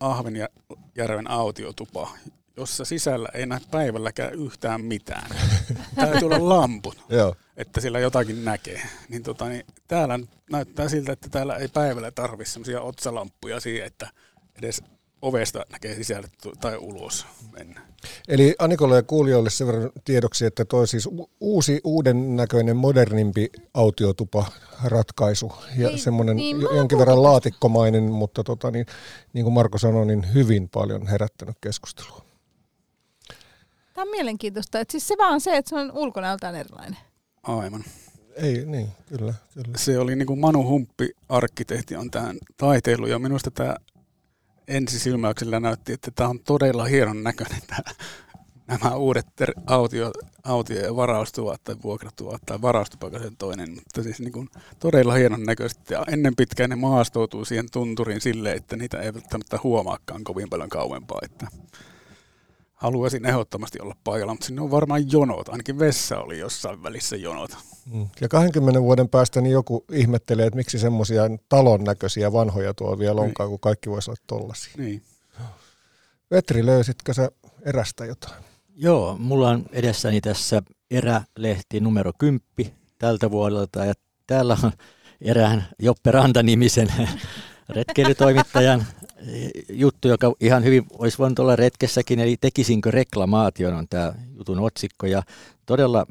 [0.00, 2.10] Ahvenjärven autiotupa,
[2.60, 5.30] jossa sisällä ei näe päivälläkään yhtään mitään.
[5.94, 7.34] Täytyy olla lamput, Joo.
[7.56, 8.82] että siellä jotakin näkee.
[9.08, 10.18] Niin, tota, niin täällä
[10.50, 14.10] näyttää siltä, että täällä ei päivällä tarvitse semmoisia otsalamppuja siihen, että
[14.58, 14.82] edes
[15.22, 16.28] ovesta näkee sisälle
[16.60, 17.80] tai ulos mennä.
[18.28, 21.08] Eli Anikolle ja kuulijoille sen verran tiedoksi, että toi siis
[21.40, 24.46] uusi, uuden näköinen, modernimpi autiotupa
[24.84, 28.86] ratkaisu ja Niin, semmoinen niin, jonkin verran laatikkomainen, mutta tota, niin,
[29.32, 32.29] niin kuin Marko sanoi, niin hyvin paljon herättänyt keskustelua.
[34.00, 34.80] Tämä on mielenkiintoista.
[34.80, 36.96] Että siis se vaan se, että se on ulkonäöltään erilainen.
[37.42, 37.84] Aivan.
[38.36, 39.78] Ei, niin, kyllä, kyllä.
[39.78, 43.76] Se oli niin kuin Manu Humppi, arkkitehti, on tähän taiteillut ja minusta tämä
[44.68, 47.94] ensisilmäyksellä näytti, että tämä on todella hienon näköinen tämä,
[48.66, 50.12] nämä uudet ter- autio,
[50.44, 54.48] autio- ja varaustuvat tai vuokratuvat tai varaustupa se on toinen, mutta siis niin kuin
[54.78, 59.58] todella hienon näköistä ja ennen pitkään ne maastoutuu siihen tunturiin silleen, että niitä ei välttämättä
[59.62, 61.46] huomaakaan kovin paljon kauempaa, että
[62.80, 67.50] haluaisin ehdottomasti olla paikalla, mutta sinne on varmaan jonot, ainakin vessa oli jossain välissä jonot.
[67.92, 68.08] Mm.
[68.20, 73.20] Ja 20 vuoden päästä niin joku ihmettelee, että miksi semmoisia talon näköisiä vanhoja tuo vielä
[73.20, 74.72] onkaan, kun kaikki voisi olla tollasia.
[74.76, 75.02] Niin.
[76.30, 77.30] Vetri, löysitkö sä
[77.62, 78.44] erästä jotain?
[78.76, 82.40] Joo, mulla on edessäni tässä erälehti numero 10
[82.98, 83.94] tältä vuodelta ja
[84.26, 84.72] täällä on
[85.20, 86.92] erään Joppe Ranta-nimisen
[87.68, 88.86] retkeilytoimittajan
[89.68, 95.06] juttu, joka ihan hyvin olisi voinut olla retkessäkin, eli tekisinkö reklamaation on tämä jutun otsikko.
[95.06, 95.22] Ja
[95.66, 96.06] todella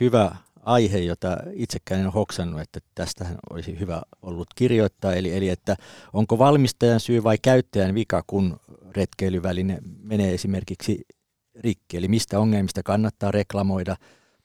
[0.00, 5.48] hyvä aihe, jota itsekään en ole hoksannut, että tästähän olisi hyvä ollut kirjoittaa, eli, eli
[5.48, 5.76] että
[6.12, 8.60] onko valmistajan syy vai käyttäjän vika, kun
[8.96, 11.00] retkeilyväline menee esimerkiksi
[11.60, 13.96] rikki, eli mistä ongelmista kannattaa reklamoida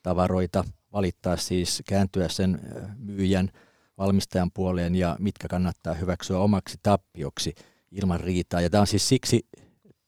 [0.02, 2.60] tavaroita, valittaa siis, kääntyä sen
[2.98, 3.50] myyjän,
[3.98, 7.54] valmistajan puoleen ja mitkä kannattaa hyväksyä omaksi tappioksi
[7.90, 8.60] ilman riitaa.
[8.60, 9.46] Ja tämä on siis siksi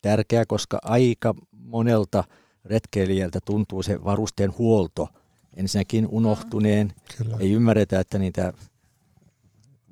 [0.03, 2.25] tärkeää, koska aika monelta
[2.65, 5.09] retkeilijältä tuntuu se varusteen huolto
[5.57, 6.93] ensinnäkin unohtuneen.
[7.19, 7.37] Kyllä.
[7.41, 8.53] Ei ymmärretä, että niitä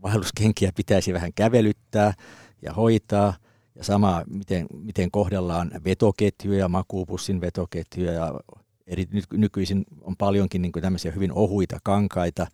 [0.03, 2.15] vaelluskenkiä pitäisi vähän kävelyttää
[2.63, 3.35] ja hoitaa.
[3.75, 8.41] Ja sama, miten, miten kohdellaan vetoketjuja, makuupussin vetoketjuja ja
[8.87, 12.47] eri, nykyisin on paljonkin niin tämmöisiä hyvin ohuita kankaita,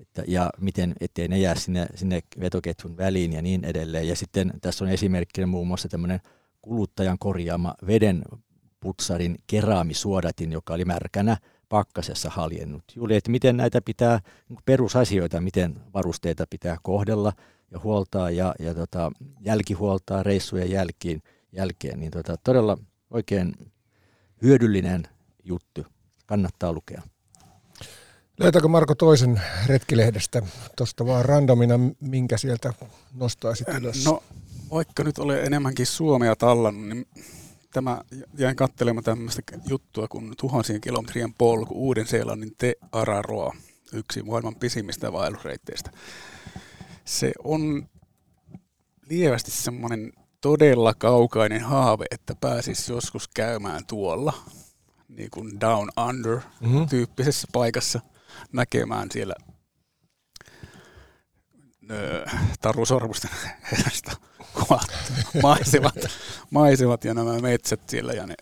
[0.00, 4.08] että, ja miten, ettei ne jää sinne, sinne vetoketjun väliin ja niin edelleen.
[4.08, 6.20] Ja sitten tässä on esimerkkinä muun muassa tämmöinen
[6.62, 8.22] kuluttajan korjaama veden
[8.80, 11.36] putsarin keraamisuodatin, joka oli märkänä
[11.68, 12.84] pakkasessa haljennut.
[12.96, 17.32] Juuri, että miten näitä pitää, niin perusasioita, miten varusteita pitää kohdella
[17.70, 21.22] ja huoltaa ja, ja tota, jälkihuoltaa reissujen jälkiin,
[21.52, 22.78] jälkeen, niin tota, todella
[23.10, 23.54] oikein
[24.42, 25.02] hyödyllinen
[25.44, 25.86] juttu.
[26.26, 27.02] Kannattaa lukea.
[28.40, 30.42] Löytääkö Marko toisen retkilehdestä
[30.76, 32.72] tuosta vaan randomina, minkä sieltä
[33.14, 34.04] nostaisit ylös?
[34.04, 34.22] No,
[34.70, 37.06] vaikka nyt olen enemmänkin Suomea tallannut, niin
[37.72, 38.00] tämä
[38.38, 43.54] jäin katselemaan tämmöistä juttua kuin tuhansien kilometrien polku Uuden-Seelannin Te Araroa,
[43.92, 45.90] yksi maailman pisimmistä vaellusreitteistä.
[47.04, 47.88] Se on
[49.08, 54.32] lievästi semmoinen todella kaukainen haave, että pääsisi joskus käymään tuolla,
[55.08, 56.82] niin kuin Down Under Mhm.
[56.84, 58.00] tyyppisessä paikassa
[58.52, 59.34] näkemään siellä
[61.90, 62.26] öö,
[62.60, 63.30] Taru Sormusten
[63.72, 64.12] herrasta
[64.54, 65.12] kuvattu
[65.42, 65.94] maisemat,
[66.50, 68.34] maisemat ja nämä metsät siellä ja ne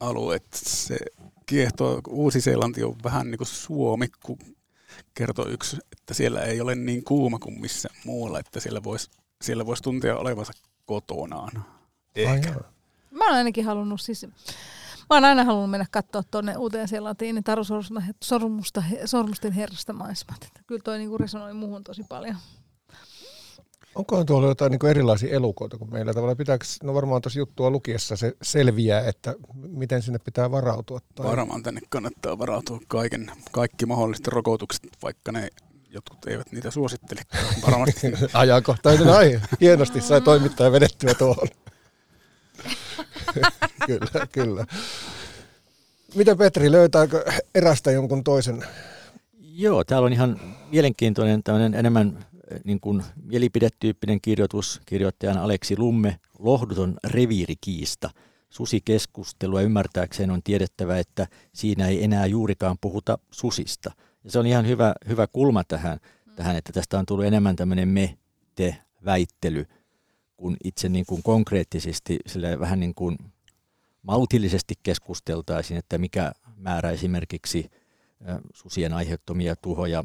[0.00, 0.46] alueet.
[0.54, 0.96] Se
[1.46, 4.38] kiehtoo, Uusi-Seelanti on vähän niin kuin Suomi, kun
[5.14, 9.10] kertoo yksi, että siellä ei ole niin kuuma kuin missä muualla, että siellä voisi
[9.42, 10.52] siellä vois tuntea olevansa
[10.86, 11.64] kotonaan.
[12.16, 12.54] Ehkä.
[13.10, 14.26] Mä oon ainakin halunnut siis...
[15.12, 19.92] Mä oon aina halunnut mennä katsoa tuonne uuteen Seelantiin niin Taru Sormusta, sormusta, sormusten herrasta
[19.92, 20.44] maisemat.
[20.44, 22.36] Että kyllä toi niinku resonoi muuhun tosi paljon.
[23.94, 26.14] Onkohan tuolla jotain niin erilaisia elukoita kuin meillä?
[26.14, 31.00] Tavallaan pitääkö, no varmaan tuossa juttua lukiessa se selviää, että miten sinne pitää varautua.
[31.14, 31.26] Tai...
[31.26, 35.48] Varmaan tänne kannattaa varautua kaiken, kaikki mahdolliset rokotukset, vaikka ne
[35.90, 37.20] jotkut eivät niitä suosittele.
[37.66, 39.40] Varmasti Ajankohtainen aihe.
[39.60, 41.48] Hienosti sai toimittaja vedettyä tuohon.
[43.86, 44.66] kyllä, kyllä.
[46.14, 47.24] Miten Petri, löytääkö
[47.54, 48.64] erästä jonkun toisen?
[49.40, 50.40] Joo, täällä on ihan
[50.70, 58.10] mielenkiintoinen tämmöinen enemmän eh, niin kuin mielipidetyyppinen kirjoitus kirjoittajan Aleksi Lumme, lohduton reviirikiista.
[58.50, 63.90] Susikeskustelua ymmärtääkseen on tiedettävä, että siinä ei enää juurikaan puhuta susista.
[64.24, 65.98] Ja se on ihan hyvä, hyvä kulma tähän,
[66.36, 69.66] tähän, että tästä on tullut enemmän tämmöinen me-te-väittely,
[70.42, 73.18] kun itse niin kuin konkreettisesti sille vähän niin kuin
[74.02, 77.70] maltillisesti keskusteltaisiin, että mikä määrä esimerkiksi
[78.54, 80.04] susien aiheuttamia tuhoja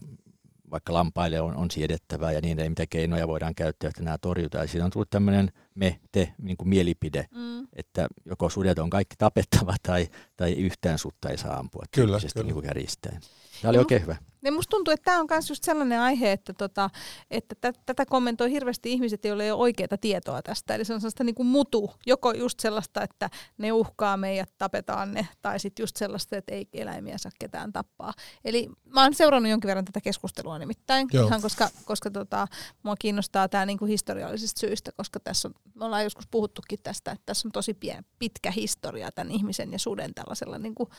[0.72, 4.64] vaikka lampaille on, on siedettävää ja niin edelleen, mitä keinoja voidaan käyttää, että nämä torjutaan.
[4.64, 7.68] Ja siinä on tullut tämmöinen me-te niin kuin mielipide, Mm.
[7.74, 10.08] että joko sudet on kaikki tapettava tai,
[10.38, 12.46] tai yhtään sutta ei saa ampua Kyllä, kyllä.
[12.46, 13.22] Niin kuin kärjistäen.
[13.62, 14.16] Tämä oli oikein hyvä.
[14.44, 16.90] Ja musta tuntuu, että tämä on myös just sellainen aihe, että, tota,
[17.32, 20.76] että tä- tätä kommentoi hirveästi ihmiset, joilla ei ole oikeaa tietoa tästä.
[20.76, 25.14] Eli se on sellaista niin kuin mutu, joko just sellaista, että ne uhkaa meidät, tapetaan
[25.14, 28.14] ne, tai sitten just sellaista, että ei eläimiä saa ketään tappaa.
[28.46, 31.28] Eli mä oon seurannut jonkin verran tätä keskustelua nimittäin, Joo.
[31.28, 32.48] ihan koska, koska tota,
[32.84, 37.26] mua kiinnostaa tämä niinku historiallisista syistä, koska tässä on, me ollaan joskus puhuttukin tästä, että
[37.26, 40.90] tässä on tosi pien, pitkä historia tämän ihmisen ja suden tällaisella niinku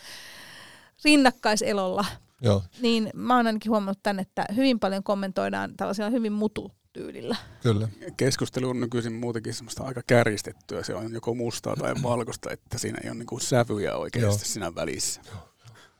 [1.04, 2.04] rinnakkaiselolla
[2.40, 7.36] Joo, niin mä oon ainakin huomannut tämän, että hyvin paljon kommentoidaan tällaisella hyvin mututyylillä.
[7.62, 7.88] kyllä.
[8.16, 10.82] keskustelu on nykyisin muutenkin semmoista aika kärjistettyä.
[10.82, 14.52] Se on joko mustaa tai valkoista, että siinä ei ole niinku sävyjä oikeasti Joo.
[14.52, 15.20] siinä välissä.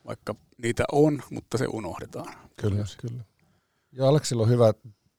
[0.06, 2.34] Vaikka niitä on, mutta se unohdetaan.
[2.56, 3.24] Kyllä, kyllä.
[3.92, 4.72] Ja Aleksilla on hyvä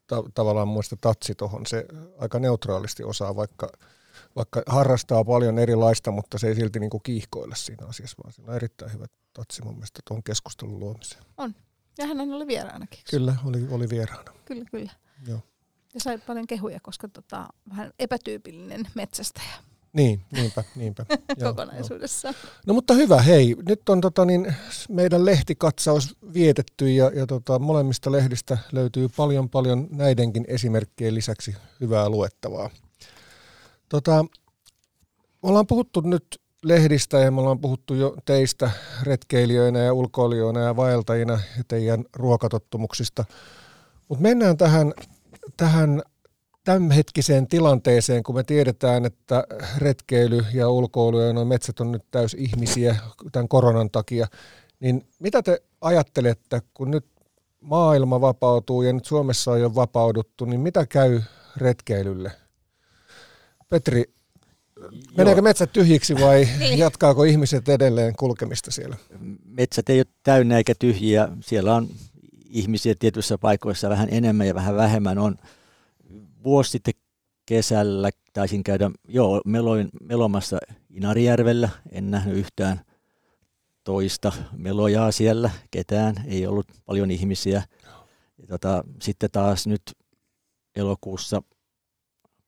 [0.07, 1.65] ta- tavallaan muista tatsi tuohon.
[1.65, 1.85] Se
[2.18, 3.69] aika neutraalisti osaa, vaikka,
[4.35, 8.56] vaikka harrastaa paljon erilaista, mutta se ei silti niinku kiihkoile siinä asiassa, vaan siinä on
[8.56, 11.23] erittäin hyvä tatsi mun mielestä tuon keskustelun luomiseen.
[11.97, 12.99] Ja hän oli vieraanakin.
[13.11, 14.31] Kyllä, oli, oli vieraana.
[14.45, 14.91] Kyllä, kyllä.
[15.27, 15.39] Joo.
[15.93, 19.53] Ja sai paljon kehuja, koska tota, vähän epätyypillinen metsästäjä
[19.93, 21.06] Niin, niinpä, niinpä.
[21.39, 22.34] Joo, kokonaisuudessaan.
[22.43, 22.53] joo.
[22.68, 23.56] No mutta hyvä, hei.
[23.68, 24.56] Nyt on tota, niin,
[24.89, 32.10] meidän lehtikatsaus vietetty ja, ja tota, molemmista lehdistä löytyy paljon paljon näidenkin esimerkkien lisäksi hyvää
[32.10, 32.69] luettavaa.
[33.90, 34.24] Tota,
[35.44, 38.72] me ollaan puhuttu nyt lehdistä ja me ollaan puhuttu jo teistä
[39.03, 43.26] retkeilijöinä ja ulkoilijoina ja vaeltajina ja teidän ruokatottumuksista.
[44.10, 44.94] Mutta mennään tähän,
[45.57, 46.02] tähän
[46.64, 49.44] tämänhetkiseen tilanteeseen, kun me tiedetään, että
[49.78, 52.95] retkeily ja ulkoilu ja nuo metsät on nyt täys ihmisiä
[53.32, 54.28] tämän koronan takia,
[54.80, 57.06] niin mitä te ajattelette, kun nyt
[57.61, 61.22] maailma vapautuu ja nyt Suomessa on jo vapauduttu, niin mitä käy
[61.57, 62.32] retkeilylle?
[63.70, 64.04] Petri,
[65.18, 66.48] meneekö metsät tyhjiksi vai
[66.78, 68.96] jatkaako ihmiset edelleen kulkemista siellä?
[69.46, 71.30] metsät ei ole täynnä eikä tyhjiä.
[71.40, 71.90] Siellä on
[72.50, 75.18] ihmisiä tietyissä paikoissa vähän enemmän ja vähän vähemmän.
[75.18, 75.36] On
[76.44, 76.94] vuosi sitten
[77.46, 80.58] kesällä taisin käydä, joo, meloin, melomassa
[80.90, 81.70] Inarijärvellä.
[81.91, 82.82] En nähnyt yhtään
[83.84, 86.16] toista melojaa siellä, ketään.
[86.28, 87.64] Ei ollut paljon ihmisiä.
[88.38, 89.82] Ja tota, sitten taas nyt
[90.76, 91.41] elokuussa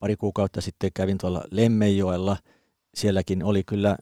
[0.01, 2.37] pari kuukautta sitten kävin tuolla Lemmenjoella.
[2.93, 3.97] Sielläkin oli kyllä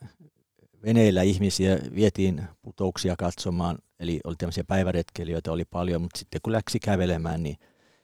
[0.84, 6.78] veneillä ihmisiä, vietiin putouksia katsomaan, eli oli tämmöisiä päiväretkeilijöitä oli paljon, mutta sitten kun läksi
[6.80, 7.56] kävelemään, niin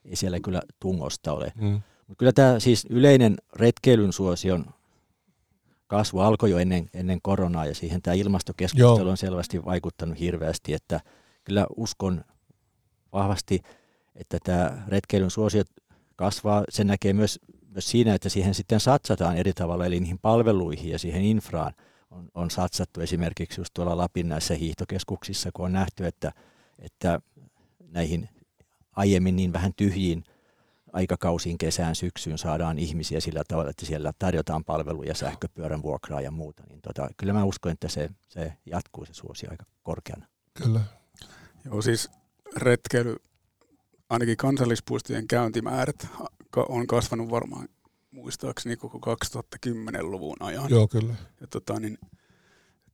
[0.04, 1.52] ei siellä kyllä tungosta ole.
[1.54, 1.80] Mm.
[2.06, 4.66] Mutta kyllä tämä siis yleinen retkeilyn suosion
[5.86, 9.10] kasvu alkoi jo ennen, ennen koronaa ja siihen tämä ilmastokeskustelu Joo.
[9.10, 11.00] on selvästi vaikuttanut hirveästi, että
[11.44, 12.24] kyllä uskon
[13.12, 13.62] vahvasti,
[14.14, 15.62] että tämä retkeilyn suosio
[16.16, 16.64] kasvaa.
[16.68, 17.40] Se näkee myös,
[17.76, 21.72] myös siinä, että siihen sitten satsataan eri tavalla, eli niihin palveluihin ja siihen infraan
[22.10, 26.32] on, on satsattu esimerkiksi just tuolla Lapin näissä hiihtokeskuksissa, kun on nähty, että,
[26.78, 27.20] että
[27.88, 28.28] näihin
[28.92, 30.24] aiemmin niin vähän tyhjiin
[30.92, 36.62] aikakausiin kesään, syksyyn saadaan ihmisiä sillä tavalla, että siellä tarjotaan palveluja, sähköpyörän vuokraa ja muuta.
[36.68, 40.26] Niin tota, kyllä mä uskon, että se, se jatkuu se suosi aika korkeana.
[40.54, 40.80] Kyllä.
[41.64, 42.10] Joo, siis
[42.56, 43.16] retkeily,
[44.10, 46.08] ainakin kansallispuistojen käyntimäärät
[46.68, 47.68] on kasvanut varmaan
[48.10, 50.70] muistaakseni koko 2010-luvun ajan.
[50.70, 51.14] Joo, kyllä.
[51.40, 51.98] Ja tota, niin,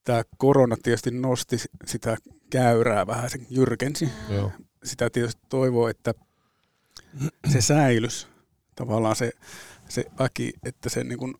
[0.04, 2.16] tämä korona tietysti nosti sitä
[2.50, 4.08] käyrää vähän, se jyrkensi.
[4.28, 4.52] Joo.
[4.84, 6.14] Sitä tietysti toivoo, että
[7.52, 8.28] se säilys,
[8.74, 9.32] tavallaan se,
[9.88, 11.34] se väki, että, se niin kun,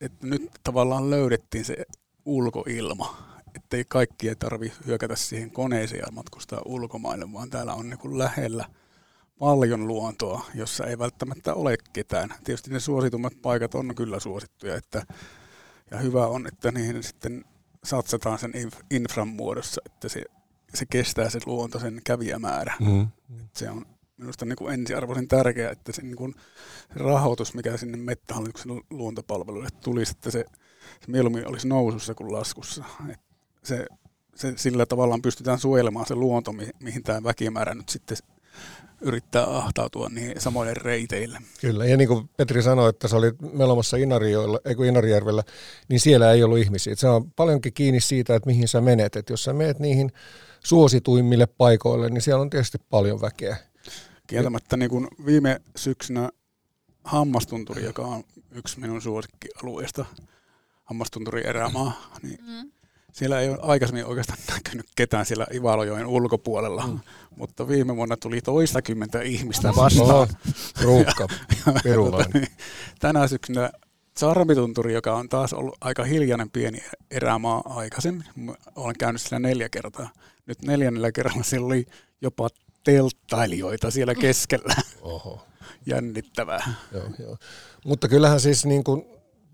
[0.00, 1.76] että nyt tavallaan löydettiin se
[2.24, 3.16] ulkoilma,
[3.54, 8.64] ettei kaikki tarvi hyökätä siihen koneeseen ja matkustaa ulkomaille, vaan täällä on niin lähellä
[9.38, 12.34] paljon luontoa, jossa ei välttämättä ole ketään.
[12.44, 15.06] Tietysti ne suositummat paikat on kyllä suosittuja, että,
[15.90, 17.44] ja hyvä on, että niihin sitten
[17.84, 20.22] satsataan sen inf- infran muodossa, että se,
[20.74, 22.74] se kestää se luonto, sen kävijämäärä.
[22.80, 23.08] Mm.
[23.52, 23.86] Se on
[24.16, 26.34] minusta niin kuin ensiarvoisen tärkeää, että se, niin kuin,
[26.90, 30.44] rahoitus, mikä sinne Mettähallituksen lu- luontopalveluille tulisi, että se,
[31.00, 32.84] se mieluummin olisi nousussa kuin laskussa.
[33.10, 33.20] Et
[33.62, 33.86] se,
[34.34, 38.16] se, sillä tavallaan pystytään suojelemaan se luonto, mi, mihin tämä väkimäärä nyt sitten
[39.00, 41.38] yrittää ahtautua niin samoille reiteille.
[41.60, 45.42] Kyllä, ja niin kuin Petri sanoi, että se oli melomassa Inarioilla, ei kun Inarijärvellä,
[45.88, 46.92] niin siellä ei ollut ihmisiä.
[46.92, 49.16] Et Se on paljonkin kiinni siitä, että mihin sä menet.
[49.16, 50.12] Et jos sä menet niihin
[50.64, 53.56] suosituimmille paikoille, niin siellä on tietysti paljon väkeä.
[54.26, 56.30] Kieltämättä niin kuin viime syksynä
[57.04, 60.04] Hammastunturi, joka on yksi minun suosikkialueista,
[60.84, 62.70] Hammastunturi erämaa, niin Mm.
[63.14, 67.00] Siellä ei ole aikaisemmin oikeastaan näkynyt ketään siellä Ivalojoen ulkopuolella, mm.
[67.36, 70.28] mutta viime vuonna tuli toistakymmentä ihmistä vastaan.
[70.82, 71.26] ruuhka,
[71.64, 72.30] Tota pirulainen.
[72.34, 72.56] niin,
[73.00, 73.70] Tänä syksynä
[74.16, 76.78] Sarmitunturi, joka on taas ollut aika hiljainen pieni
[77.10, 78.24] erämaa aikaisemmin.
[78.76, 80.10] Olen käynyt siellä neljä kertaa.
[80.46, 81.86] Nyt neljännellä kerralla siellä oli
[82.20, 82.48] jopa
[82.84, 84.74] telttailijoita siellä keskellä.
[85.00, 85.46] Oho.
[85.86, 86.74] Jännittävää.
[86.92, 87.36] Joo, joo.
[87.84, 89.04] Mutta kyllähän siis niin kuin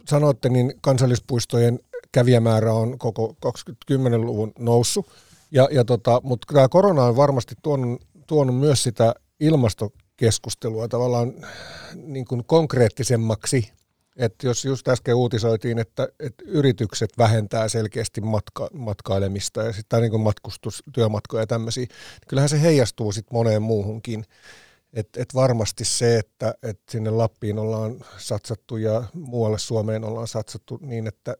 [0.09, 1.81] sanoitte, niin kansallispuistojen
[2.13, 5.07] kävijämäärä on koko 2010-luvun noussut.
[5.51, 11.33] Ja, ja tota, mutta tämä korona on varmasti tuonut, tuonut myös sitä ilmastokeskustelua tavallaan
[11.95, 13.73] niin kuin konkreettisemmaksi.
[14.17, 20.21] Että jos just äsken uutisoitiin, että, että yritykset vähentää selkeästi matka, matkailemista ja sitten niin
[20.21, 24.25] matkustus, työmatkoja ja tämmöisiä, niin kyllähän se heijastuu sitten moneen muuhunkin.
[24.93, 30.79] Et, et varmasti se, että et sinne Lappiin ollaan satsattu ja muualle Suomeen ollaan satsattu
[30.83, 31.37] niin, että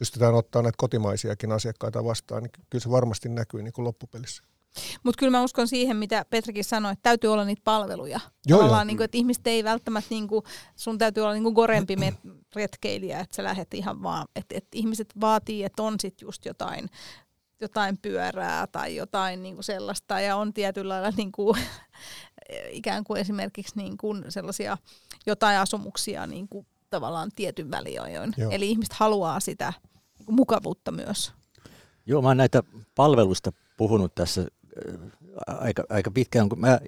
[0.00, 4.42] pystytään ottaa näitä kotimaisiakin asiakkaita vastaan, niin kyllä se varmasti näkyy niin kuin loppupelissä.
[5.02, 8.20] Mutta kyllä mä uskon siihen, mitä Petrikin sanoi, että täytyy olla niitä palveluja.
[8.46, 8.84] Joo, joo.
[8.84, 10.44] Niin kuin, että ihmiset ei välttämättä, niin kuin,
[10.76, 11.96] sun täytyy olla niin kuin gorempi
[12.56, 16.88] retkeilijä, että sä lähdet ihan vaan, että, että ihmiset vaatii, että on sit just jotain,
[17.60, 21.58] jotain pyörää tai jotain niin kuin sellaista ja on tietyllä lailla niin kuin,
[22.70, 24.78] ikään kuin esimerkiksi niin kuin sellaisia
[25.26, 28.32] jotain asumuksia niin kuin tavallaan tietyn väliajoin.
[28.36, 28.50] Joo.
[28.50, 29.72] Eli ihmiset haluaa sitä
[30.18, 31.32] niin mukavuutta myös.
[32.06, 32.62] Joo, mä oon näitä
[32.94, 36.80] palveluista puhunut tässä äh, aika, aika pitkään, kun mä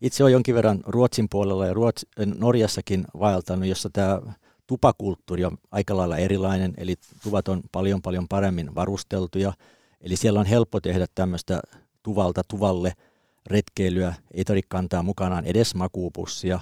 [0.00, 2.06] itse olen jonkin verran Ruotsin puolella ja Ruots,
[2.38, 4.20] Norjassakin vaeltanut, jossa tämä
[4.66, 9.52] tupakulttuuri on aika lailla erilainen, eli tuvat on paljon paljon paremmin varusteltuja,
[10.00, 11.60] eli siellä on helppo tehdä tämmöistä
[12.02, 12.92] tuvalta tuvalle
[13.46, 16.60] retkeilyä, ei tarvitse kantaa mukanaan edes makuupussia,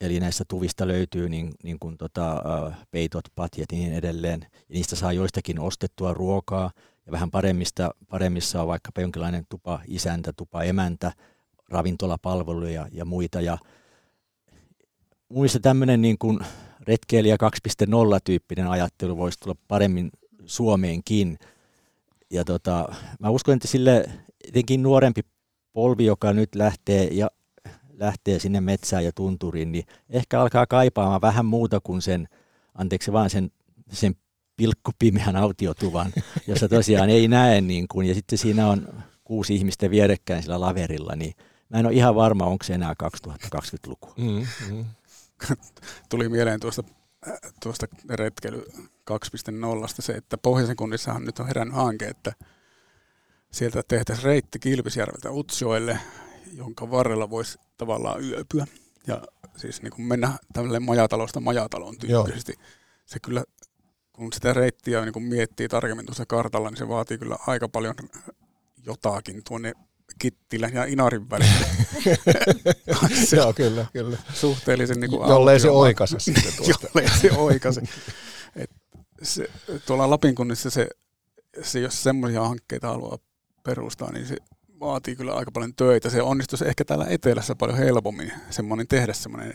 [0.00, 2.42] eli näistä tuvista löytyy niin, niin kuin tota,
[2.90, 6.70] peitot, patjat ja niin edelleen, ja niistä saa joistakin ostettua ruokaa,
[7.06, 11.12] ja vähän paremmista, paremmissa on vaikkapa jonkinlainen tupa isäntä, tupa emäntä,
[11.68, 13.40] ravintolapalveluja ja muita.
[13.40, 13.58] Ja
[15.28, 16.38] muista tämmöinen niin kuin
[16.80, 20.10] retkeilijä 2.0-tyyppinen ajattelu voisi tulla paremmin
[20.46, 21.38] Suomeenkin.
[22.30, 24.04] Ja tota, mä uskon, että sille
[24.48, 25.20] etenkin nuorempi
[25.72, 27.30] polvi, joka nyt lähtee ja
[27.98, 32.28] lähtee sinne metsään ja tunturiin, niin ehkä alkaa kaipaamaan vähän muuta kuin sen,
[32.74, 33.50] anteeksi vaan sen,
[33.92, 34.14] sen
[34.56, 36.12] pilkkupimeän autiotuvan,
[36.46, 38.88] jossa tosiaan ei näe niin kuin, ja sitten siinä on
[39.24, 41.34] kuusi ihmistä vierekkäin sillä laverilla, niin
[41.68, 44.14] mä en ole ihan varma, onko se enää 2020-lukua.
[44.16, 44.84] Mm, mm.
[46.10, 46.84] Tuli mieleen tuosta
[47.28, 48.66] äh, tuosta retkeily
[49.10, 49.16] 2.0
[49.88, 52.32] se, että Pohjoisen kunnissahan nyt on herännyt hanke, että
[53.50, 55.98] sieltä tehtäisiin reitti Kilpisjärveltä Utsjoelle,
[56.52, 58.66] jonka varrella voisi tavallaan yöpyä.
[59.06, 59.22] Ja
[59.56, 62.52] siis niin kuin mennä tälle majatalosta majataloon tyyppisesti.
[62.58, 62.68] Joo.
[63.06, 63.44] Se kyllä,
[64.12, 67.94] kun sitä reittiä niin kun miettii tarkemmin tuossa kartalla, niin se vaatii kyllä aika paljon
[68.86, 69.72] jotakin tuonne
[70.18, 71.66] Kittilän ja Inarin välillä.
[73.36, 74.18] Joo, kyllä, kyllä.
[74.34, 76.88] Suhteellisen niin kuin Jollei se oikase sitten tuosta.
[76.94, 77.82] Jollei se oikase.
[78.56, 78.70] Et
[79.22, 79.50] se,
[79.86, 80.88] tuolla Lapin kunnissa se,
[81.62, 83.18] se, jos semmoisia hankkeita haluaa
[83.64, 84.36] perustaa, niin se
[84.80, 86.10] vaatii kyllä aika paljon töitä.
[86.10, 89.52] Se onnistuisi ehkä täällä etelässä paljon helpommin semmoinen tehdä semmoinen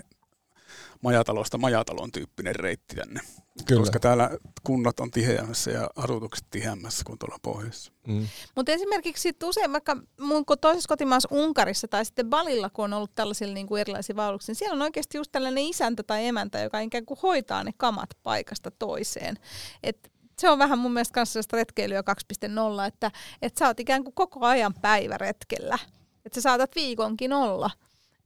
[1.03, 3.19] majatalosta majatalon tyyppinen reitti tänne.
[3.65, 3.79] Kyllä.
[3.79, 4.29] Koska täällä
[4.63, 7.91] kunnat on tiheämmässä ja asutukset tiheämmässä kuin tuolla pohjoissa.
[8.07, 8.27] Mm.
[8.55, 13.15] Mutta esimerkiksi sit usein vaikka mun toisessa kotimaassa Unkarissa tai sitten Balilla, kun on ollut
[13.15, 16.79] tällaisilla niin kuin erilaisia vaelluksia, niin siellä on oikeasti just tällainen isäntä tai emäntä, joka
[16.79, 19.35] ikään kuin hoitaa ne kamat paikasta toiseen.
[19.83, 23.11] Et se on vähän mun mielestä kanssa retkeilyä 2.0, että,
[23.41, 25.79] että sä oot ikään kuin koko ajan päiväretkellä.
[26.25, 27.71] Että sä saatat viikonkin olla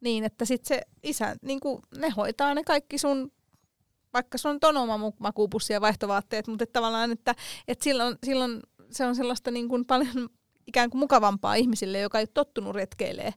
[0.01, 3.31] niin, että sit se isä, niin kuin ne hoitaa ne kaikki sun,
[4.13, 7.35] vaikka sun on oma makuupussi ja vaihtovaatteet, mutta että tavallaan, että,
[7.67, 8.61] että silloin, silloin
[8.91, 10.29] se on sellaista niin kuin paljon
[10.67, 13.33] ikään kuin mukavampaa ihmisille, joka ei ole tottunut retkeilee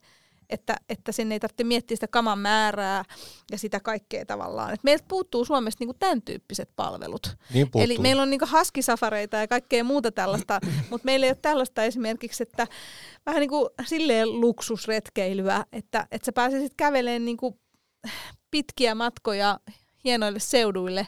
[0.51, 3.05] että, että sinne ei tarvitse miettiä sitä kaman määrää
[3.53, 4.75] ja sitä kaikkea tavallaan.
[4.75, 7.37] Et meiltä puuttuu Suomesta niinku tämän tyyppiset palvelut.
[7.55, 10.61] Niin Eli meillä on niinku haskisafareita ja kaikkea muuta tällaista,
[10.91, 12.67] mutta meillä ei ole tällaista esimerkiksi, että
[13.27, 17.61] vähän niin kuin silleen luksusretkeilyä, että, että sä pääsisit kävelemään niinku
[18.51, 19.61] pitkiä matkoja
[20.05, 21.07] hienoille seuduille,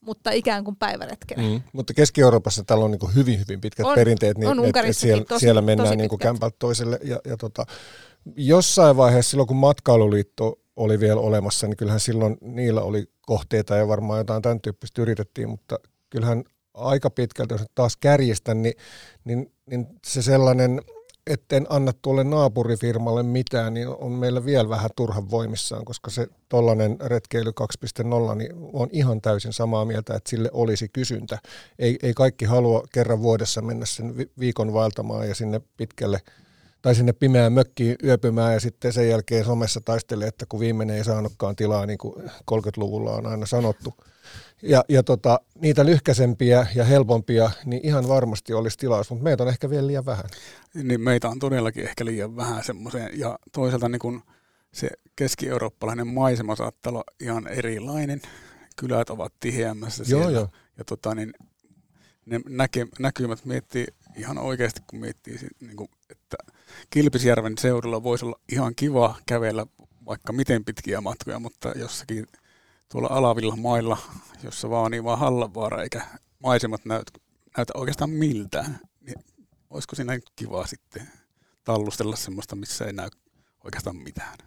[0.00, 1.42] mutta ikään kuin päiväretkellä.
[1.42, 4.96] Mm, mutta Keski-Euroopassa täällä on niin hyvin, hyvin pitkät on, perinteet, niin on että et
[4.96, 6.98] siellä, tosi, siellä mennään niin kämpältä toiselle.
[7.04, 7.64] Ja, ja tota,
[8.36, 13.88] jossain vaiheessa silloin, kun matkailuliitto oli vielä olemassa, niin kyllähän silloin niillä oli kohteita ja
[13.88, 15.78] varmaan jotain tämän tyyppistä yritettiin, mutta
[16.10, 16.44] kyllähän
[16.74, 18.74] aika pitkälti, jos taas kärjestän, niin,
[19.24, 20.80] niin, niin se sellainen,
[21.28, 26.96] etten anna tuolle naapurifirmalle mitään, niin on meillä vielä vähän turhan voimissaan, koska se tollainen
[27.00, 27.52] retkeily
[28.30, 31.38] 2.0 niin on ihan täysin samaa mieltä, että sille olisi kysyntä.
[31.78, 36.20] Ei, ei kaikki halua kerran vuodessa mennä sen viikon vaeltamaan ja sinne pitkälle
[36.82, 41.04] tai sinne pimeään mökkiin yöpymään ja sitten sen jälkeen somessa taistelee, että kun viimeinen ei
[41.04, 42.14] saanutkaan tilaa, niin kuin
[42.52, 43.94] 30-luvulla on aina sanottu.
[44.62, 49.48] Ja, ja tota, niitä lyhkäisempiä ja helpompia, niin ihan varmasti olisi tilaus, mutta meitä on
[49.48, 50.24] ehkä vielä liian vähän.
[50.74, 54.22] Niin meitä on todellakin ehkä liian vähän semmoiseen, ja toisaalta niin kun
[54.72, 58.20] se keski-eurooppalainen maisema saattaa olla ihan erilainen.
[58.76, 60.24] Kylät ovat tiheämmässä siellä.
[60.24, 60.48] Joo, joo.
[60.78, 61.32] Ja tota, niin
[62.26, 63.86] ne näke, näkymät miettii
[64.16, 66.36] ihan oikeasti, kun miettii, niin kuin, että
[66.90, 69.66] Kilpisjärven seudulla voisi olla ihan kiva kävellä
[70.06, 72.26] vaikka miten pitkiä matkoja, mutta jossakin
[72.92, 73.98] tuolla alavilla mailla,
[74.42, 76.06] jossa vaan niin vaan Hallanvaara eikä
[76.42, 77.12] maisemat näytä,
[77.56, 79.24] näytä oikeastaan miltään, niin
[79.70, 81.08] olisiko siinä kiva sitten
[81.64, 83.08] tallustella semmoista, missä ei näy
[83.64, 84.38] oikeastaan mitään?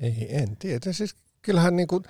[0.00, 0.92] Ei, en tiedä.
[0.92, 2.04] Siis kyllähän niin kuin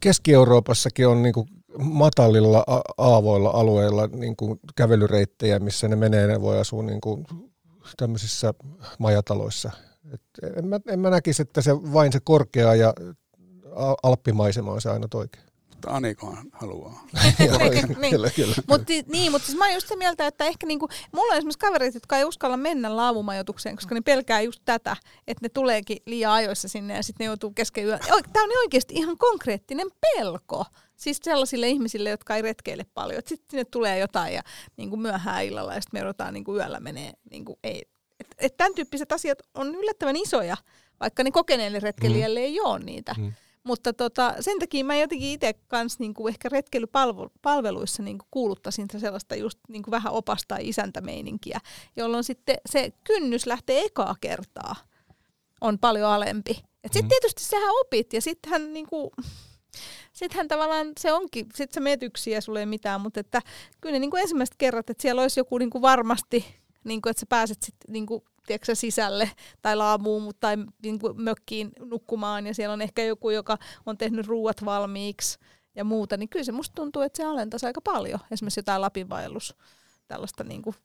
[0.00, 2.64] Keski-Euroopassakin on niin kuin matalilla
[2.98, 7.26] aavoilla alueilla niin kuin kävelyreittejä, missä ne menee, ne voi asua niin kuin
[7.96, 8.54] tämmöisissä
[8.98, 9.70] majataloissa.
[10.14, 10.22] Et
[10.56, 12.94] en, mä, en mä näkisi, että se vain se korkea ja
[14.02, 15.50] alppimaisema on se aina oikein.
[15.80, 17.06] Mutta Anikohan haluaa.
[18.00, 18.10] niin.
[18.10, 18.54] kyllä, kyllä.
[18.68, 21.58] Mut, niin, mutta siis mä oon just sitä mieltä, että ehkä niinku, mulla on esimerkiksi
[21.58, 26.32] kavereita, jotka ei uskalla mennä laavumajoitukseen, koska ne pelkää just tätä, että ne tuleekin liian
[26.32, 27.98] ajoissa sinne ja sitten ne joutuu kesken yö.
[28.32, 30.64] Tämä on oikeasti ihan konkreettinen pelko.
[30.96, 33.22] Siis sellaisille ihmisille, jotka ei retkeile paljon.
[33.26, 34.42] Sitten sinne tulee jotain ja
[34.76, 37.12] niin kuin myöhään illalla ja sitten me joudutaan niin kuin yöllä menee.
[37.30, 37.82] Niin kuin ei.
[38.20, 40.56] Et, et tämän tyyppiset asiat on yllättävän isoja,
[41.00, 42.44] vaikka ne kokeneille retkeilijälle mm.
[42.44, 43.14] ei ole niitä.
[43.18, 43.32] Mm.
[43.64, 49.58] Mutta tota, sen takia mä jotenkin itse kanssa niinku ehkä retkeilypalveluissa niinku kuuluttaisin sellaista just
[49.68, 51.60] niinku vähän opasta isäntämeininkiä,
[51.96, 54.76] jolloin sitten se kynnys lähtee ekaa kertaa
[55.60, 56.54] on paljon alempi.
[56.82, 57.08] Sitten mm.
[57.08, 59.12] tietysti sähän opit ja sittenhän niinku,
[60.12, 63.42] sittenhän tavallaan se onkin, sit sä meet yksin ja sulla ei mitään, mutta että
[63.80, 66.44] kyllä ne niin kuin ensimmäiset kerrat, että siellä olisi joku niin kuin varmasti,
[66.84, 68.24] niin kuin, että sä pääset sitten niin kuin,
[68.58, 69.30] tiedätkö, sisälle
[69.62, 74.26] tai laamuun tai niin kuin mökkiin nukkumaan ja siellä on ehkä joku, joka on tehnyt
[74.26, 75.38] ruuat valmiiksi
[75.74, 78.20] ja muuta, niin kyllä se musta tuntuu, että se alentaisi aika paljon.
[78.30, 79.56] Esimerkiksi jotain Lapinvaellus,
[80.08, 80.76] tällaista niin kuin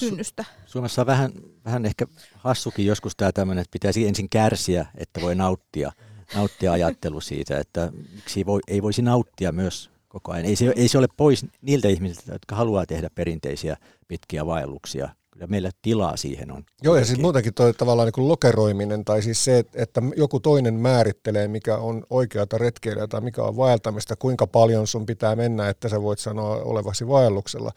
[0.00, 0.44] kynnystä.
[0.48, 1.32] Su- Suomessa on vähän,
[1.64, 5.92] vähän ehkä hassukin joskus tämä tämmöinen, että pitäisi ensin kärsiä, että voi nauttia–
[6.34, 10.44] nauttia ajattelu siitä, että miksi voi, ei voisi nauttia myös koko ajan.
[10.44, 13.76] Ei se, ei se ole pois niiltä ihmisiltä, jotka haluaa tehdä perinteisiä
[14.08, 15.08] pitkiä vaelluksia.
[15.38, 16.64] Kyllä meillä tilaa siihen on.
[16.82, 20.74] Joo, ja siis muutenkin toi tavallaan niin kuin lokeroiminen, tai siis se, että- joku toinen
[20.74, 25.88] määrittelee, mikä on oikeata retkeilyä tai mikä on vaeltamista, kuinka paljon sun pitää mennä, että
[25.88, 27.72] sä voit sanoa olevasi vaelluksella,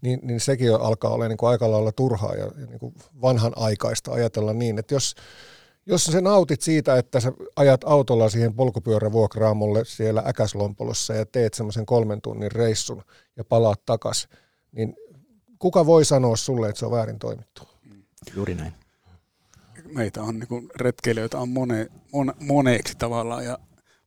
[0.00, 3.52] niin, niin sekin alkaa olla niin kuin aika lailla turhaa ja, ja niin kuin vanhan
[3.56, 5.14] aikaista ajatella niin, että jos,
[5.86, 11.86] jos sä nautit siitä, että sä ajat autolla siihen polkupyörävuokraamolle siellä Äkäslompolossa ja teet semmoisen
[11.86, 13.02] kolmen tunnin reissun
[13.36, 14.28] ja palaat takas,
[14.72, 14.96] niin
[15.62, 17.68] kuka voi sanoa sulle, että se on väärin toimittu?
[18.36, 18.72] Juuri näin.
[19.84, 23.58] meitä on niin retkeilijöitä on mone, mon, moneeksi tavallaan ja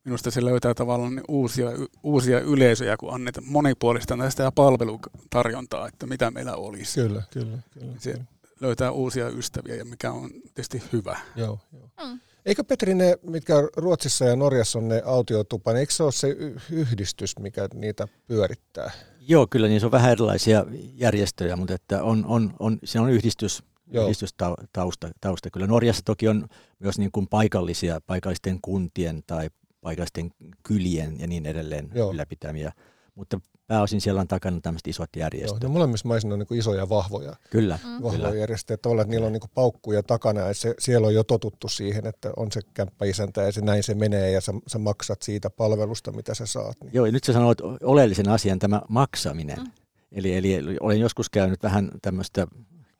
[0.04, 1.70] minusta se löytää tavallaan niin uusia,
[2.04, 7.02] uusia yleisöjä, kun annetaan monipuolista sitä palvelutarjontaa, että mitä meillä olisi.
[7.02, 7.94] Kyllä, kyllä, kyllä.
[8.00, 8.26] Se kyllä.
[8.62, 11.20] löytää uusia ystäviä ja mikä on tietysti hyvä.
[11.36, 11.90] Joo, joo.
[12.06, 12.20] Mm.
[12.46, 16.28] Eikö Petri ne, mitkä Ruotsissa ja Norjassa on ne autiotupa, niin eikö se ole se
[16.72, 18.92] yhdistys, mikä niitä pyörittää?
[19.28, 23.64] Joo, kyllä niissä on vähän erilaisia järjestöjä, mutta että on, on, on, siinä on yhdistys,
[23.88, 24.04] Joo.
[24.04, 25.10] yhdistystausta.
[25.22, 25.50] Tausta.
[25.54, 26.48] Kyllä Norjassa toki on
[26.80, 29.50] myös niin kuin paikallisia, paikallisten kuntien tai
[29.82, 30.32] paikallisten
[30.64, 32.12] kylien ja niin edelleen Joo.
[32.12, 32.72] ylläpitämiä,
[33.16, 35.62] mutta pääosin siellä on takana tämmöiset isot Joo, järjestöt.
[35.64, 37.92] ne molemmissa maissa on niin isoja vahvoja, Kyllä, Mm.
[38.04, 38.40] vahvoja kyllä.
[38.40, 38.78] järjestöjä.
[38.78, 42.32] Tavallaan, että niillä on niin paukkuja takana ja se, siellä on jo totuttu siihen, että
[42.38, 46.34] on se kämppäisäntä ja se, näin se menee ja sä, sä maksat siitä palvelusta, mitä
[46.34, 46.78] sä saat.
[46.84, 46.92] Niin.
[46.94, 49.58] Joo, ja nyt sä sanoit oleellisen asian, tämä maksaminen.
[49.58, 49.72] Mm.
[50.12, 52.48] Eli, eli olen joskus käynyt vähän tämmöistä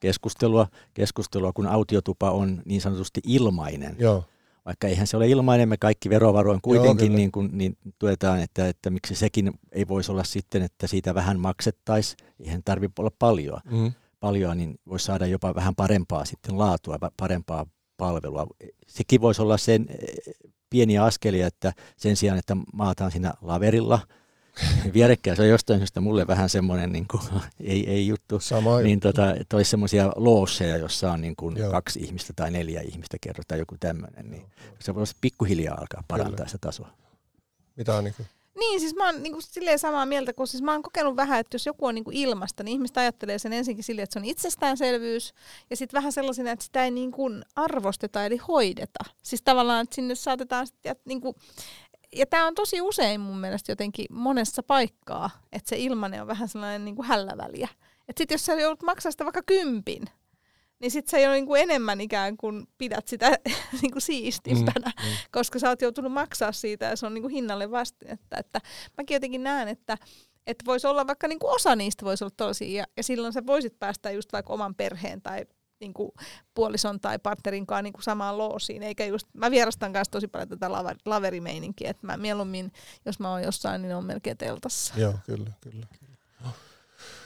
[0.00, 3.96] keskustelua, keskustelua, kun autiotupa on niin sanotusti ilmainen.
[3.98, 4.24] Joo,
[4.66, 7.16] Vaikka eihän se ole ilmainen, me kaikki verovaroin kuitenkin kyllä.
[7.16, 11.40] niin, kuin, niin tuetaan, että, että miksi sekin ei voisi olla sitten, että siitä vähän
[11.40, 12.16] maksettaisiin.
[12.40, 13.92] Eihän tarvitse olla paljon, mm.
[14.20, 17.66] paljon, niin voisi saada jopa vähän parempaa sitten laatua, parempaa
[17.96, 18.46] palvelua.
[18.86, 20.34] Sekin voisi olla sen eh,
[20.70, 24.00] pieniä askelia, että sen sijaan, että maataan siinä laverilla
[24.94, 27.22] vierekkäin, se on jostain syystä mulle vähän semmoinen niin kuin,
[27.60, 31.70] ei, ei juttu, sama niin tota, että olisi semmoisia loosseja, jossa on niin kuin Joo.
[31.70, 33.16] kaksi ihmistä tai neljä ihmistä
[33.48, 34.46] tai joku tämmöinen, niin
[34.78, 36.48] se voisi pikkuhiljaa alkaa parantaa Kyllä.
[36.48, 36.88] sitä tasoa.
[37.76, 38.26] mitä on niin kuin,
[38.58, 41.54] Niin, siis mä oon niinku silleen samaa mieltä, kun siis mä oon kokenut vähän, että
[41.54, 45.34] jos joku on niinku ilmasta, niin ihmiset ajattelee sen ensinkin silleen, että se on itsestäänselvyys,
[45.70, 49.04] ja sitten vähän sellaisena, että sitä ei niinku arvosteta eli hoideta.
[49.22, 51.36] Siis tavallaan, että sinne saatetaan sit, jät- niinku,
[52.16, 56.48] ja tämä on tosi usein mun mielestä jotenkin monessa paikkaa, että se ilmanen on vähän
[56.48, 57.68] sellainen niinku hälläväliä.
[58.08, 60.02] Että sitten jos sä joudut maksaa sitä vaikka kympin,
[60.78, 63.38] niin sitten sä jo niinku enemmän ikään kuin pidät sitä
[63.82, 65.16] niinku siistimpänä mm, mm.
[65.30, 68.36] koska sä oot joutunut maksaa siitä ja se on niinku hinnalle vastinetta.
[68.38, 68.60] Että
[68.96, 69.98] mäkin jotenkin näen, että
[70.46, 73.78] että voisi olla vaikka niinku osa niistä voisi olla tollaisia ja, ja silloin sä voisit
[73.78, 75.46] päästä just vaikka oman perheen tai
[75.80, 76.14] niinku
[76.54, 80.72] puolison tai partnerin kanssa niinku samaan loosiin, eikä just, mä vierastan kanssa tosi paljon tätä
[80.72, 82.72] laver, laverimeininkiä, että mä mieluummin,
[83.04, 84.94] jos mä oon jossain, niin on melkein teltassa.
[84.96, 85.86] Joo, kyllä, kyllä.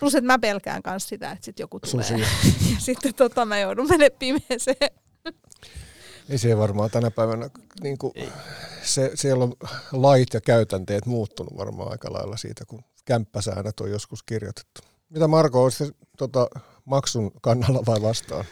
[0.01, 2.19] Plus, että mä pelkään kanssa sitä, että sit joku tulee Susia.
[2.75, 4.91] ja sitten tota, mä joudun menemään pimeeseen.
[6.29, 7.51] Ei se varmaan tänä päivänä,
[7.83, 8.13] niin kuin,
[8.83, 9.53] se, siellä on
[9.93, 14.81] lait ja käytänteet muuttunut varmaan aika lailla siitä, kun kämppäsäännöt on joskus kirjoitettu.
[15.09, 16.47] Mitä Marko, olisi tota,
[16.91, 18.45] maksun kannalla vai vastaan?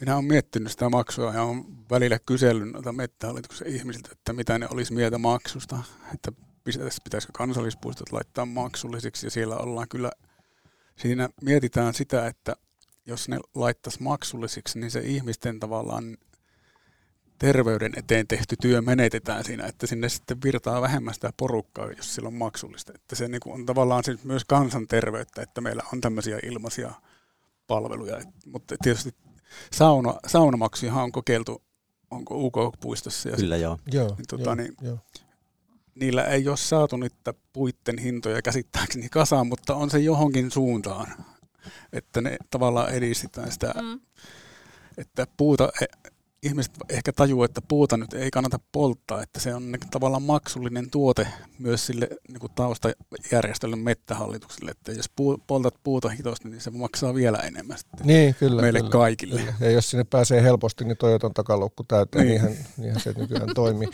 [0.00, 4.68] Minä olen miettinyt sitä maksua ja olen välillä kysellyt noita mettähallituksen ihmisiltä, että mitä ne
[4.70, 5.78] olisi mieltä maksusta,
[6.14, 6.32] että
[6.64, 10.10] pitäis- pitäisikö kansallispuistot laittaa maksullisiksi ja siellä ollaan kyllä,
[10.96, 12.56] siinä mietitään sitä, että
[13.06, 16.16] jos ne laittaisi maksullisiksi, niin se ihmisten tavallaan
[17.38, 22.26] terveyden eteen tehty työ menetetään siinä, että sinne sitten virtaa vähemmän sitä porukkaa, jos sillä
[22.26, 22.92] on maksullista.
[22.94, 26.92] Että se niin kuin on tavallaan siis myös kansanterveyttä, että meillä on tämmöisiä ilmaisia
[27.66, 28.18] palveluja.
[28.18, 29.14] Et- Mutta tietysti
[29.72, 31.62] sauna, saunamaksujahan on kokeiltu,
[32.10, 33.78] onko UK-puistossa, ja Kyllä joo.
[33.92, 34.98] Joo, Niin, tota, joo, niin- joo.
[35.94, 41.06] niillä ei ole saatu niitä puitten hintoja käsittääkseni kasaan, mutta on se johonkin suuntaan,
[41.92, 44.00] että ne tavallaan edistetään sitä, Mm.
[44.98, 46.10] että puuta, e-
[46.46, 50.90] ihmiset ehkä tajuu, että puuta nyt ei kannata polttaa, että se on niin tavallaan maksullinen
[50.90, 51.28] tuote
[51.58, 57.14] myös sille niin kuin taustajärjestölle mettähallitukselle, että jos puu, poltat puuta hitosti, niin se maksaa
[57.14, 58.62] vielä enemmän sitten Niin, kyllä.
[58.62, 59.40] meille kyllä, kaikille.
[59.40, 59.54] Kyllä.
[59.60, 62.42] Ja jos sinne pääsee helposti, niin Toyotan takaluukku täyteen, niin.
[62.42, 62.48] Niin.
[62.50, 63.88] niinhän, niinhän se nykyään toimii.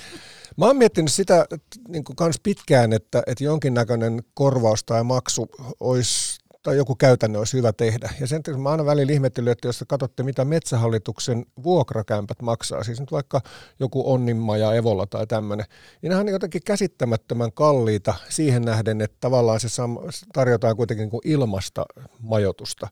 [0.57, 1.47] Mä oon miettinyt sitä
[1.89, 5.49] niin kuin kans pitkään, että, että jonkinnäköinen korvaus tai maksu
[5.81, 8.11] olisi tai joku käytännö olisi hyvä tehdä.
[8.21, 12.85] Ja sen takia mä aina välillä ihmetellyt, että jos te katsotte, mitä metsähallituksen vuokrakämpät maksaa,
[12.85, 13.41] siis nyt vaikka
[13.81, 15.67] joku Onninmaja, Evola tai tämmöinen,
[16.03, 21.11] niin nehän on jotenkin käsittämättömän kalliita siihen nähden, että tavallaan se sam- tarjotaan kuitenkin niin
[21.11, 21.87] kuin ilmasta
[22.21, 22.89] majoitusta.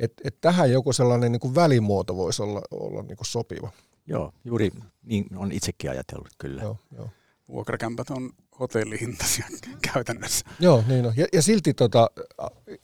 [0.00, 3.70] Että et tähän joku sellainen niin kuin välimuoto voisi olla, olla niin kuin sopiva.
[4.06, 4.70] Joo, juuri
[5.02, 6.62] niin on itsekin ajatellut kyllä.
[6.62, 7.10] Joo, joo.
[7.48, 8.30] Vuokrakämpät on
[8.60, 9.46] hotellihintaisia
[9.92, 10.46] käytännössä.
[10.60, 11.12] Joo, niin on.
[11.16, 12.10] Ja, ja silti tota,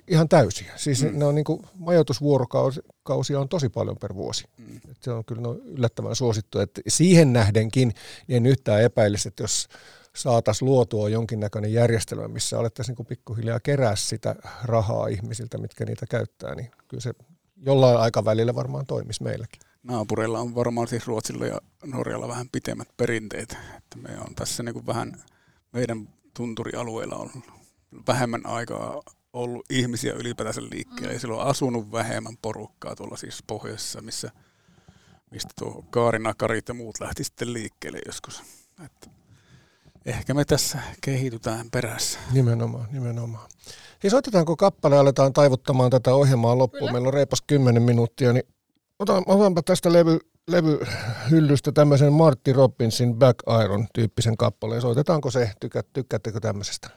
[0.08, 0.72] ihan täysiä.
[0.76, 1.18] Siis mm.
[1.18, 4.44] ne on niinku, majoitusvuorokausia on tosi paljon per vuosi.
[4.58, 4.76] Mm.
[4.90, 6.58] Et se on kyllä no, yllättävän suosittu.
[6.58, 7.92] Et siihen nähdenkin
[8.26, 9.68] niin en yhtään epäilisi, että jos
[10.16, 16.54] saataisiin luotua jonkinnäköinen järjestelmä, missä alettaisiin niinku pikkuhiljaa kerää sitä rahaa ihmisiltä, mitkä niitä käyttää,
[16.54, 17.12] niin kyllä se
[17.56, 19.60] jollain aikavälillä varmaan toimisi meilläkin.
[19.82, 23.56] Naapureilla on varmaan siis Ruotsilla ja Norjalla vähän pitemmät perinteet.
[23.76, 25.22] Että me on tässä niin kuin vähän
[25.72, 27.30] meidän tunturialueella on
[28.06, 29.02] vähemmän aikaa
[29.32, 31.12] ollut ihmisiä ylipäätänsä liikkeelle.
[31.12, 34.30] Ja siellä on asunut vähemmän porukkaa tuolla siis pohjoisessa, missä,
[35.30, 38.42] mistä tuo kaarinakarit ja muut lähti sitten liikkeelle joskus.
[38.84, 39.10] Että
[40.06, 42.18] ehkä me tässä kehitytään perässä.
[42.32, 43.48] Nimenomaan, nimenomaan.
[44.00, 46.80] Siis otetaanko kappale ja aletaan taivuttamaan tätä ohjelmaa loppuun.
[46.80, 46.92] Kyllä.
[46.92, 48.44] Meillä on reipas 10 minuuttia, niin
[48.98, 50.18] otan, otanpa tästä levy,
[50.48, 54.80] levyhyllystä tämmöisen Martti Robbinsin Back Iron tyyppisen kappaleen.
[54.80, 55.52] Soitetaanko se?
[55.60, 56.90] Tykkä, tykkäättekö tämmöisestä?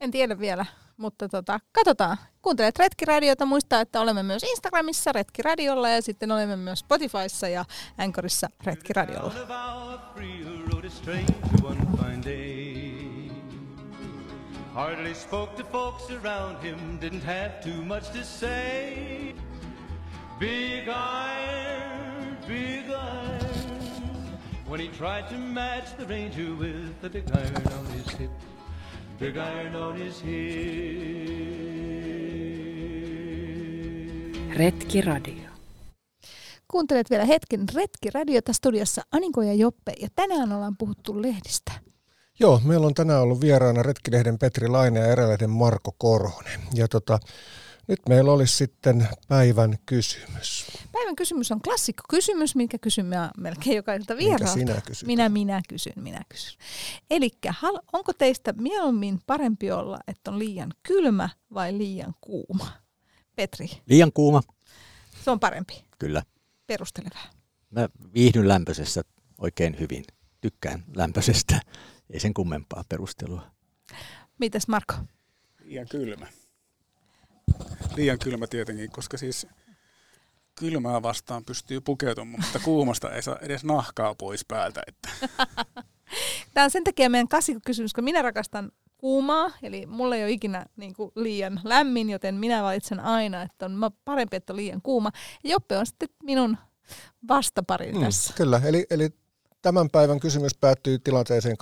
[0.00, 0.66] En tiedä vielä,
[0.96, 2.16] mutta tota, katsotaan.
[2.42, 7.64] Kuuntelet Retkiradiota, muista, että olemme myös Instagramissa Retkiradiolla ja sitten olemme myös Spotifyssa ja
[7.98, 9.34] Anchorissa Retkiradiolla.
[14.74, 19.34] Hardly spoke to folks around him, didn't have too much to say.
[20.38, 22.09] Big iron,
[22.50, 23.40] big iron.
[24.68, 28.30] When he tried to match the ranger with the big iron on his hip,
[29.18, 31.40] big iron on his hip.
[34.56, 35.50] Retkiradio.
[36.68, 41.72] Kuuntelet vielä hetken Retkiradiota studiossa Aniko ja Joppe ja tänään ollaan puhuttu lehdistä.
[42.40, 46.60] Joo, meillä on tänään ollut vieraana Retkilehden Petri Laine ja Erälehden Marko Korhonen.
[46.74, 47.18] Ja tota,
[47.88, 50.66] nyt meillä olisi sitten päivän kysymys.
[50.92, 54.52] Päivän kysymys on klassikko kysymys, minkä kysymme melkein jokaiselta Minkä vieraalta.
[54.60, 55.06] sinä kysyt?
[55.06, 56.58] Minä, minä kysyn, minä kysyn.
[57.10, 57.30] Eli
[57.92, 62.66] onko teistä mieluummin parempi olla, että on liian kylmä vai liian kuuma?
[63.36, 64.42] Petri, Liian kuuma,
[65.24, 65.84] se on parempi.
[65.98, 66.22] kyllä.
[66.66, 67.32] Perustele vähän.
[67.70, 69.02] Mä viihdyn lämpöisessä
[69.38, 70.04] oikein hyvin.
[70.40, 71.60] Tykkään lämpöisestä.
[72.10, 73.50] Ei sen kummempaa perustelua.
[74.38, 74.94] Mitäs Marko?
[75.64, 76.26] Liian kylmä.
[77.96, 79.46] Liian kylmä tietenkin, koska siis
[80.54, 84.82] kylmää vastaan pystyy pukeutumaan, mutta kuumasta ei saa edes nahkaa pois päältä.
[84.86, 85.08] Että
[86.54, 90.66] Tämä on sen takia meidän klassikkokysymys, kun minä rakastan kuumaa, eli mulla ei ole ikinä
[90.76, 95.10] niin kuin, liian lämmin, joten minä valitsen aina, että on parempi, että on liian kuuma.
[95.44, 96.56] Ja Joppe on sitten minun
[97.28, 98.00] vastapari mm.
[98.00, 98.34] tässä.
[98.36, 99.10] Kyllä, eli, eli
[99.62, 101.56] tämän päivän kysymys päättyy tilanteeseen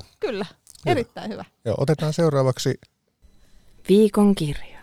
[0.00, 0.04] 2-2.
[0.20, 0.46] Kyllä,
[0.86, 1.44] erittäin hyvä.
[1.64, 2.78] Joo, otetaan seuraavaksi.
[3.88, 4.79] Viikon kirja.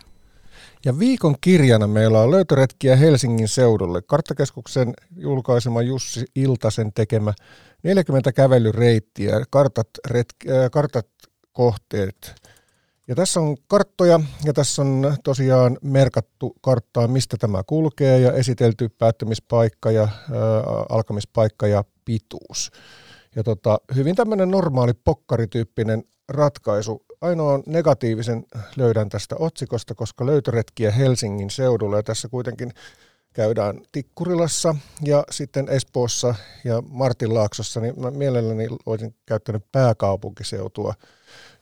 [0.84, 4.02] Ja viikon kirjana meillä on löytöretkiä Helsingin seudulle.
[4.02, 7.32] Karttakeskuksen julkaisema Jussi Iltasen tekemä
[7.82, 11.06] 40 kävelyreittiä, kartat, retki, äh, kartat
[11.52, 12.34] kohteet.
[13.08, 18.88] Ja tässä on karttoja ja tässä on tosiaan merkattu karttaa, mistä tämä kulkee ja esitelty
[18.88, 20.10] päättymispaikka ja äh,
[20.88, 22.70] alkamispaikka ja pituus.
[23.36, 27.04] Ja tota, hyvin tämmöinen normaali pokkarityyppinen ratkaisu.
[27.20, 28.44] Ainoa negatiivisen
[28.76, 32.72] löydän tästä otsikosta, koska löytöretkiä Helsingin seudulla ja tässä kuitenkin
[33.32, 36.34] käydään Tikkurilassa ja sitten Espoossa
[36.64, 40.94] ja Martinlaaksossa, niin mä mielelläni olisin käyttänyt pääkaupunkiseutua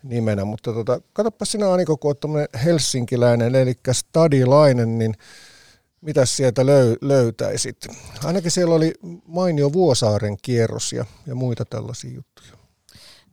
[0.03, 5.15] nimenä, mutta tota, katsoppa sinä Aniko, kun olet helsinkiläinen, eli stadilainen, niin
[6.01, 7.77] mitä sieltä löy- löytäisit?
[8.25, 8.95] Ainakin siellä oli
[9.27, 12.56] mainio Vuosaaren kierros ja, ja muita tällaisia juttuja.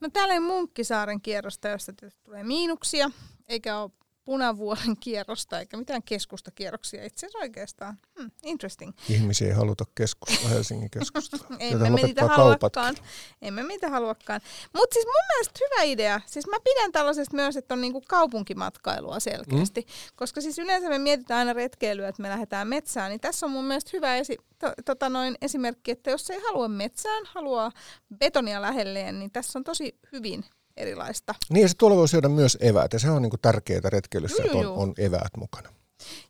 [0.04, 1.94] No täällä ei Munkkisaaren kierrosta, josta
[2.24, 3.12] tulee miinuksia,
[3.48, 3.92] eikä ole
[4.26, 7.98] Punavuoren kierrosta eikä mitään keskustakierroksia itse asiassa oikeastaan.
[8.20, 8.92] Hmm, interesting.
[9.10, 11.40] Ihmisiä ei haluta keskustaa, Helsingin keskustaa.
[11.60, 12.96] Emme me niitä haluakaan.
[13.42, 14.42] Emme me niitä haluakaan.
[14.74, 16.22] Mutta siis mun mielestä hyvä idea.
[16.26, 19.82] Siis mä pidän tällaisesta myös, että on niinku kaupunkimatkailua selkeästi.
[19.82, 19.88] Mm.
[20.16, 23.10] Koska siis yleensä me mietitään aina retkeilyä, että me lähdetään metsään.
[23.10, 26.68] Niin tässä on mun mielestä hyvä esi- to, tota noin esimerkki, että jos ei halua
[26.68, 27.72] metsään, haluaa
[28.18, 30.46] betonia lähelleen, niin tässä on tosi hyvin
[30.78, 31.36] erilaista.
[31.50, 34.58] Niin ja se tuolla voi syödä myös eväät ja se on niinku tärkeää retkeilyssä, että
[34.58, 35.70] on, on eväät mukana.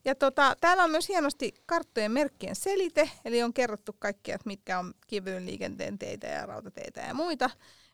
[0.05, 4.79] Ja tota, täällä on myös hienosti karttojen merkkien selite, eli on kerrottu kaikkia, että mitkä
[4.79, 7.49] on kivyn liikenteen teitä ja rautateitä ja muita.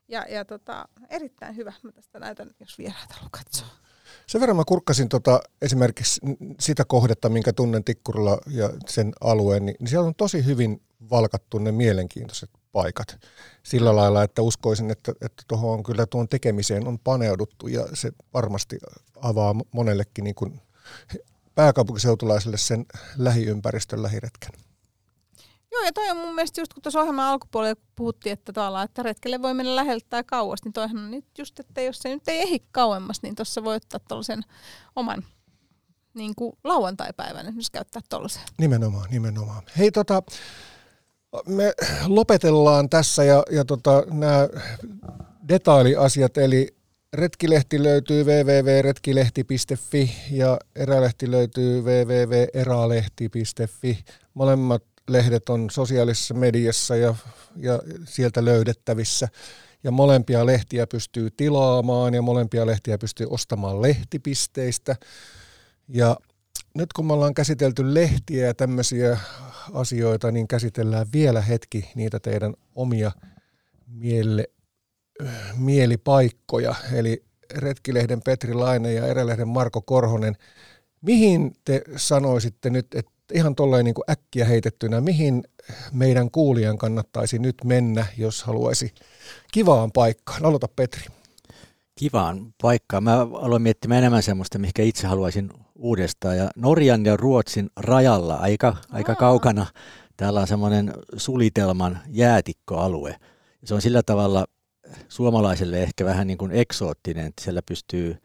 [0.07, 1.73] Ja, ja tota, erittäin hyvä.
[1.83, 3.67] Mä tästä näytän, jos vieraat haluaa katsoa.
[4.29, 6.21] Sen verran mä kurkkasin tota, esimerkiksi
[6.59, 11.57] sitä kohdetta, minkä tunnen Tikkurilla ja sen alueen, niin, niin siellä on tosi hyvin valkattu
[11.57, 13.19] ne mielenkiintoiset paikat.
[13.63, 18.11] Sillä lailla, että uskoisin, että, että tuohon on kyllä tuon tekemiseen on paneuduttu ja se
[18.33, 18.77] varmasti
[19.21, 20.61] avaa monellekin niin kuin
[21.55, 22.85] pääkaupunkiseutulaiselle sen
[23.17, 24.51] lähiympäristön lähiretken.
[25.71, 29.03] Joo, ja toi on mun mielestä just kun tuossa ohjelman alkupuolella puhuttiin, että tavallaan, että
[29.03, 32.27] retkelle voi mennä läheltä tai kauas, niin toihan on nyt just, että jos se nyt
[32.27, 34.41] ei ehdi kauemmas, niin tuossa voi ottaa tuollaisen
[34.95, 35.23] oman
[36.13, 38.41] niin kuin lauantai-päivän esimerkiksi käyttää tuollaisen.
[38.59, 39.63] Nimenomaan, nimenomaan.
[39.77, 40.23] Hei tota,
[41.47, 41.73] me
[42.07, 44.49] lopetellaan tässä ja, ja tota, nämä
[45.47, 46.75] detailiasiat, eli
[47.13, 54.03] retkilehti löytyy www.retkilehti.fi ja erälehti löytyy www.eralehti.fi.
[54.33, 57.15] Molemmat lehdet on sosiaalisessa mediassa ja,
[57.55, 59.27] ja sieltä löydettävissä.
[59.83, 64.95] Ja molempia lehtiä pystyy tilaamaan ja molempia lehtiä pystyy ostamaan lehtipisteistä.
[65.87, 66.17] Ja
[66.75, 69.17] nyt kun me ollaan käsitelty lehtiä ja tämmöisiä
[69.73, 73.11] asioita, niin käsitellään vielä hetki niitä teidän omia
[73.87, 74.45] miele,
[75.57, 76.75] mielipaikkoja.
[76.93, 77.23] Eli
[77.55, 80.35] Retkilehden Petri Laine ja Erälehden Marko Korhonen.
[81.01, 85.43] Mihin te sanoisitte nyt, että ihan tolleen niin kuin äkkiä heitettynä, mihin
[85.91, 88.93] meidän kuulijan kannattaisi nyt mennä, jos haluaisi
[89.51, 90.45] kivaan paikkaan?
[90.45, 91.05] Aloita Petri.
[91.95, 93.03] Kivaan paikkaan.
[93.03, 96.37] Mä aloin miettimään enemmän semmoista, mikä itse haluaisin uudestaan.
[96.37, 99.65] Ja Norjan ja Ruotsin rajalla, aika, aika kaukana,
[100.17, 103.15] täällä on semmoinen sulitelman jäätikkoalue.
[103.63, 104.45] Se on sillä tavalla
[105.07, 108.17] suomalaiselle ehkä vähän niin kuin eksoottinen, että siellä pystyy,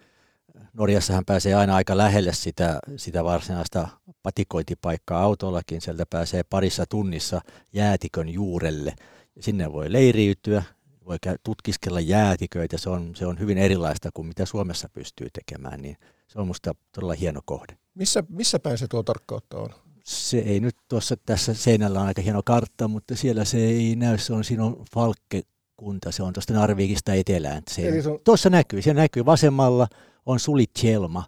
[0.74, 3.88] Norjassahan pääsee aina aika lähelle sitä, sitä varsinaista
[4.22, 7.40] patikointipaikkaa autollakin, sieltä pääsee parissa tunnissa
[7.72, 8.94] jäätikön juurelle.
[9.40, 10.62] Sinne voi leiriytyä,
[11.06, 15.96] voi tutkiskella jäätiköitä, se on, se on hyvin erilaista kuin mitä Suomessa pystyy tekemään, niin
[16.26, 17.76] se on minusta todella hieno kohde.
[17.94, 19.68] Missä, missä päin se tuo tarkkautta on?
[20.04, 24.18] Se ei nyt tuossa tässä seinällä on aika hieno kartta, mutta siellä se ei näy,
[24.18, 27.62] se on, siinä on Falkkekunta, se on tuosta Narvikista etelään.
[27.70, 28.20] Se, on...
[28.24, 29.88] Tuossa näkyy, siellä näkyy vasemmalla
[30.26, 31.24] on Sulitjelma,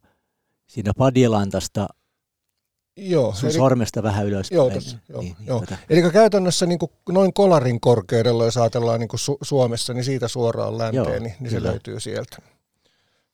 [0.66, 1.89] siinä Padjelantasta
[2.97, 4.51] Joo, sun eli, sormesta vähän ylös.
[4.51, 5.64] Joo, tossa, joo, niin, joo.
[5.70, 10.05] Niin, eli käytännössä niin kuin noin kolarin korkeudella, jos ajatellaan niin kuin Su- Suomessa, niin
[10.05, 12.36] siitä suoraan länteen, joo, niin, niin se löytyy sieltä.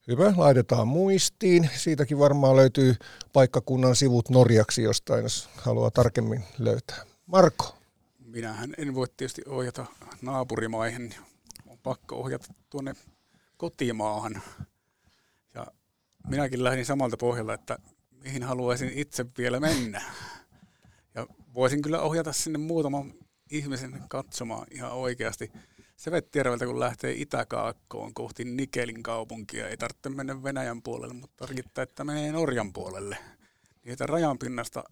[0.07, 1.69] Hyvä, laitetaan muistiin.
[1.75, 2.95] Siitäkin varmaan löytyy
[3.33, 7.03] paikkakunnan sivut Norjaksi jostain, jos haluaa tarkemmin löytää.
[7.25, 7.75] Marko.
[8.25, 9.85] Minähän en voi tietysti ohjata
[10.21, 11.15] naapurimaihin.
[11.67, 12.93] On pakko ohjata tuonne
[13.57, 14.41] kotimaahan.
[16.23, 17.77] Ja minäkin lähdin samalta pohjalta, että
[18.23, 20.01] mihin haluaisin itse vielä mennä.
[21.15, 23.13] Ja voisin kyllä ohjata sinne muutaman
[23.51, 25.51] ihmisen katsomaan ihan oikeasti.
[25.95, 32.03] Sevettijärveltä kun lähtee Itäkaakkoon kohti Nikelin kaupunkia, ei tarvitse mennä Venäjän puolelle, mutta riittää, että
[32.03, 33.17] menee Norjan puolelle.
[33.85, 34.83] Niitä rajan pinnasta,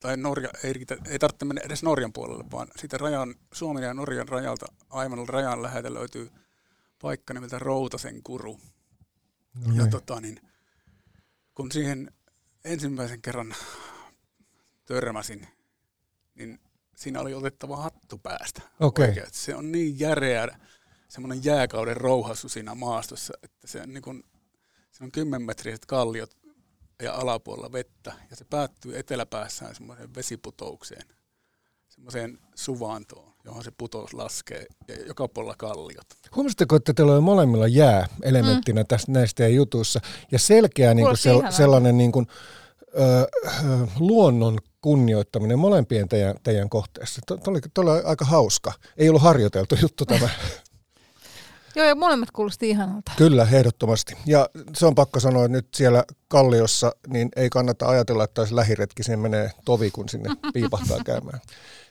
[0.00, 3.94] tai Norja, ei, riitä, ei tarvitse mennä edes Norjan puolelle, vaan siitä rajan, Suomen ja
[3.94, 6.30] Norjan rajalta aivan rajan läheltä löytyy
[7.02, 8.60] paikka nimeltä Routasen kuru.
[9.54, 9.90] No ja niin.
[9.90, 10.40] tota, niin,
[11.58, 12.12] kun siihen
[12.64, 13.54] ensimmäisen kerran
[14.84, 15.48] törmäsin,
[16.34, 16.60] niin
[16.96, 18.62] siinä oli otettava hattu päästä.
[18.80, 19.14] Okay.
[19.32, 20.58] Se on niin järeä,
[21.08, 24.24] semmoinen jääkauden rouhassu siinä maastossa, että se on, niin kuin,
[24.90, 26.36] se on kymmenmetriset kalliot
[27.02, 31.08] ja alapuolella vettä, ja se päättyy eteläpäässään semmoiseen vesiputoukseen,
[31.88, 36.06] semmoiseen suvantoon, johon se putous laskee, ja joka puolella kalliot.
[36.36, 38.86] Huomasitteko, että teillä on molemmilla jää elementtinä mm.
[38.86, 40.00] tästä näistä jutuissa,
[40.32, 42.26] ja selkeä niin kuin sel, sellainen niin kuin,
[43.00, 43.28] ö,
[43.98, 47.20] luonnon kunnioittaminen molempien teidän, teidän kohteessa.
[47.26, 48.72] Tuo oli, oli aika hauska.
[48.96, 50.28] Ei ollut harjoiteltu juttu tämä.
[51.74, 53.12] Joo, ja molemmat kuulosti ihanalta.
[53.16, 54.14] Kyllä, ehdottomasti.
[54.26, 58.56] Ja se on pakko sanoa, että nyt siellä Kalliossa niin ei kannata ajatella, että olisi
[58.56, 61.40] lähiretki, sinne menee tovi, kun sinne piipahtaa käymään.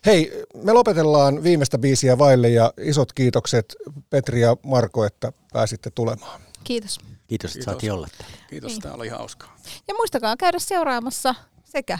[0.06, 3.76] Hei, me lopetellaan viimeistä biisiä vaille ja isot kiitokset
[4.10, 6.41] Petri ja Marko, että pääsitte tulemaan.
[6.64, 6.99] Kiitos.
[7.28, 8.38] Kiitos, että saatiin olla täällä.
[8.49, 8.82] Kiitos, niin.
[8.82, 9.57] tämä oli hauskaa.
[9.88, 11.99] Ja muistakaa käydä seuraamassa sekä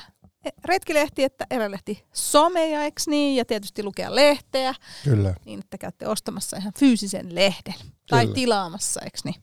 [0.66, 3.36] retkilehti että erälehti someja, eikö niin?
[3.36, 4.74] Ja tietysti lukea lehteä.
[5.04, 5.34] Kyllä.
[5.46, 7.74] Niin, että käytte ostamassa ihan fyysisen lehden.
[7.74, 7.94] Kyllä.
[8.10, 9.36] Tai tilaamassa, eikö niin?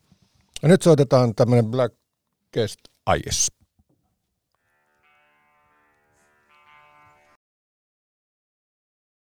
[0.62, 1.94] Ja nyt soitetaan tämmöinen Black
[2.54, 2.80] Guest
[3.16, 3.46] Ice.